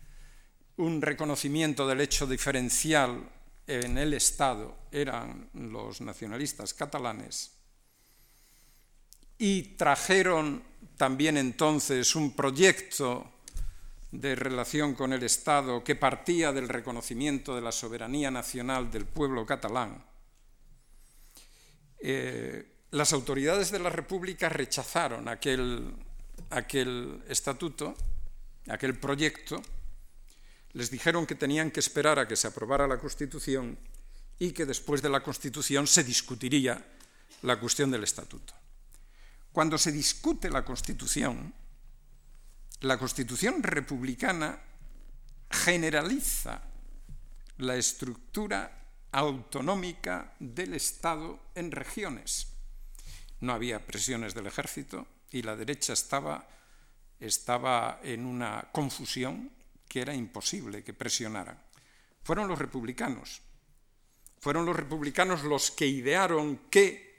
un 0.77 1.01
reconocimiento 1.01 1.89
del 1.89 2.03
hecho 2.03 2.27
diferencial 2.27 3.29
en 3.67 3.99
el 3.99 4.15
Estado 4.15 4.77
eran 4.93 5.49
los 5.55 6.01
nacionalistas 6.01 6.75
catalanes 6.75 7.57
y 9.39 9.63
trajeron 9.77 10.63
también 10.97 11.37
entonces 11.37 12.15
un 12.15 12.33
proyecto 12.33 13.33
de 14.21 14.35
relación 14.35 14.95
con 14.95 15.13
el 15.13 15.23
Estado 15.23 15.85
que 15.85 15.95
partía 15.95 16.53
del 16.53 16.69
reconocimiento 16.69 17.55
de 17.55 17.61
la 17.61 17.73
soberanía 17.73 18.31
nacional 18.31 18.91
del 18.91 19.05
pueblo 19.05 19.45
catalán. 19.45 20.05
Eh, 21.99 22.67
las 22.93 23.13
autoridades 23.13 23.71
de 23.71 23.79
la 23.79 23.91
República 23.91 24.49
rechazaron 24.49 25.29
aquel, 25.29 25.93
aquel 26.51 27.23
estatuto, 27.29 27.95
aquel 28.69 28.99
proyecto, 28.99 29.63
les 30.73 30.91
dijeron 30.91 31.27
que 31.27 31.35
tenían 31.35 31.71
que 31.71 31.81
esperar 31.81 32.19
a 32.19 32.29
que 32.29 32.37
se 32.37 32.49
aprobara 32.49 32.87
la 32.87 32.99
Constitución 32.99 33.79
y 34.39 34.53
que 34.53 34.67
después 34.67 35.03
de 35.03 35.09
la 35.09 35.23
Constitución 35.23 35.87
se 35.87 36.05
discutiría 36.05 36.85
la 37.43 37.59
cuestión 37.59 37.91
del 37.91 38.05
estatuto. 38.05 38.55
Cuando 39.53 39.79
se 39.79 39.93
discute 39.93 40.51
la 40.51 40.65
Constitución, 40.65 41.53
la 42.81 42.99
Constitución 42.99 43.63
republicana 43.63 44.59
generaliza 45.51 46.61
la 47.59 47.77
estructura 47.77 48.87
autonómica 49.13 50.35
del 50.39 50.75
Estado 50.75 51.41
en 51.55 51.73
regiones. 51.73 52.49
No 53.41 53.53
había 53.53 53.87
presiones 53.87 54.35
del 54.35 54.47
ejército 54.47 55.07
y 55.31 55.43
la 55.43 55.57
derecha 55.57 55.93
estaba, 55.93 56.47
estaba 57.19 58.01
en 58.03 58.27
una 58.27 58.69
confusión 58.73 59.51
que 59.89 60.03
era 60.03 60.15
imposible 60.15 60.85
que 60.85 60.93
presionaran. 60.93 61.59
Fueron 62.23 62.49
los 62.49 62.59
republicanos. 62.59 63.41
Fueron 64.39 64.67
los 64.67 64.77
republicanos 64.77 65.45
los 65.45 65.71
que 65.71 65.87
idearon 65.87 66.69
que 66.71 67.16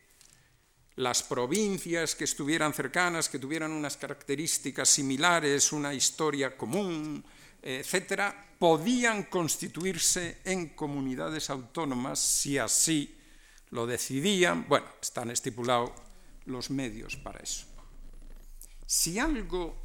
las 0.98 1.22
provincias 1.22 2.16
que 2.16 2.24
estuvieran 2.24 2.74
cercanas, 2.74 3.30
que 3.30 3.40
tuvieran 3.40 3.72
unas 3.72 3.98
características 3.98 4.90
similares, 4.90 5.72
una 5.72 5.94
historia 5.94 6.58
común, 6.58 7.24
etcétera, 7.62 8.56
podían 8.58 9.24
constituirse 9.24 10.40
en 10.44 10.70
comunidades 10.70 11.52
autónomas 11.52 12.20
si 12.20 12.58
así 12.58 13.16
lo 13.70 13.86
decidían. 13.86 14.68
Bueno, 14.68 14.88
están 15.00 15.30
estipulados 15.30 15.92
los 16.46 16.72
medios 16.72 17.16
para 17.16 17.42
eso. 17.42 17.68
Si 18.88 19.20
algo 19.20 19.80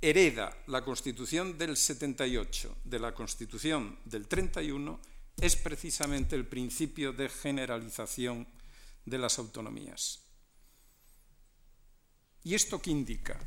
hereda 0.00 0.56
la 0.66 0.82
Constitución 0.82 1.56
del 1.56 1.76
78 1.76 2.78
de 2.82 2.98
la 2.98 3.14
Constitución 3.14 4.00
del 4.04 4.26
31, 4.26 4.98
es 5.40 5.54
precisamente 5.54 6.34
el 6.34 6.46
principio 6.46 7.12
de 7.12 7.28
generalización 7.28 8.48
de 9.04 9.18
las 9.18 9.38
autonomías. 9.38 10.23
¿Y 12.44 12.54
esto 12.54 12.80
qué 12.80 12.90
indica? 12.90 13.40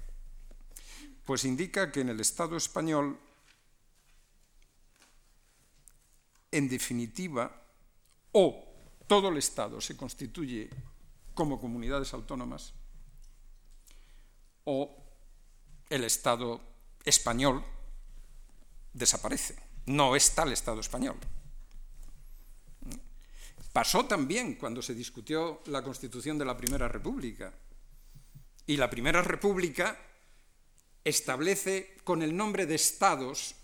Pues 1.23 1.45
indica 1.45 1.91
que 1.91 2.01
en 2.01 2.09
el 2.09 2.19
Estado 2.19 2.57
español, 2.57 3.19
en 6.51 6.67
definitiva, 6.67 7.63
o 8.31 8.65
todo 9.07 9.29
el 9.29 9.37
Estado 9.37 9.79
se 9.79 9.95
constituye 9.95 10.69
como 11.33 11.61
comunidades 11.61 12.13
autónomas, 12.13 12.73
o 14.65 14.95
el 15.89 16.03
Estado 16.03 16.59
español 17.05 17.63
desaparece. 18.93 19.55
No 19.85 20.15
está 20.15 20.43
el 20.43 20.53
Estado 20.53 20.81
español. 20.81 21.17
Pasó 23.71 24.05
también 24.05 24.55
cuando 24.55 24.81
se 24.81 24.95
discutió 24.95 25.61
la 25.67 25.83
constitución 25.83 26.37
de 26.37 26.45
la 26.45 26.57
Primera 26.57 26.87
República. 26.87 27.53
Y 28.67 28.75
la 28.75 28.89
Primera 28.89 29.21
República 29.21 29.97
establece 31.03 31.95
con 32.03 32.21
el 32.21 32.35
nombre 32.35 32.65
de 32.65 32.75
estados 32.75 33.55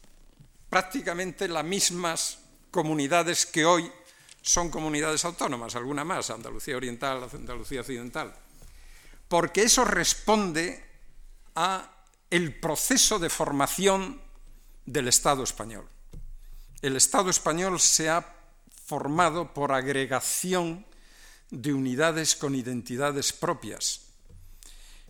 prácticamente 0.70 1.48
las 1.50 1.66
mismas 1.66 2.40
comunidades 2.72 3.46
que 3.46 3.66
hoy 3.66 3.92
son 4.42 4.70
comunidades 4.70 5.26
autónomas, 5.26 5.76
alguna 5.76 6.04
más, 6.04 6.30
Andalucía 6.30 6.78
Oriental, 6.78 7.30
Andalucía 7.32 7.82
Occidental, 7.82 8.34
porque 9.28 9.64
eso 9.64 9.84
responde 9.84 10.84
a 11.56 11.92
el 12.30 12.60
proceso 12.60 13.20
de 13.20 13.30
formación 13.30 14.22
del 14.86 15.10
Estado 15.10 15.44
español. 15.44 15.88
El 16.82 16.96
Estado 16.96 17.30
español 17.30 17.80
se 17.80 18.10
ha 18.10 18.36
formado 18.86 19.54
por 19.54 19.72
agregación 19.72 20.86
de 21.52 21.74
unidades 21.74 22.36
con 22.36 22.56
identidades 22.56 23.32
propias 23.32 24.13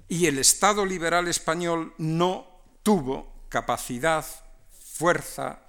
y 0.08 0.26
el 0.26 0.40
Estado 0.40 0.86
liberal 0.86 1.28
español 1.28 1.94
no 1.98 2.48
tuvo 2.84 3.46
capacidad, 3.50 4.26
fuerza 4.94 5.60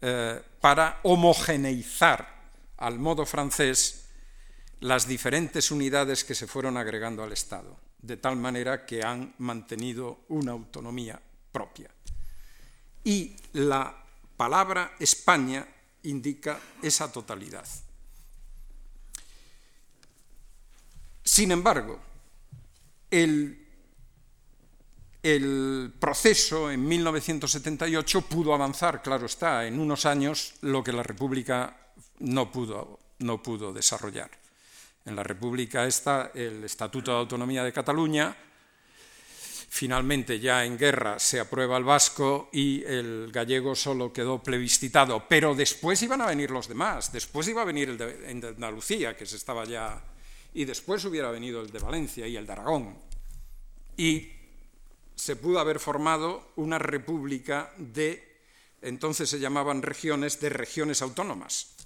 eh, 0.00 0.40
para 0.60 1.00
homogeneizar 1.02 2.42
al 2.78 2.98
modo 2.98 3.26
francés 3.26 4.06
las 4.80 5.06
diferentes 5.06 5.70
unidades 5.70 6.24
que 6.24 6.34
se 6.34 6.46
fueron 6.46 6.76
agregando 6.76 7.22
al 7.22 7.32
Estado, 7.32 7.78
de 8.00 8.16
tal 8.16 8.36
manera 8.36 8.84
que 8.84 9.02
han 9.02 9.34
mantenido 9.38 10.20
una 10.28 10.52
autonomía 10.52 11.20
propia. 11.52 11.90
Y 13.04 13.36
la 13.52 13.96
palabra 14.36 14.96
España 14.98 15.66
indica 16.02 16.58
esa 16.82 17.12
totalidad. 17.12 17.66
Sin 21.24 21.52
embargo, 21.52 22.00
el 23.10 23.61
el 25.22 25.92
proceso 25.98 26.70
en 26.70 26.86
1978 26.86 28.22
pudo 28.22 28.54
avanzar, 28.54 29.02
claro 29.02 29.26
está, 29.26 29.66
en 29.66 29.78
unos 29.78 30.04
años 30.04 30.54
lo 30.62 30.82
que 30.82 30.92
la 30.92 31.02
República 31.02 31.76
no 32.18 32.50
pudo, 32.50 32.98
no 33.20 33.42
pudo 33.42 33.72
desarrollar. 33.72 34.30
En 35.04 35.16
la 35.16 35.22
República 35.22 35.86
está 35.86 36.32
el 36.34 36.64
Estatuto 36.64 37.12
de 37.12 37.18
Autonomía 37.18 37.62
de 37.62 37.72
Cataluña, 37.72 38.36
finalmente 39.68 40.38
ya 40.38 40.64
en 40.64 40.76
guerra 40.76 41.18
se 41.18 41.40
aprueba 41.40 41.78
el 41.78 41.84
vasco 41.84 42.50
y 42.52 42.84
el 42.84 43.30
gallego 43.32 43.74
solo 43.74 44.12
quedó 44.12 44.42
plebiscitado, 44.42 45.26
pero 45.28 45.54
después 45.54 46.02
iban 46.02 46.20
a 46.20 46.26
venir 46.26 46.50
los 46.50 46.68
demás, 46.68 47.10
después 47.12 47.48
iba 47.48 47.62
a 47.62 47.64
venir 47.64 47.88
el 47.88 47.98
de, 47.98 48.28
Andalucía, 48.28 49.16
que 49.16 49.24
se 49.24 49.36
estaba 49.36 49.64
ya, 49.64 50.04
y 50.52 50.64
después 50.64 51.04
hubiera 51.04 51.30
venido 51.30 51.62
el 51.62 51.70
de 51.70 51.78
Valencia 51.78 52.26
y 52.26 52.36
el 52.36 52.46
de 52.46 52.52
Aragón. 52.52 52.98
Y 53.96 54.41
se 55.22 55.36
pudo 55.36 55.60
haber 55.60 55.78
formado 55.78 56.50
una 56.56 56.80
república 56.80 57.72
de, 57.78 58.40
entonces 58.80 59.30
se 59.30 59.38
llamaban 59.38 59.80
regiones, 59.80 60.40
de 60.40 60.48
regiones 60.48 61.00
autónomas, 61.00 61.76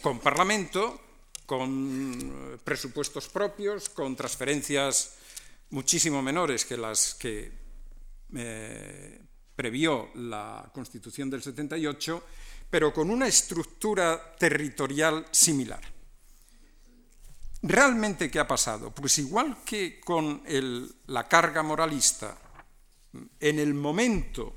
con 0.00 0.18
parlamento, 0.18 0.98
con 1.44 2.58
presupuestos 2.64 3.28
propios, 3.28 3.90
con 3.90 4.16
transferencias 4.16 5.12
muchísimo 5.68 6.22
menores 6.22 6.64
que 6.64 6.78
las 6.78 7.14
que 7.16 7.52
eh, 8.34 9.20
previó 9.54 10.08
la 10.14 10.70
Constitución 10.72 11.28
del 11.28 11.42
78, 11.42 12.24
pero 12.70 12.94
con 12.94 13.10
una 13.10 13.26
estructura 13.26 14.34
territorial 14.38 15.26
similar. 15.30 15.82
¿Realmente 17.60 18.30
qué 18.30 18.38
ha 18.38 18.48
pasado? 18.48 18.90
Pues 18.90 19.18
igual 19.18 19.58
que 19.66 20.00
con 20.00 20.42
la 21.08 21.28
carga 21.28 21.62
moralista 21.62 22.38
en 23.40 23.58
el 23.58 23.74
momento 23.74 24.56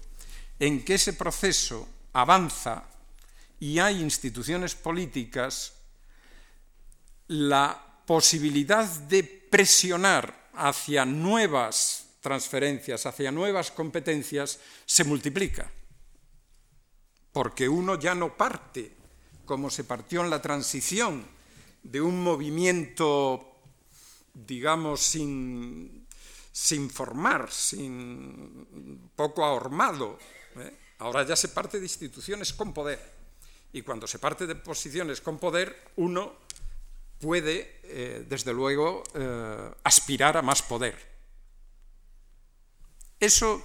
en 0.60 0.84
que 0.84 0.96
ese 0.96 1.14
proceso 1.14 1.88
avanza 2.14 2.84
y 3.60 3.80
hay 3.80 4.02
instituciones 4.02 4.76
políticas, 4.76 5.74
la 7.28 8.04
posibilidad 8.06 8.86
de 8.86 9.24
presionar 9.24 10.50
hacia 10.54 11.06
nuevas 11.06 12.08
transferencias, 12.22 13.06
hacia 13.06 13.32
nuevas 13.32 13.72
competencias, 13.72 14.60
se 14.86 15.04
multiplica. 15.04 15.72
Porque 17.32 17.70
uno 17.70 18.00
ya 18.00 18.16
no 18.16 18.36
parte, 18.36 18.92
como 19.46 19.70
se 19.70 19.84
partió 19.84 20.24
en 20.24 20.30
la 20.30 20.42
transición, 20.42 21.26
de 21.84 22.02
un 22.02 22.24
movimiento, 22.24 23.56
digamos, 24.34 25.02
sin 25.02 25.99
sin 26.60 26.90
formar, 26.90 27.50
sin 27.50 29.10
poco 29.16 29.46
ahormado, 29.46 30.20
¿eh? 30.58 30.78
Ahora 30.98 31.24
ya 31.24 31.38
se 31.38 31.48
parte 31.48 31.80
de 31.80 31.86
instituciones 31.86 32.52
con 32.52 32.74
poder. 32.74 33.00
Y 33.72 33.82
cuando 33.82 34.06
se 34.08 34.20
parte 34.20 34.46
de 34.46 34.56
posiciones 34.56 35.22
con 35.22 35.40
poder, 35.40 35.94
uno 35.96 36.34
puede, 37.18 37.80
eh, 37.84 38.26
desde 38.28 38.52
luego, 38.52 39.04
eh, 39.14 39.72
aspirar 39.86 40.36
a 40.36 40.42
más 40.42 40.62
poder. 40.62 40.98
Eso 43.18 43.64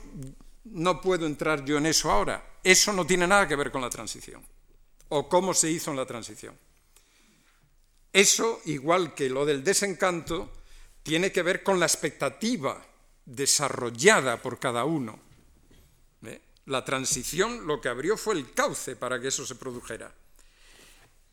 no 0.62 1.00
puedo 1.00 1.26
entrar 1.26 1.64
yo 1.64 1.78
en 1.78 1.86
eso 1.86 2.12
ahora. 2.12 2.60
Eso 2.62 2.92
no 2.92 3.04
tiene 3.04 3.26
nada 3.26 3.48
que 3.48 3.56
ver 3.56 3.72
con 3.72 3.82
la 3.82 3.90
transición 3.90 4.40
o 5.08 5.28
cómo 5.28 5.52
se 5.52 5.68
hizo 5.68 5.90
en 5.90 5.96
la 5.96 6.06
transición. 6.06 6.56
Eso, 8.12 8.60
igual 8.66 9.14
que 9.14 9.28
lo 9.28 9.44
del 9.44 9.64
desencanto, 9.64 10.52
tiene 11.04 11.30
que 11.30 11.42
ver 11.42 11.62
con 11.62 11.78
la 11.78 11.86
expectativa 11.86 12.84
desarrollada 13.24 14.42
por 14.42 14.58
cada 14.58 14.84
uno. 14.84 15.20
¿Eh? 16.26 16.40
La 16.66 16.84
transición 16.84 17.66
lo 17.66 17.80
que 17.80 17.90
abrió 17.90 18.16
fue 18.16 18.34
el 18.34 18.52
cauce 18.52 18.96
para 18.96 19.20
que 19.20 19.28
eso 19.28 19.46
se 19.46 19.54
produjera. 19.54 20.12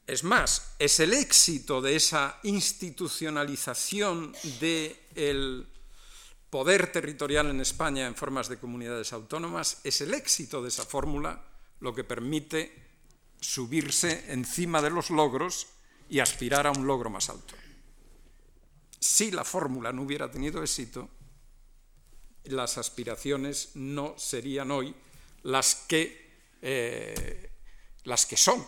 Es 0.05 0.23
más, 0.23 0.75
es 0.77 0.99
el 0.99 1.13
éxito 1.13 1.81
de 1.81 1.95
esa 1.95 2.37
institucionalización 2.43 4.35
del 4.59 5.67
poder 6.49 6.91
territorial 6.91 7.49
en 7.49 7.61
España 7.61 8.07
en 8.07 8.15
formas 8.15 8.49
de 8.49 8.57
comunidades 8.57 9.13
autónomas, 9.13 9.79
es 9.85 10.01
el 10.01 10.13
éxito 10.13 10.61
de 10.61 10.67
esa 10.67 10.85
fórmula 10.85 11.41
lo 11.79 11.95
que 11.95 12.03
permite 12.03 12.75
subirse 13.39 14.25
encima 14.27 14.81
de 14.81 14.89
los 14.89 15.09
logros 15.11 15.67
y 16.09 16.19
aspirar 16.19 16.67
a 16.67 16.71
un 16.71 16.85
logro 16.85 17.09
más 17.09 17.29
alto. 17.29 17.55
Si 19.01 19.31
la 19.31 19.43
fórmula 19.43 19.91
no 19.91 20.03
hubiera 20.03 20.29
tenido 20.29 20.61
éxito, 20.61 21.09
las 22.45 22.77
aspiraciones 22.77 23.71
no 23.73 24.13
serían 24.17 24.69
hoy 24.69 24.93
las 25.43 25.75
que, 25.87 26.29
eh, 26.61 27.49
las 28.03 28.27
que 28.27 28.37
son 28.37 28.63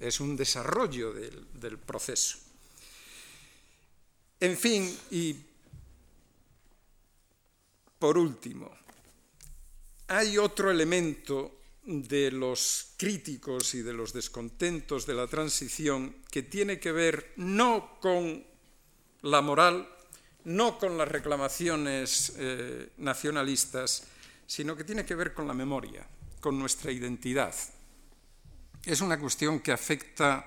es 0.00 0.20
un 0.20 0.36
desarrollo 0.36 1.12
del, 1.12 1.78
proceso. 1.78 2.38
En 4.40 4.56
fin, 4.56 4.96
y 5.10 5.34
por 7.98 8.16
último, 8.16 8.70
hay 10.06 10.38
otro 10.38 10.70
elemento 10.70 11.56
de 11.82 12.30
los 12.30 12.92
críticos 12.96 13.74
y 13.74 13.82
de 13.82 13.92
los 13.92 14.12
descontentos 14.12 15.06
de 15.06 15.14
la 15.14 15.26
transición 15.26 16.22
que 16.30 16.42
tiene 16.42 16.78
que 16.78 16.92
ver 16.92 17.32
no 17.36 17.98
con 18.00 18.44
la 19.22 19.40
moral, 19.40 19.88
no 20.44 20.78
con 20.78 20.96
las 20.96 21.08
reclamaciones 21.08 22.32
eh, 22.36 22.92
nacionalistas, 22.98 24.04
sino 24.46 24.76
que 24.76 24.84
tiene 24.84 25.04
que 25.04 25.14
ver 25.14 25.34
con 25.34 25.46
la 25.46 25.54
memoria, 25.54 26.06
con 26.40 26.58
nuestra 26.58 26.90
identidad, 26.90 27.54
es 28.84 29.00
una 29.00 29.18
cuestión 29.18 29.60
que 29.60 29.72
afecta 29.72 30.46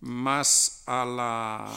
más 0.00 0.82
a 0.86 1.04
la 1.04 1.70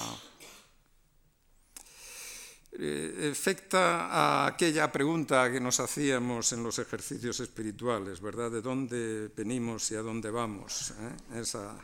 eh, 2.80 3.30
afecta 3.32 4.08
a 4.08 4.48
aquella 4.48 4.92
pregunta 4.92 5.52
que 5.52 5.60
nos 5.60 5.80
hacíamos 5.80 6.54
en 6.54 6.64
los 6.64 6.80
ejercicios 6.80 7.40
espirituales, 7.42 8.22
¿verdad? 8.22 8.50
¿De 8.50 8.62
dónde 8.62 9.30
venimos 9.36 9.92
y 9.92 9.96
a 9.96 10.02
dónde 10.02 10.32
vamos? 10.32 10.92
¿eh? 10.92 11.40
Esa... 11.40 11.76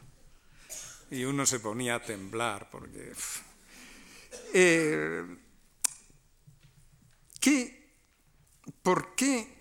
Y 1.12 1.26
uno 1.26 1.46
se 1.46 1.60
ponía 1.60 1.96
a 1.96 2.04
temblar 2.04 2.70
porque... 2.72 3.12
Eh, 4.54 5.24
¿qué, 7.40 7.94
¿Por 8.82 9.16
qué 9.16 9.60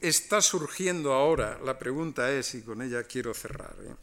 está 0.00 0.42
surgiendo 0.42 1.12
ahora, 1.12 1.58
la 1.64 1.78
pregunta 1.78 2.30
es, 2.30 2.54
y 2.54 2.62
con 2.62 2.82
ella 2.82 3.04
quiero 3.04 3.32
cerrar, 3.32 3.76
¿eh? 3.82 3.94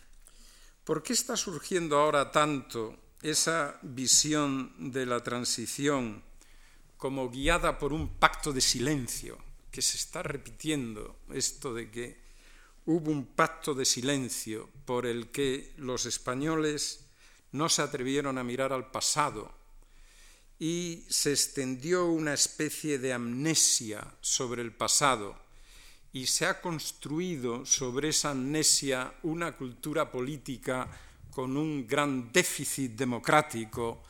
¿por 0.84 1.04
qué 1.04 1.14
está 1.14 1.38
surgiendo 1.38 2.00
ahora 2.00 2.32
tanto 2.32 2.98
esa 3.22 3.80
visión 3.84 4.92
de 4.92 5.06
la 5.06 5.22
transición 5.22 6.24
como 6.98 7.30
guiada 7.30 7.78
por 7.78 7.94
un 7.94 8.10
pacto 8.10 8.52
de 8.52 8.62
silencio, 8.62 9.38
que 9.72 9.82
se 9.82 9.98
está 9.98 10.24
repitiendo 10.24 11.18
esto 11.34 11.74
de 11.74 11.90
que 11.90 12.22
hubo 12.86 13.12
un 13.12 13.26
pacto 13.28 13.74
de 13.74 13.86
silencio 13.86 14.70
por 14.86 15.06
el 15.06 15.30
que 15.30 15.74
los 15.78 16.06
españoles 16.06 17.06
no 17.52 17.70
se 17.70 17.82
atrevieron 17.82 18.38
a 18.38 18.44
mirar 18.44 18.74
al 18.74 18.90
pasado 18.92 19.61
y 20.62 21.04
se 21.10 21.32
extendió 21.32 22.06
una 22.06 22.36
especie 22.36 23.00
de 23.00 23.14
amnesia 23.14 24.06
sobre 24.22 24.62
el 24.62 24.72
pasado 24.72 25.36
y 26.14 26.28
se 26.28 26.46
ha 26.46 26.62
construido 26.62 27.66
sobre 27.66 28.10
esa 28.10 28.30
amnesia 28.30 29.12
una 29.24 29.58
cultura 29.58 30.12
política 30.12 30.88
con 31.32 31.58
un 31.58 31.88
gran 31.88 32.32
déficit 32.32 32.92
democrático 32.92 34.04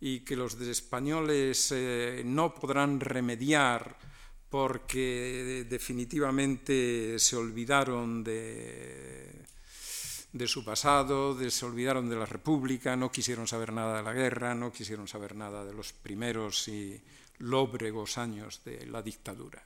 y 0.00 0.20
que 0.20 0.36
los 0.36 0.58
españoles 0.58 1.70
eh, 1.72 2.22
no 2.24 2.54
podrán 2.54 2.98
remediar 2.98 3.94
porque 4.48 5.66
definitivamente 5.68 7.18
se 7.18 7.36
olvidaron 7.36 8.24
de, 8.24 9.44
de 10.32 10.46
su 10.46 10.64
pasado, 10.64 11.36
se 11.50 11.64
olvidaron 11.64 12.08
de 12.08 12.16
la 12.16 12.26
República, 12.26 12.96
no 12.96 13.10
quisieron 13.10 13.46
saber 13.46 13.72
nada 13.72 13.98
de 13.98 14.02
la 14.02 14.12
guerra, 14.12 14.54
no 14.54 14.72
quisieron 14.72 15.08
saber 15.08 15.34
nada 15.34 15.64
de 15.64 15.74
los 15.74 15.92
primeros 15.92 16.68
y 16.68 17.00
lóbregos 17.38 18.18
años 18.18 18.62
de 18.64 18.86
la 18.86 19.02
dictadura. 19.02 19.64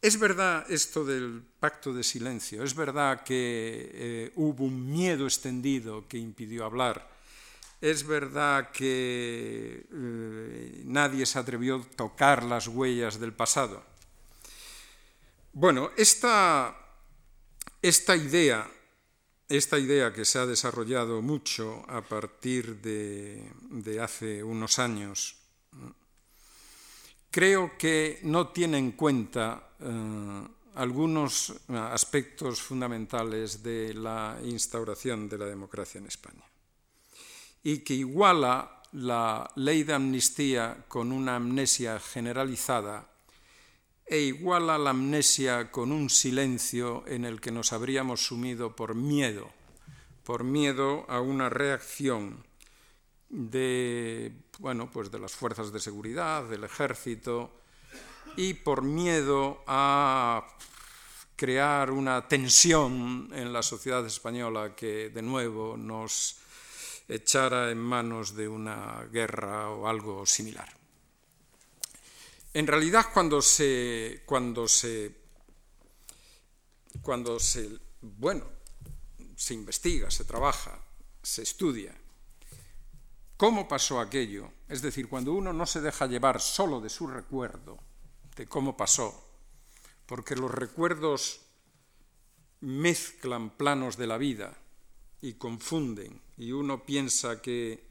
Es 0.00 0.18
verdad 0.18 0.64
esto 0.70 1.04
del 1.04 1.42
pacto 1.58 1.92
de 1.92 2.04
silencio, 2.04 2.62
es 2.62 2.74
verdad 2.74 3.24
que 3.24 3.90
eh, 3.92 4.32
hubo 4.36 4.64
un 4.64 4.88
miedo 4.88 5.24
extendido 5.24 6.06
que 6.06 6.18
impidió 6.18 6.64
hablar, 6.64 7.08
es 7.80 8.06
verdad 8.06 8.70
que 8.70 9.86
eh, 9.92 10.82
nadie 10.84 11.26
se 11.26 11.38
atrevió 11.38 11.76
a 11.76 11.96
tocar 11.96 12.44
las 12.44 12.68
huellas 12.68 13.18
del 13.18 13.32
pasado. 13.32 13.82
Bueno, 15.52 15.90
esta, 15.96 16.76
esta 17.82 18.14
idea, 18.14 18.70
esta 19.48 19.78
idea 19.78 20.12
que 20.12 20.24
se 20.24 20.38
ha 20.38 20.46
desarrollado 20.46 21.22
mucho 21.22 21.84
a 21.88 22.02
partir 22.02 22.80
de, 22.82 24.00
hace 24.00 24.44
unos 24.44 24.78
años, 24.78 25.36
creo 27.30 27.78
que 27.78 28.20
no 28.24 28.48
tiene 28.48 28.78
en 28.78 28.92
cuenta 28.92 29.70
eh, 29.80 30.48
algunos 30.74 31.50
eh, 31.50 31.76
aspectos 31.76 32.60
fundamentales 32.60 33.62
de 33.62 33.94
la 33.94 34.38
instauración 34.44 35.28
de 35.28 35.38
la 35.38 35.46
democracia 35.46 35.98
en 35.98 36.06
España 36.06 36.44
y 37.62 37.78
que 37.78 37.94
iguala 37.94 38.82
la 38.92 39.50
ley 39.56 39.82
de 39.82 39.94
amnistía 39.94 40.84
con 40.88 41.10
una 41.10 41.36
amnesia 41.36 41.98
generalizada 42.00 43.08
e 44.08 44.20
iguala 44.20 44.78
la 44.78 44.90
amnesia 44.90 45.70
con 45.70 45.92
un 45.92 46.08
silencio 46.08 47.04
en 47.06 47.24
el 47.24 47.40
que 47.40 47.52
nos 47.52 47.72
habríamos 47.72 48.26
sumido 48.26 48.74
por 48.74 48.94
miedo, 48.94 49.50
por 50.24 50.44
miedo 50.44 51.04
a 51.08 51.20
una 51.20 51.50
reacción 51.50 52.44
de, 53.28 54.32
bueno, 54.58 54.90
pues 54.90 55.10
de 55.10 55.18
las 55.18 55.32
fuerzas 55.32 55.72
de 55.72 55.80
seguridad, 55.80 56.44
del 56.44 56.64
ejército, 56.64 57.52
y 58.36 58.54
por 58.54 58.82
miedo 58.82 59.62
a 59.66 60.46
crear 61.36 61.90
una 61.90 62.26
tensión 62.28 63.30
en 63.32 63.52
la 63.52 63.62
sociedad 63.62 64.04
española 64.06 64.74
que 64.74 65.10
de 65.10 65.22
nuevo 65.22 65.76
nos 65.76 66.36
echara 67.08 67.70
en 67.70 67.78
manos 67.78 68.34
de 68.34 68.48
una 68.48 69.06
guerra 69.12 69.70
o 69.70 69.88
algo 69.88 70.26
similar. 70.26 70.77
En 72.54 72.66
realidad, 72.66 73.06
cuando 73.12 73.42
se, 73.42 74.22
cuando 74.26 74.66
se, 74.68 75.14
cuando 77.02 77.38
se, 77.38 77.78
bueno, 78.00 78.44
se 79.36 79.54
investiga, 79.54 80.10
se 80.10 80.24
trabaja, 80.24 80.78
se 81.22 81.42
estudia 81.42 81.94
cómo 83.38 83.68
pasó 83.68 84.00
aquello, 84.00 84.50
es 84.68 84.82
decir, 84.82 85.08
cuando 85.08 85.32
uno 85.32 85.52
no 85.52 85.64
se 85.64 85.80
deja 85.80 86.06
llevar 86.06 86.40
solo 86.40 86.80
de 86.80 86.90
su 86.90 87.06
recuerdo, 87.06 87.78
de 88.36 88.46
cómo 88.46 88.76
pasó, 88.76 89.24
porque 90.06 90.34
los 90.34 90.50
recuerdos 90.50 91.40
mezclan 92.60 93.50
planos 93.50 93.96
de 93.96 94.08
la 94.08 94.18
vida 94.18 94.58
y 95.20 95.34
confunden, 95.34 96.20
y 96.36 96.50
uno 96.50 96.84
piensa 96.84 97.40
que 97.40 97.87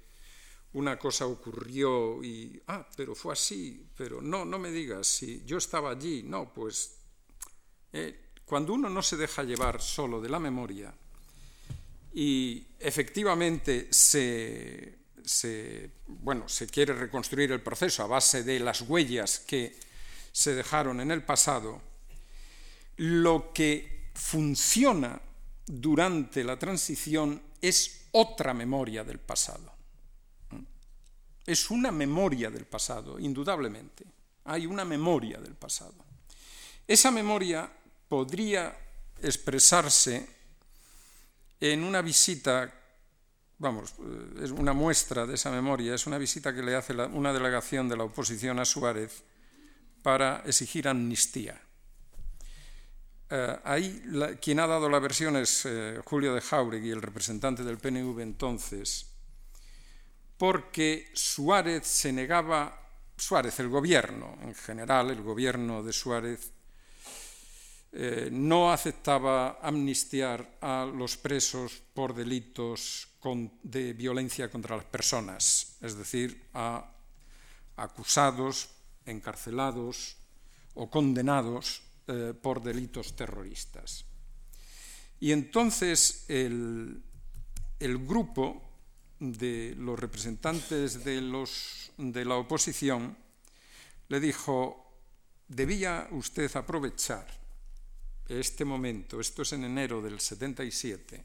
una 0.78 0.98
cosa 0.98 1.26
ocurrió 1.26 2.24
y, 2.24 2.62
ah, 2.68 2.88
pero 2.96 3.16
fue 3.16 3.34
así, 3.34 3.88
pero 3.98 4.22
no, 4.22 4.46
no 4.46 4.60
me 4.60 4.70
digas, 4.70 5.08
si 5.08 5.44
yo 5.44 5.58
estaba 5.58 5.90
allí, 5.90 6.22
no, 6.22 6.54
pues 6.54 6.98
eh, 7.92 8.30
cuando 8.46 8.74
uno 8.74 8.88
no 8.88 9.02
se 9.02 9.18
deja 9.18 9.42
llevar 9.42 9.82
solo 9.82 10.22
de 10.22 10.30
la 10.30 10.40
memoria 10.40 10.94
y 12.14 12.68
efectivamente 12.80 13.88
se, 13.92 15.00
se, 15.26 15.90
bueno, 16.06 16.48
se 16.48 16.68
quiere 16.68 16.94
reconstruir 16.94 17.52
el 17.52 17.62
proceso 17.62 18.04
a 18.04 18.08
base 18.08 18.44
de 18.44 18.60
las 18.60 18.82
huellas 18.82 19.40
que 19.40 19.76
se 20.32 20.54
dejaron 20.54 21.02
en 21.02 21.10
el 21.10 21.24
pasado, 21.24 21.82
lo 22.98 23.52
que 23.52 24.12
funciona 24.14 25.20
durante 25.66 26.44
la 26.44 26.60
transición 26.60 27.42
es 27.62 28.10
otra 28.12 28.54
memoria 28.54 29.04
del 29.04 29.20
pasado. 29.20 29.77
Es 31.48 31.72
una 31.72 31.92
memoria 31.92 32.52
del 32.52 32.66
pasado, 32.66 33.18
indudablemente. 33.18 34.04
Hay 34.44 34.66
una 34.66 34.84
memoria 34.84 35.40
del 35.40 35.56
pasado. 35.56 35.96
Esa 36.86 37.10
memoria 37.10 37.72
podría 38.10 38.78
expresarse 39.22 40.28
en 41.60 41.84
una 41.84 42.02
visita, 42.02 42.72
vamos, 43.60 43.94
eh, 44.00 44.44
es 44.44 44.52
una 44.52 44.74
muestra 44.74 45.26
de 45.26 45.36
esa 45.36 45.50
memoria, 45.50 45.96
es 45.96 46.06
una 46.06 46.18
visita 46.18 46.54
que 46.54 46.62
le 46.62 46.76
hace 46.76 46.94
una 46.94 47.34
delegación 47.34 47.90
de 47.90 47.98
la 47.98 48.04
oposición 48.04 48.60
a 48.60 48.66
Suárez 48.66 49.24
para 50.04 50.44
exigir 50.46 50.88
amnistía. 50.88 51.62
Eh, 53.30 53.60
ahí 53.64 54.04
quien 54.42 54.60
ha 54.60 54.68
dado 54.68 54.90
la 54.90 55.00
versión 55.00 55.36
es 55.36 55.66
eh, 55.66 56.00
Julio 56.06 56.34
de 56.34 56.42
Jauregui, 56.42 56.92
el 56.92 57.02
representante 57.02 57.64
del 57.64 57.78
PNV 57.78 58.20
entonces, 58.22 59.17
porque 60.38 61.10
Suárez 61.14 61.88
se 61.88 62.14
negaba, 62.14 62.80
Suárez, 63.18 63.60
el 63.60 63.70
gobierno 63.70 64.38
en 64.42 64.54
general, 64.54 65.10
el 65.10 65.22
gobierno 65.22 65.84
de 65.84 65.94
Suárez, 65.94 66.52
eh, 67.94 68.30
no 68.32 68.72
aceptaba 68.72 69.60
amnistiar 69.62 70.58
a 70.62 70.86
los 70.86 71.18
presos 71.18 71.82
por 71.94 72.14
delitos 72.14 73.08
de 73.64 73.94
violencia 73.94 74.50
contra 74.50 74.78
las 74.78 74.86
personas, 74.86 75.78
es 75.82 75.98
decir, 75.98 76.48
a 76.54 76.94
acusados, 77.76 78.70
encarcelados 79.06 80.16
o 80.76 80.90
condenados 80.90 81.82
eh, 82.08 82.34
por 82.40 82.62
delitos 82.62 83.16
terroristas. 83.16 84.06
Y 85.20 85.32
entonces 85.32 86.26
el, 86.28 87.04
grupo 87.80 88.67
de 89.20 89.76
los 89.78 90.00
representantes 90.00 91.04
de, 91.04 91.22
los, 91.22 91.92
de 91.98 92.26
la 92.26 92.36
oposición 92.36 93.18
le 94.10 94.20
dijo, 94.20 94.86
debía 95.48 96.08
usted 96.12 96.56
aprovechar 96.56 97.28
este 98.28 98.66
momento, 98.66 99.20
esto 99.20 99.42
es 99.42 99.54
en 99.54 99.64
enero 99.64 100.02
del 100.02 100.20
77, 100.20 101.24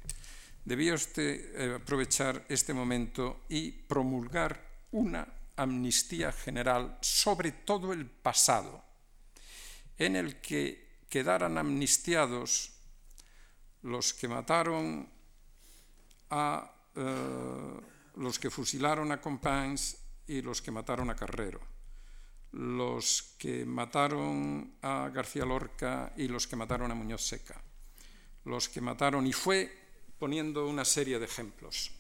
debía 0.64 0.94
usted 0.94 1.54
eh, 1.54 1.74
aprovechar 1.74 2.44
este 2.48 2.72
momento 2.72 3.42
y 3.48 3.70
promulgar 3.70 4.60
una 4.92 5.26
amnistía 5.56 6.32
general 6.32 6.98
sobre 7.00 7.52
todo 7.52 7.92
el 7.92 8.06
pasado 8.06 8.82
en 9.98 10.16
el 10.16 10.40
que 10.40 11.04
quedaran 11.08 11.58
amnistiados 11.58 12.72
los 13.82 14.14
que 14.14 14.28
mataron 14.28 15.08
a 16.30 16.72
eh, 16.94 17.80
los 18.16 18.38
que 18.38 18.50
fusilaron 18.50 19.12
a 19.12 19.20
Companys 19.20 19.96
y 20.26 20.42
los 20.42 20.60
que 20.60 20.70
mataron 20.70 21.10
a 21.10 21.16
Carrero, 21.16 21.60
los 22.52 23.34
que 23.38 23.64
mataron 23.64 24.74
a 24.82 25.08
García 25.08 25.44
Lorca 25.44 26.12
y 26.16 26.28
los 26.28 26.46
que 26.46 26.56
mataron 26.56 26.90
a 26.90 26.94
Muñoz 26.94 27.22
Seca, 27.26 27.62
los 28.44 28.68
que 28.68 28.80
mataron, 28.80 29.26
y 29.26 29.32
fue 29.32 29.72
poniendo 30.18 30.66
una 30.68 30.84
serie 30.84 31.18
de 31.18 31.24
ejemplos. 31.24 31.90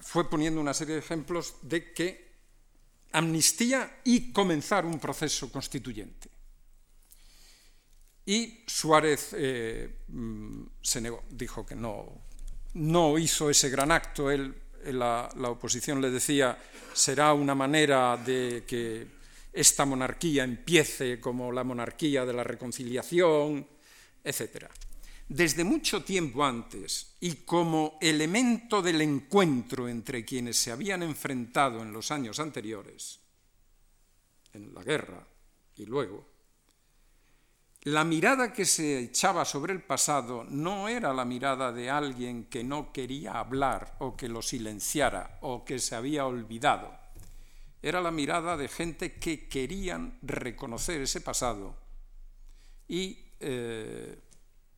fue 0.00 0.30
poniendo 0.30 0.60
una 0.60 0.72
serie 0.72 0.94
de 0.94 1.00
ejemplos 1.00 1.56
de 1.62 1.92
que 1.92 2.34
amnistía 3.12 4.00
y 4.04 4.32
comenzar 4.32 4.84
un 4.84 4.98
proceso 4.98 5.50
constituyente. 5.50 6.33
Y 8.26 8.64
Suárez 8.66 9.30
eh, 9.32 10.00
mm, 10.08 10.62
se 10.80 11.00
negó, 11.00 11.24
dijo 11.30 11.64
que 11.66 11.74
no, 11.74 12.22
no 12.74 13.18
hizo 13.18 13.50
ese 13.50 13.68
gran 13.68 13.92
acto. 13.92 14.30
Él, 14.30 14.54
la, 14.86 15.28
la 15.36 15.50
oposición 15.50 16.00
le 16.00 16.10
decía, 16.10 16.58
será 16.92 17.32
una 17.32 17.54
manera 17.54 18.16
de 18.16 18.64
que 18.66 19.06
esta 19.52 19.84
monarquía 19.84 20.44
empiece 20.44 21.20
como 21.20 21.52
la 21.52 21.64
monarquía 21.64 22.24
de 22.24 22.32
la 22.32 22.44
reconciliación, 22.44 23.66
etc 24.22 24.66
desde 25.28 25.64
mucho 25.64 26.04
tiempo 26.04 26.44
antes 26.44 27.16
y 27.20 27.36
como 27.36 27.98
elemento 28.00 28.82
del 28.82 29.00
encuentro 29.00 29.88
entre 29.88 30.24
quienes 30.24 30.56
se 30.56 30.70
habían 30.70 31.02
enfrentado 31.02 31.82
en 31.82 31.92
los 31.92 32.10
años 32.10 32.38
anteriores, 32.38 33.20
en 34.52 34.74
la 34.74 34.82
guerra 34.82 35.26
y 35.76 35.86
luego, 35.86 36.33
la 37.84 38.02
mirada 38.02 38.50
que 38.50 38.64
se 38.64 38.98
echaba 38.98 39.44
sobre 39.44 39.74
el 39.74 39.82
pasado 39.82 40.44
no 40.48 40.88
era 40.88 41.12
la 41.12 41.26
mirada 41.26 41.70
de 41.70 41.90
alguien 41.90 42.44
que 42.44 42.64
no 42.64 42.92
quería 42.92 43.38
hablar 43.38 43.96
o 43.98 44.16
que 44.16 44.28
lo 44.28 44.40
silenciara 44.40 45.38
o 45.42 45.66
que 45.66 45.78
se 45.78 45.94
había 45.94 46.24
olvidado. 46.24 46.96
Era 47.82 48.00
la 48.00 48.10
mirada 48.10 48.56
de 48.56 48.68
gente 48.68 49.14
que 49.16 49.48
querían 49.48 50.18
reconocer 50.22 51.02
ese 51.02 51.20
pasado 51.20 51.76
y 52.88 53.18
eh, 53.40 54.18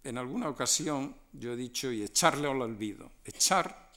en 0.02 0.18
alguna 0.18 0.48
ocasión 0.48 1.14
yo 1.32 1.52
he 1.52 1.56
dicho 1.56 1.92
y 1.92 2.02
echarle 2.02 2.48
al 2.50 2.60
olvido. 2.60 3.12
Echar 3.24 3.92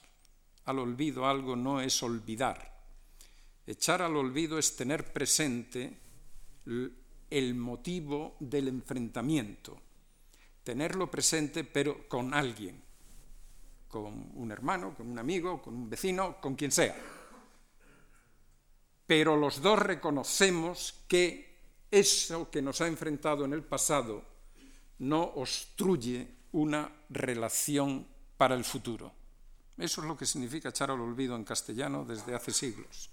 al 0.66 0.78
olvido 0.78 1.26
algo 1.26 1.56
no 1.56 1.82
es 1.82 2.04
olvidar. 2.04 2.78
Echar 3.66 4.04
al 4.04 4.16
olvido 4.16 4.60
es 4.60 4.76
tener 4.76 5.12
presente 5.12 5.98
el 7.30 7.56
motivo 7.56 8.36
del 8.40 8.68
enfrentamiento. 8.68 9.80
Tenerlo 10.64 11.10
presente 11.10 11.64
pero 11.64 12.08
con 12.08 12.34
alguien, 12.34 12.82
con 13.88 14.32
un 14.36 14.52
hermano, 14.52 14.96
con 14.96 15.10
un 15.10 15.20
amigo, 15.20 15.62
con 15.62 15.76
un 15.76 15.90
vecino, 15.90 16.40
con 16.40 16.56
quien 16.56 16.72
sea. 16.72 16.96
Pero 19.06 19.36
los 19.36 19.62
dos 19.62 19.80
reconocemos 19.80 21.04
que 21.08 21.58
eso 21.90 22.52
que 22.52 22.62
nos 22.62 22.82
ha 22.82 22.88
enfrentado 22.88 23.46
en 23.46 23.54
el 23.54 23.64
pasado 23.64 24.24
no 25.00 25.24
obstruye 25.24 26.28
una 26.52 26.92
relación 27.10 28.06
para 28.38 28.56
el 28.56 28.64
futuro. 28.64 29.12
Eso 29.78 30.02
es 30.02 30.08
lo 30.08 30.18
que 30.18 30.26
significa 30.26 30.70
echar 30.70 30.92
al 30.92 31.00
olvido 31.00 31.36
en 31.36 31.44
castellano 31.44 32.06
desde 32.06 32.36
hace 32.36 32.52
siglos 32.52 33.10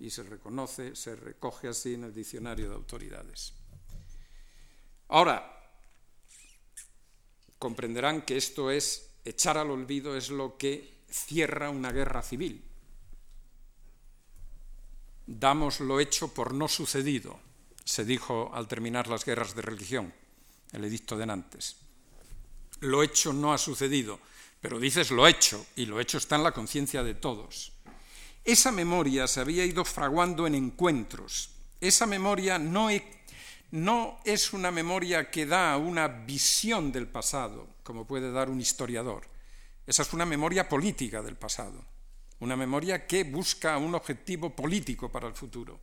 y 0.00 0.10
se 0.10 0.22
reconoce, 0.22 0.94
se 0.96 1.16
recoge 1.16 1.68
así 1.68 1.94
en 1.94 2.04
el 2.04 2.14
diccionario 2.14 2.68
de 2.68 2.74
autoridades. 2.74 3.54
Ahora, 5.08 5.70
comprenderán 7.58 8.22
que 8.22 8.36
esto 8.36 8.70
es, 8.70 9.10
echar 9.24 9.58
al 9.58 9.70
olvido 9.70 10.16
es 10.16 10.30
lo 10.30 10.56
que 10.56 11.02
cierra 11.10 11.70
una 11.70 11.92
guerra 11.92 12.22
civil. 12.22 12.62
Damos 15.26 15.80
lo 15.80 16.00
hecho 16.00 16.32
por 16.32 16.54
no 16.54 16.68
sucedido, 16.68 17.38
se 17.84 18.04
dijo 18.04 18.50
al 18.54 18.68
terminar 18.68 19.08
las 19.08 19.24
guerras 19.24 19.54
de 19.54 19.62
religión 19.62 20.12
el 20.72 20.84
edicto 20.84 21.16
de 21.16 21.26
Nantes. 21.26 21.76
Lo 22.80 23.02
hecho 23.02 23.32
no 23.32 23.52
ha 23.52 23.58
sucedido, 23.58 24.20
pero 24.60 24.78
dices 24.78 25.10
lo 25.10 25.26
hecho, 25.26 25.66
y 25.76 25.86
lo 25.86 26.00
hecho 26.00 26.18
está 26.18 26.36
en 26.36 26.44
la 26.44 26.52
conciencia 26.52 27.02
de 27.02 27.14
todos. 27.14 27.72
Esa 28.44 28.72
memoria 28.72 29.26
se 29.26 29.40
había 29.40 29.64
ido 29.64 29.84
fraguando 29.84 30.46
en 30.46 30.54
encuentros. 30.54 31.50
Esa 31.80 32.06
memoria 32.06 32.58
no, 32.58 32.88
no 33.70 34.18
es 34.24 34.52
una 34.52 34.70
memoria 34.70 35.30
que 35.30 35.46
da 35.46 35.76
una 35.76 36.08
visión 36.08 36.90
del 36.90 37.06
pasado, 37.06 37.68
como 37.82 38.06
puede 38.06 38.32
dar 38.32 38.48
un 38.50 38.60
historiador. 38.60 39.26
Esa 39.86 40.02
es 40.02 40.12
una 40.12 40.26
memoria 40.26 40.68
política 40.68 41.22
del 41.22 41.36
pasado, 41.36 41.84
una 42.40 42.56
memoria 42.56 43.06
que 43.06 43.24
busca 43.24 43.78
un 43.78 43.94
objetivo 43.94 44.54
político 44.54 45.10
para 45.10 45.28
el 45.28 45.34
futuro. 45.34 45.80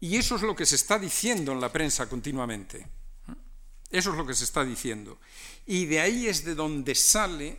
Y 0.00 0.16
eso 0.16 0.36
es 0.36 0.42
lo 0.42 0.54
que 0.54 0.66
se 0.66 0.76
está 0.76 0.98
diciendo 0.98 1.52
en 1.52 1.60
la 1.60 1.72
prensa 1.72 2.08
continuamente. 2.08 2.86
Eso 3.90 4.10
es 4.10 4.16
lo 4.16 4.26
que 4.26 4.34
se 4.34 4.44
está 4.44 4.64
diciendo. 4.64 5.18
Y 5.66 5.86
de 5.86 6.00
ahí 6.00 6.26
es 6.26 6.44
de 6.44 6.54
donde 6.54 6.94
sale 6.94 7.58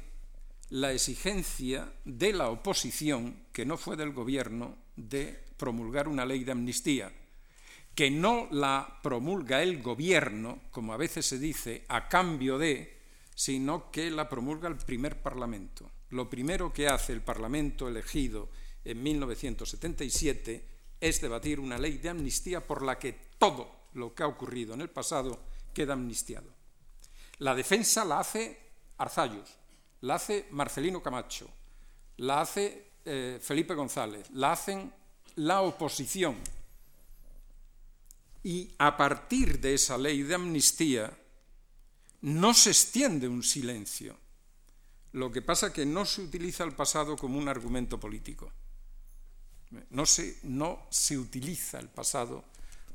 la 0.69 0.91
exigencia 0.91 1.91
de 2.03 2.33
la 2.33 2.49
oposición, 2.49 3.45
que 3.53 3.65
no 3.65 3.77
fue 3.77 3.95
del 3.95 4.11
gobierno, 4.11 4.75
de 4.95 5.43
promulgar 5.57 6.07
una 6.07 6.25
ley 6.25 6.43
de 6.43 6.51
amnistía, 6.51 7.11
que 7.95 8.11
no 8.11 8.47
la 8.51 8.99
promulga 9.01 9.63
el 9.63 9.81
gobierno, 9.81 10.59
como 10.71 10.93
a 10.93 10.97
veces 10.97 11.25
se 11.25 11.39
dice, 11.39 11.85
a 11.87 12.07
cambio 12.07 12.57
de, 12.57 12.97
sino 13.33 13.89
que 13.91 14.11
la 14.11 14.27
promulga 14.27 14.67
el 14.67 14.77
primer 14.77 15.21
Parlamento. 15.21 15.89
Lo 16.09 16.29
primero 16.29 16.71
que 16.71 16.87
hace 16.87 17.13
el 17.13 17.21
Parlamento 17.21 17.87
elegido 17.87 18.49
en 18.83 19.01
1977 19.01 20.65
es 20.99 21.21
debatir 21.21 21.59
una 21.59 21.77
ley 21.77 21.97
de 21.97 22.09
amnistía 22.09 22.65
por 22.65 22.81
la 22.81 22.97
que 22.97 23.13
todo 23.37 23.87
lo 23.93 24.13
que 24.13 24.23
ha 24.23 24.27
ocurrido 24.27 24.73
en 24.73 24.81
el 24.81 24.89
pasado 24.89 25.39
queda 25.73 25.93
amnistiado. 25.93 26.47
La 27.39 27.53
defensa 27.53 28.03
la 28.05 28.19
hace 28.19 28.57
Arzayus, 28.97 29.49
la 30.01 30.15
hace 30.15 30.47
Marcelino 30.51 31.01
Camacho, 31.01 31.49
la 32.17 32.41
hace 32.41 32.91
eh, 33.05 33.39
Felipe 33.41 33.73
González, 33.73 34.29
la 34.31 34.51
hacen 34.51 34.91
la 35.35 35.61
oposición. 35.61 36.37
Y 38.43 38.73
a 38.77 38.95
partir 38.95 39.59
de 39.59 39.73
esa 39.73 39.97
ley 39.97 40.23
de 40.23 40.35
amnistía 40.35 41.17
no 42.21 42.53
se 42.53 42.69
extiende 42.69 43.27
un 43.27 43.43
silencio. 43.43 44.17
Lo 45.13 45.31
que 45.31 45.41
pasa 45.41 45.67
es 45.67 45.73
que 45.73 45.85
no 45.85 46.05
se 46.05 46.21
utiliza 46.21 46.63
el 46.63 46.73
pasado 46.73 47.15
como 47.15 47.37
un 47.37 47.47
argumento 47.47 47.99
político. 47.99 48.51
No 49.89 50.05
se, 50.05 50.39
no 50.43 50.87
se 50.89 51.17
utiliza 51.17 51.79
el 51.79 51.89
pasado 51.89 52.45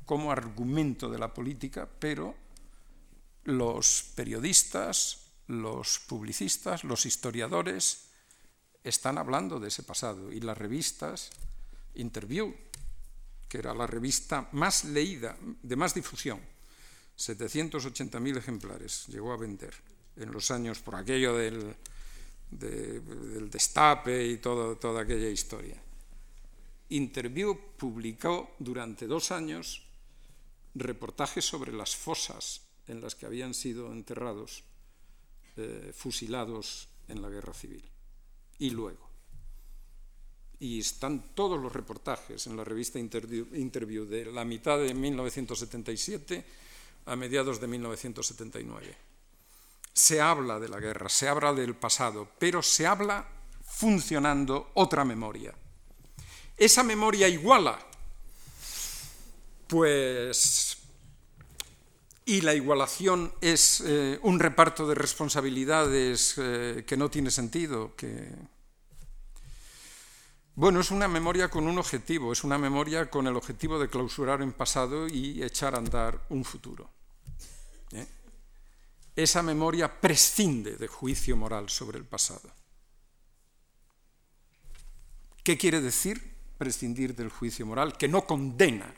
como 0.06 0.32
argumento 0.32 1.10
de 1.10 1.18
la 1.18 1.32
política, 1.32 1.88
pero 1.98 2.34
los 3.44 4.12
periodistas, 4.14 5.21
los 5.48 5.98
publicistas, 6.00 6.84
los 6.84 7.06
historiadores 7.06 8.08
están 8.84 9.18
hablando 9.18 9.60
de 9.60 9.68
ese 9.68 9.82
pasado 9.82 10.32
y 10.32 10.40
las 10.40 10.58
revistas, 10.58 11.30
Interview, 11.94 12.54
que 13.48 13.58
era 13.58 13.74
la 13.74 13.86
revista 13.86 14.48
más 14.52 14.84
leída, 14.84 15.36
de 15.40 15.76
más 15.76 15.94
difusión, 15.94 16.40
780.000 17.18 18.38
ejemplares 18.38 19.06
llegó 19.08 19.32
a 19.32 19.36
vender 19.36 19.74
en 20.16 20.32
los 20.32 20.50
años 20.50 20.80
por 20.80 20.96
aquello 20.96 21.36
del, 21.36 21.76
destape 23.50 24.26
y 24.26 24.38
todo, 24.38 24.76
toda 24.76 25.02
aquella 25.02 25.28
historia. 25.28 25.76
Interview 26.90 27.58
publicó 27.76 28.54
durante 28.58 29.06
dos 29.06 29.30
años 29.30 29.86
reportajes 30.74 31.44
sobre 31.44 31.72
las 31.72 31.96
fosas 31.96 32.62
en 32.88 33.00
las 33.00 33.14
que 33.14 33.26
habían 33.26 33.54
sido 33.54 33.92
enterrados, 33.92 34.64
eh, 35.56 35.92
fusilados 35.94 36.88
en 37.08 37.20
la 37.20 37.28
guerra 37.28 37.52
civil. 37.52 37.84
Y 38.58 38.70
luego. 38.70 39.10
Y 40.60 40.78
están 40.78 41.34
todos 41.34 41.60
los 41.60 41.72
reportajes 41.72 42.46
en 42.46 42.56
la 42.56 42.64
revista 42.64 42.98
Interview, 42.98 44.06
de 44.06 44.26
la 44.26 44.44
mitad 44.44 44.78
de 44.78 44.94
1977 44.94 46.44
a 47.06 47.16
mediados 47.16 47.60
de 47.60 47.66
1979. 47.66 48.96
Se 49.92 50.20
habla 50.20 50.60
de 50.60 50.68
la 50.68 50.78
guerra, 50.78 51.08
se 51.08 51.28
habla 51.28 51.52
del 51.52 51.74
pasado, 51.74 52.28
pero 52.38 52.62
se 52.62 52.86
habla 52.86 53.28
funcionando 53.64 54.70
otra 54.74 55.04
memoria. 55.04 55.52
Esa 56.56 56.82
memoria 56.84 57.28
iguala, 57.28 57.78
pues 59.66 60.71
y 62.24 62.40
la 62.40 62.54
igualación 62.54 63.32
es 63.40 63.82
eh, 63.84 64.18
un 64.22 64.38
reparto 64.38 64.86
de 64.86 64.94
responsabilidades 64.94 66.34
eh, 66.38 66.84
que 66.86 66.96
no 66.96 67.10
tiene 67.10 67.30
sentido. 67.30 67.94
Bueno, 70.54 70.80
es 70.80 70.90
una 70.90 71.08
memoria 71.08 71.48
con 71.48 71.66
un 71.66 71.78
objetivo, 71.78 72.32
es 72.32 72.44
una 72.44 72.58
memoria 72.58 73.10
con 73.10 73.26
el 73.26 73.36
objetivo 73.36 73.78
de 73.78 73.88
clausurar 73.88 74.42
un 74.42 74.52
pasado 74.52 75.08
y 75.08 75.42
echar 75.42 75.74
a 75.74 75.78
andar 75.78 76.20
un 76.28 76.44
futuro. 76.44 76.90
¿eh? 77.92 78.06
Esa 79.16 79.42
memoria 79.42 80.00
prescinde 80.00 80.76
de 80.76 80.86
juicio 80.86 81.36
moral 81.36 81.70
sobre 81.70 81.98
el 81.98 82.04
pasado. 82.04 82.52
¿Qué 85.42 85.56
quiere 85.56 85.80
decir 85.80 86.34
prescindir 86.58 87.16
del 87.16 87.30
juicio 87.30 87.66
moral? 87.66 87.96
Que 87.96 88.06
no 88.06 88.26
condena, 88.26 88.94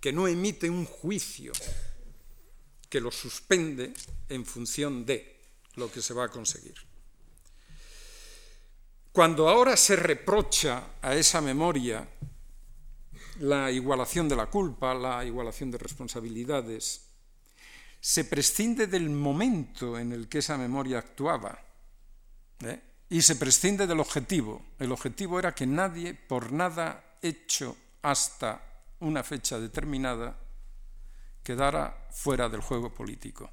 que 0.00 0.12
no 0.12 0.26
emite 0.26 0.68
un 0.70 0.86
juicio 0.86 1.52
que 2.88 3.00
lo 3.00 3.10
suspende 3.10 3.92
en 4.28 4.44
función 4.44 5.04
de 5.04 5.36
lo 5.76 5.90
que 5.90 6.02
se 6.02 6.14
va 6.14 6.24
a 6.24 6.30
conseguir. 6.30 6.74
Cuando 9.12 9.48
ahora 9.48 9.76
se 9.76 9.96
reprocha 9.96 10.94
a 11.02 11.14
esa 11.14 11.40
memoria 11.40 12.08
la 13.40 13.70
igualación 13.70 14.28
de 14.28 14.36
la 14.36 14.46
culpa, 14.46 14.94
la 14.94 15.24
igualación 15.24 15.70
de 15.70 15.78
responsabilidades, 15.78 17.08
se 18.00 18.24
prescinde 18.24 18.86
del 18.86 19.10
momento 19.10 19.98
en 19.98 20.12
el 20.12 20.28
que 20.28 20.38
esa 20.38 20.56
memoria 20.56 20.98
actuaba 20.98 21.58
¿eh? 22.60 22.80
y 23.10 23.22
se 23.22 23.36
prescinde 23.36 23.86
del 23.86 24.00
objetivo. 24.00 24.62
El 24.78 24.92
objetivo 24.92 25.38
era 25.38 25.54
que 25.54 25.66
nadie, 25.66 26.14
por 26.14 26.52
nada 26.52 27.18
hecho 27.22 27.76
hasta 28.02 28.62
una 29.00 29.22
fecha 29.22 29.58
determinada, 29.58 30.38
quedara 31.48 31.96
fuera 32.10 32.46
del 32.50 32.60
juego 32.60 32.92
político. 32.92 33.48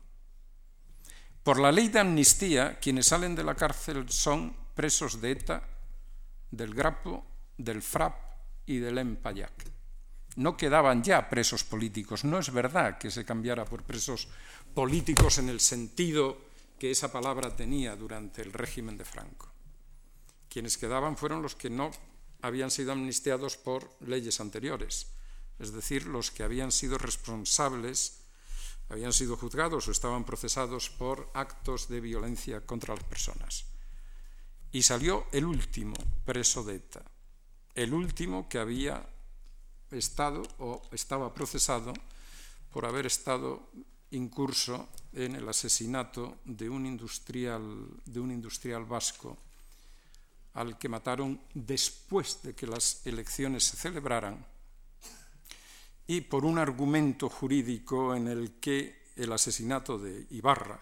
Por 1.41 1.61
la 1.61 1.71
ley 1.71 1.87
de 1.87 1.99
amnistía, 1.99 2.77
quienes 2.77 3.07
salen 3.07 3.35
de 3.35 3.43
la 3.45 3.55
cárcel 3.55 4.09
son 4.09 4.51
presos 4.75 5.21
de 5.21 5.31
ETA, 5.31 5.63
del 6.51 6.75
Grapo, 6.75 7.23
del 7.57 7.81
FRAP 7.81 8.15
y 8.65 8.79
del 8.79 8.97
Empayac. 8.97 9.71
No 10.35 10.57
quedaban 10.57 11.03
ya 11.03 11.29
presos 11.29 11.63
políticos. 11.63 12.25
No 12.25 12.37
es 12.37 12.51
verdad 12.51 12.97
que 12.97 13.09
se 13.09 13.23
cambiara 13.23 13.63
por 13.63 13.83
presos 13.83 14.27
políticos 14.73 15.37
en 15.37 15.47
el 15.47 15.61
sentido 15.61 16.51
que 16.77 16.91
esa 16.91 17.13
palabra 17.13 17.55
tenía 17.55 17.95
durante 17.95 18.41
el 18.41 18.51
régimen 18.51 18.97
de 18.97 19.05
Franco. 19.05 19.47
Quienes 20.49 20.77
quedaban 20.77 21.15
fueron 21.15 21.41
los 21.41 21.55
que 21.55 21.69
no 21.69 21.91
habían 22.41 22.71
sido 22.71 22.91
amnistiados 22.91 23.55
por 23.55 23.95
leyes 24.01 24.41
anteriores 24.41 25.14
es 25.59 25.71
decir, 25.71 26.05
los 26.05 26.31
que 26.31 26.43
habían 26.43 26.71
sido 26.71 26.97
responsables, 26.97 28.19
habían 28.89 29.13
sido 29.13 29.37
juzgados 29.37 29.87
o 29.87 29.91
estaban 29.91 30.25
procesados 30.25 30.89
por 30.89 31.29
actos 31.33 31.87
de 31.87 32.01
violencia 32.01 32.65
contra 32.65 32.95
las 32.95 33.03
personas. 33.03 33.65
Y 34.71 34.83
salió 34.83 35.27
el 35.31 35.45
último 35.45 35.95
preso 36.25 36.63
de 36.63 36.75
ETA, 36.75 37.03
el 37.73 37.93
último 37.93 38.49
que 38.49 38.59
había 38.59 39.07
estado 39.91 40.43
o 40.59 40.81
estaba 40.91 41.33
procesado 41.33 41.93
por 42.71 42.85
haber 42.85 43.05
estado 43.05 43.71
incurso 44.11 44.89
en 45.13 45.35
el 45.35 45.47
asesinato 45.47 46.39
de 46.45 46.69
un 46.69 46.85
industrial, 46.85 47.87
de 48.05 48.19
un 48.19 48.31
industrial 48.31 48.85
vasco 48.85 49.37
al 50.53 50.77
que 50.77 50.89
mataron 50.89 51.39
después 51.53 52.41
de 52.43 52.55
que 52.55 52.67
las 52.67 53.05
elecciones 53.05 53.63
se 53.63 53.77
celebraran 53.77 54.45
y 56.07 56.21
por 56.21 56.45
un 56.45 56.57
argumento 56.57 57.29
jurídico 57.29 58.15
en 58.15 58.27
el 58.27 58.59
que 58.59 59.11
el 59.15 59.31
asesinato 59.31 59.97
de 59.97 60.27
Ibarra 60.31 60.79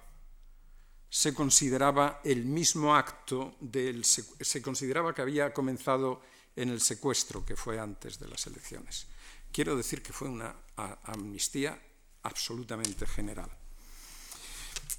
se 1.09 1.33
consideraba 1.33 2.21
el 2.23 2.45
mismo 2.45 2.95
acto 2.95 3.55
del 3.59 4.03
se 4.03 4.61
consideraba 4.61 5.13
que 5.13 5.21
había 5.21 5.53
comenzado 5.53 6.21
en 6.55 6.69
el 6.69 6.81
secuestro 6.81 7.45
que 7.45 7.55
fue 7.55 7.79
antes 7.79 8.19
de 8.19 8.27
las 8.27 8.47
elecciones. 8.47 9.07
Quiero 9.51 9.77
decir 9.77 10.01
que 10.01 10.13
fue 10.13 10.27
una 10.27 10.55
amnistía 11.03 11.79
absolutamente 12.23 13.05
general. 13.05 13.49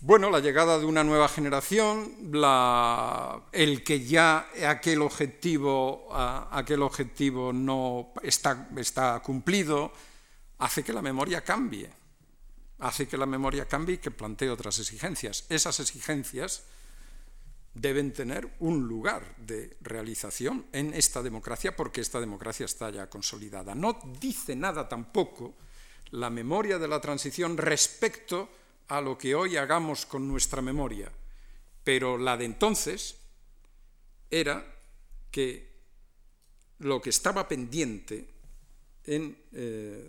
Bueno, 0.01 0.31
la 0.31 0.41
llegada 0.41 0.79
de 0.79 0.85
una 0.85 1.03
nueva 1.03 1.29
generación, 1.29 2.31
el 3.53 3.83
que 3.83 4.05
ya 4.05 4.49
aquel 4.69 5.03
objetivo, 5.03 6.09
aquel 6.13 6.83
objetivo 6.83 7.53
no 7.53 8.13
está, 8.23 8.69
está 8.77 9.21
cumplido, 9.21 9.93
hace 10.59 10.83
que 10.83 10.93
la 10.93 11.03
memoria 11.03 11.43
cambie, 11.43 11.91
hace 12.79 13.09
que 13.09 13.17
la 13.17 13.27
memoria 13.27 13.67
cambie 13.67 13.97
y 13.97 13.99
que 13.99 14.11
plantee 14.11 14.51
otras 14.51 14.79
exigencias. 14.79 15.47
Esas 15.49 15.81
exigencias 15.81 16.65
deben 17.75 18.13
tener 18.13 18.55
un 18.61 18.87
lugar 18.87 19.37
de 19.37 19.77
realización 19.81 20.67
en 20.73 20.95
esta 20.95 21.23
democracia 21.23 21.75
porque 21.75 22.01
esta 22.01 22.21
democracia 22.21 22.67
está 22.67 22.91
ya 22.91 23.11
consolidada. 23.11 23.75
No 23.75 23.99
dice 24.21 24.55
nada 24.55 24.89
tampoco 24.89 25.55
la 26.11 26.31
memoria 26.31 26.79
de 26.79 26.89
la 26.89 27.01
transición 27.01 27.57
respecto 27.57 28.49
a 28.89 29.01
lo 29.01 29.19
que 29.19 29.35
hoy 29.35 29.57
hagamos 29.57 30.07
con 30.07 30.29
nuestra 30.29 30.63
memoria, 30.63 31.11
pero 31.83 32.17
la 32.17 32.37
de 32.37 32.45
entonces 32.45 33.17
era 34.31 34.65
que 35.31 35.75
lo 36.79 37.01
que 37.01 37.11
estaba 37.11 37.49
pendiente 37.49 38.34
eh, 39.07 40.09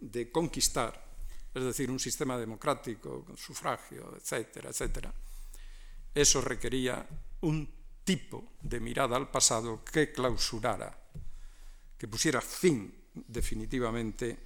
de, 0.00 0.32
conquistar, 0.32 1.04
es 1.52 1.62
decir, 1.62 1.90
un 1.90 2.00
sistema 2.00 2.38
democrático 2.38 3.24
con 3.24 3.36
sufragio, 3.36 4.14
etcétera, 4.16 4.70
etcétera, 4.70 5.12
eso 6.14 6.40
requería 6.40 7.06
un 7.42 7.68
tipo 8.04 8.52
de 8.62 8.80
mirada 8.80 9.16
al 9.16 9.30
pasado 9.30 9.84
que 9.84 10.10
clausurara, 10.10 10.96
que 11.98 12.08
pusiera 12.08 12.40
fin 12.40 12.92
definitivamente 13.14 14.38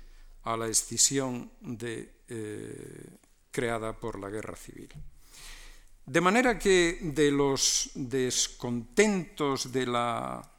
a 0.43 0.57
la 0.57 0.67
escisión 0.67 1.53
eh, 1.81 3.19
creada 3.51 3.99
por 3.99 4.19
la 4.19 4.29
guerra 4.29 4.57
civil. 4.57 4.89
De 6.05 6.21
manera 6.21 6.59
que 6.59 6.99
de 7.01 7.31
los 7.31 7.91
descontentos 7.95 9.73
de 9.73 9.87
la 9.87 10.54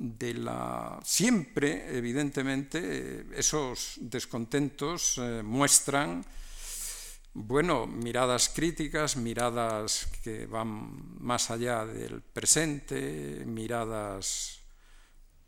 de 0.00 0.32
la 0.32 0.98
siempre 1.04 1.96
evidentemente 1.96 3.26
esos 3.36 3.96
descontentos 4.00 5.18
eh, 5.18 5.42
muestran 5.44 6.24
bueno 7.34 7.86
miradas 7.86 8.48
críticas 8.48 9.16
miradas 9.16 10.08
que 10.24 10.46
van 10.46 11.20
más 11.20 11.50
allá 11.50 11.84
del 11.84 12.22
presente 12.22 13.44
miradas 13.44 14.60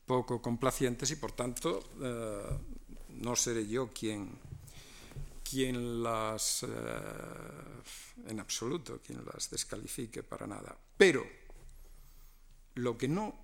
poco 0.05 0.43
complacientes 0.43 1.11
y 1.11 1.17
por 1.17 1.33
tanto 1.33 1.81
eh, 2.03 2.59
no 3.09 3.35
seré 3.37 3.67
yo 3.67 3.89
quien, 3.93 4.37
quien 5.49 6.03
las, 6.03 6.65
eh, 6.65 6.69
en 8.29 8.41
absoluto, 8.41 9.01
quien 9.05 9.25
las 9.25 9.51
descalifique 9.51 10.23
para 10.23 10.47
nada. 10.47 10.77
Pero 10.97 11.25
lo 12.75 12.99
que 12.99 13.09
no 13.09 13.35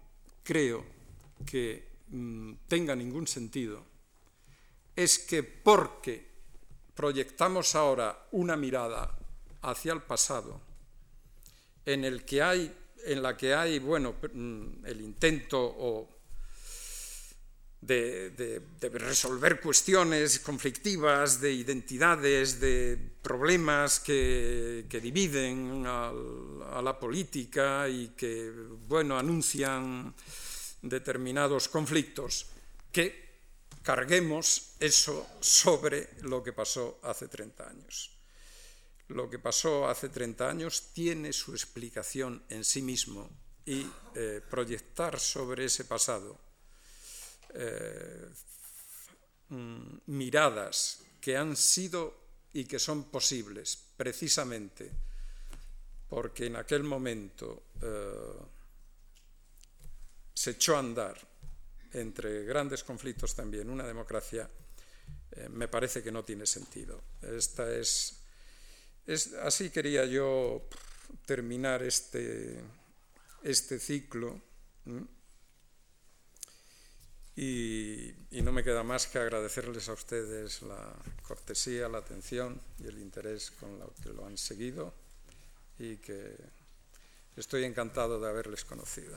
creo 0.42 0.97
que 1.44 1.88
mm, 2.08 2.52
tenga 2.66 2.94
ningún 2.94 3.26
sentido 3.26 3.84
es 4.98 5.20
que 5.20 5.44
porque 5.44 6.26
proyectamos 6.94 7.76
ahora 7.76 8.26
una 8.32 8.56
mirada 8.56 9.16
hacia 9.62 9.92
el 9.92 10.02
pasado, 10.02 10.60
en 11.86 12.04
el 12.04 12.24
que 12.24 12.42
hay, 12.42 12.74
en 13.04 13.22
la 13.22 13.36
que 13.36 13.54
hay, 13.54 13.78
bueno, 13.78 14.16
mm, 14.34 14.84
el 14.84 15.00
intento 15.00 16.08
de, 17.80 18.60
resolver 18.92 19.60
cuestiones 19.60 20.40
conflictivas, 20.40 21.40
de 21.40 21.52
identidades, 21.52 22.58
de 22.58 22.98
problemas 23.22 24.00
que, 24.00 24.84
dividen 25.00 25.84
a 25.86 26.82
la 26.82 26.98
política 26.98 27.88
y 27.88 28.08
que, 28.16 28.50
bueno, 28.88 29.16
anuncian 29.16 30.12
determinados 30.82 31.68
conflictos, 31.68 32.46
que 32.92 33.28
carguemos 33.82 34.74
eso 34.80 35.26
sobre 35.40 36.10
lo 36.22 36.42
que 36.42 36.52
pasó 36.52 37.00
hace 37.02 37.28
30 37.28 37.68
años. 37.68 38.10
Lo 39.08 39.30
que 39.30 39.38
pasó 39.38 39.88
hace 39.88 40.10
30 40.10 40.48
años 40.48 40.92
tiene 40.92 41.32
su 41.32 41.52
explicación 41.52 42.42
en 42.50 42.64
sí 42.64 42.82
mismo 42.82 43.30
y 43.64 43.86
eh, 44.14 44.42
proyectar 44.48 45.18
sobre 45.18 45.64
ese 45.64 45.84
pasado 45.84 46.38
eh, 47.54 48.28
mm, 49.48 49.98
miradas 50.06 51.00
que 51.20 51.36
han 51.36 51.56
sido 51.56 52.14
y 52.52 52.64
que 52.64 52.78
son 52.78 53.04
posibles 53.04 53.78
precisamente 53.96 54.90
porque 56.08 56.46
en 56.46 56.56
aquel 56.56 56.82
momento 56.82 57.64
eh, 57.82 58.12
se 60.38 60.50
echó 60.50 60.76
a 60.76 60.78
andar 60.78 61.18
entre 61.94 62.44
grandes 62.44 62.84
conflictos 62.84 63.34
también 63.34 63.68
una 63.68 63.84
democracia, 63.84 64.48
eh, 65.32 65.48
me 65.48 65.66
parece 65.66 66.00
que 66.00 66.12
no 66.12 66.22
tiene 66.22 66.46
sentido. 66.46 67.02
Esta 67.20 67.68
es, 67.74 68.20
es 69.04 69.34
así 69.34 69.70
quería 69.70 70.04
yo 70.04 70.68
terminar 71.26 71.82
este, 71.82 72.62
este 73.42 73.80
ciclo. 73.80 74.40
Y, 77.34 78.14
y, 78.30 78.42
no 78.42 78.52
me 78.52 78.62
queda 78.62 78.84
más 78.84 79.08
que 79.08 79.18
agradecerles 79.18 79.88
a 79.88 79.92
ustedes 79.92 80.62
la 80.62 80.94
cortesía, 81.26 81.88
la 81.88 81.98
atención 81.98 82.60
y 82.78 82.86
el 82.86 82.98
interés 82.98 83.50
con 83.50 83.76
lo 83.78 83.92
que 84.02 84.10
lo 84.10 84.24
han 84.24 84.38
seguido 84.38 84.94
y 85.78 85.96
que 85.96 86.36
estoy 87.36 87.64
encantado 87.64 88.20
de 88.20 88.28
haberles 88.28 88.64
conocido. 88.64 89.16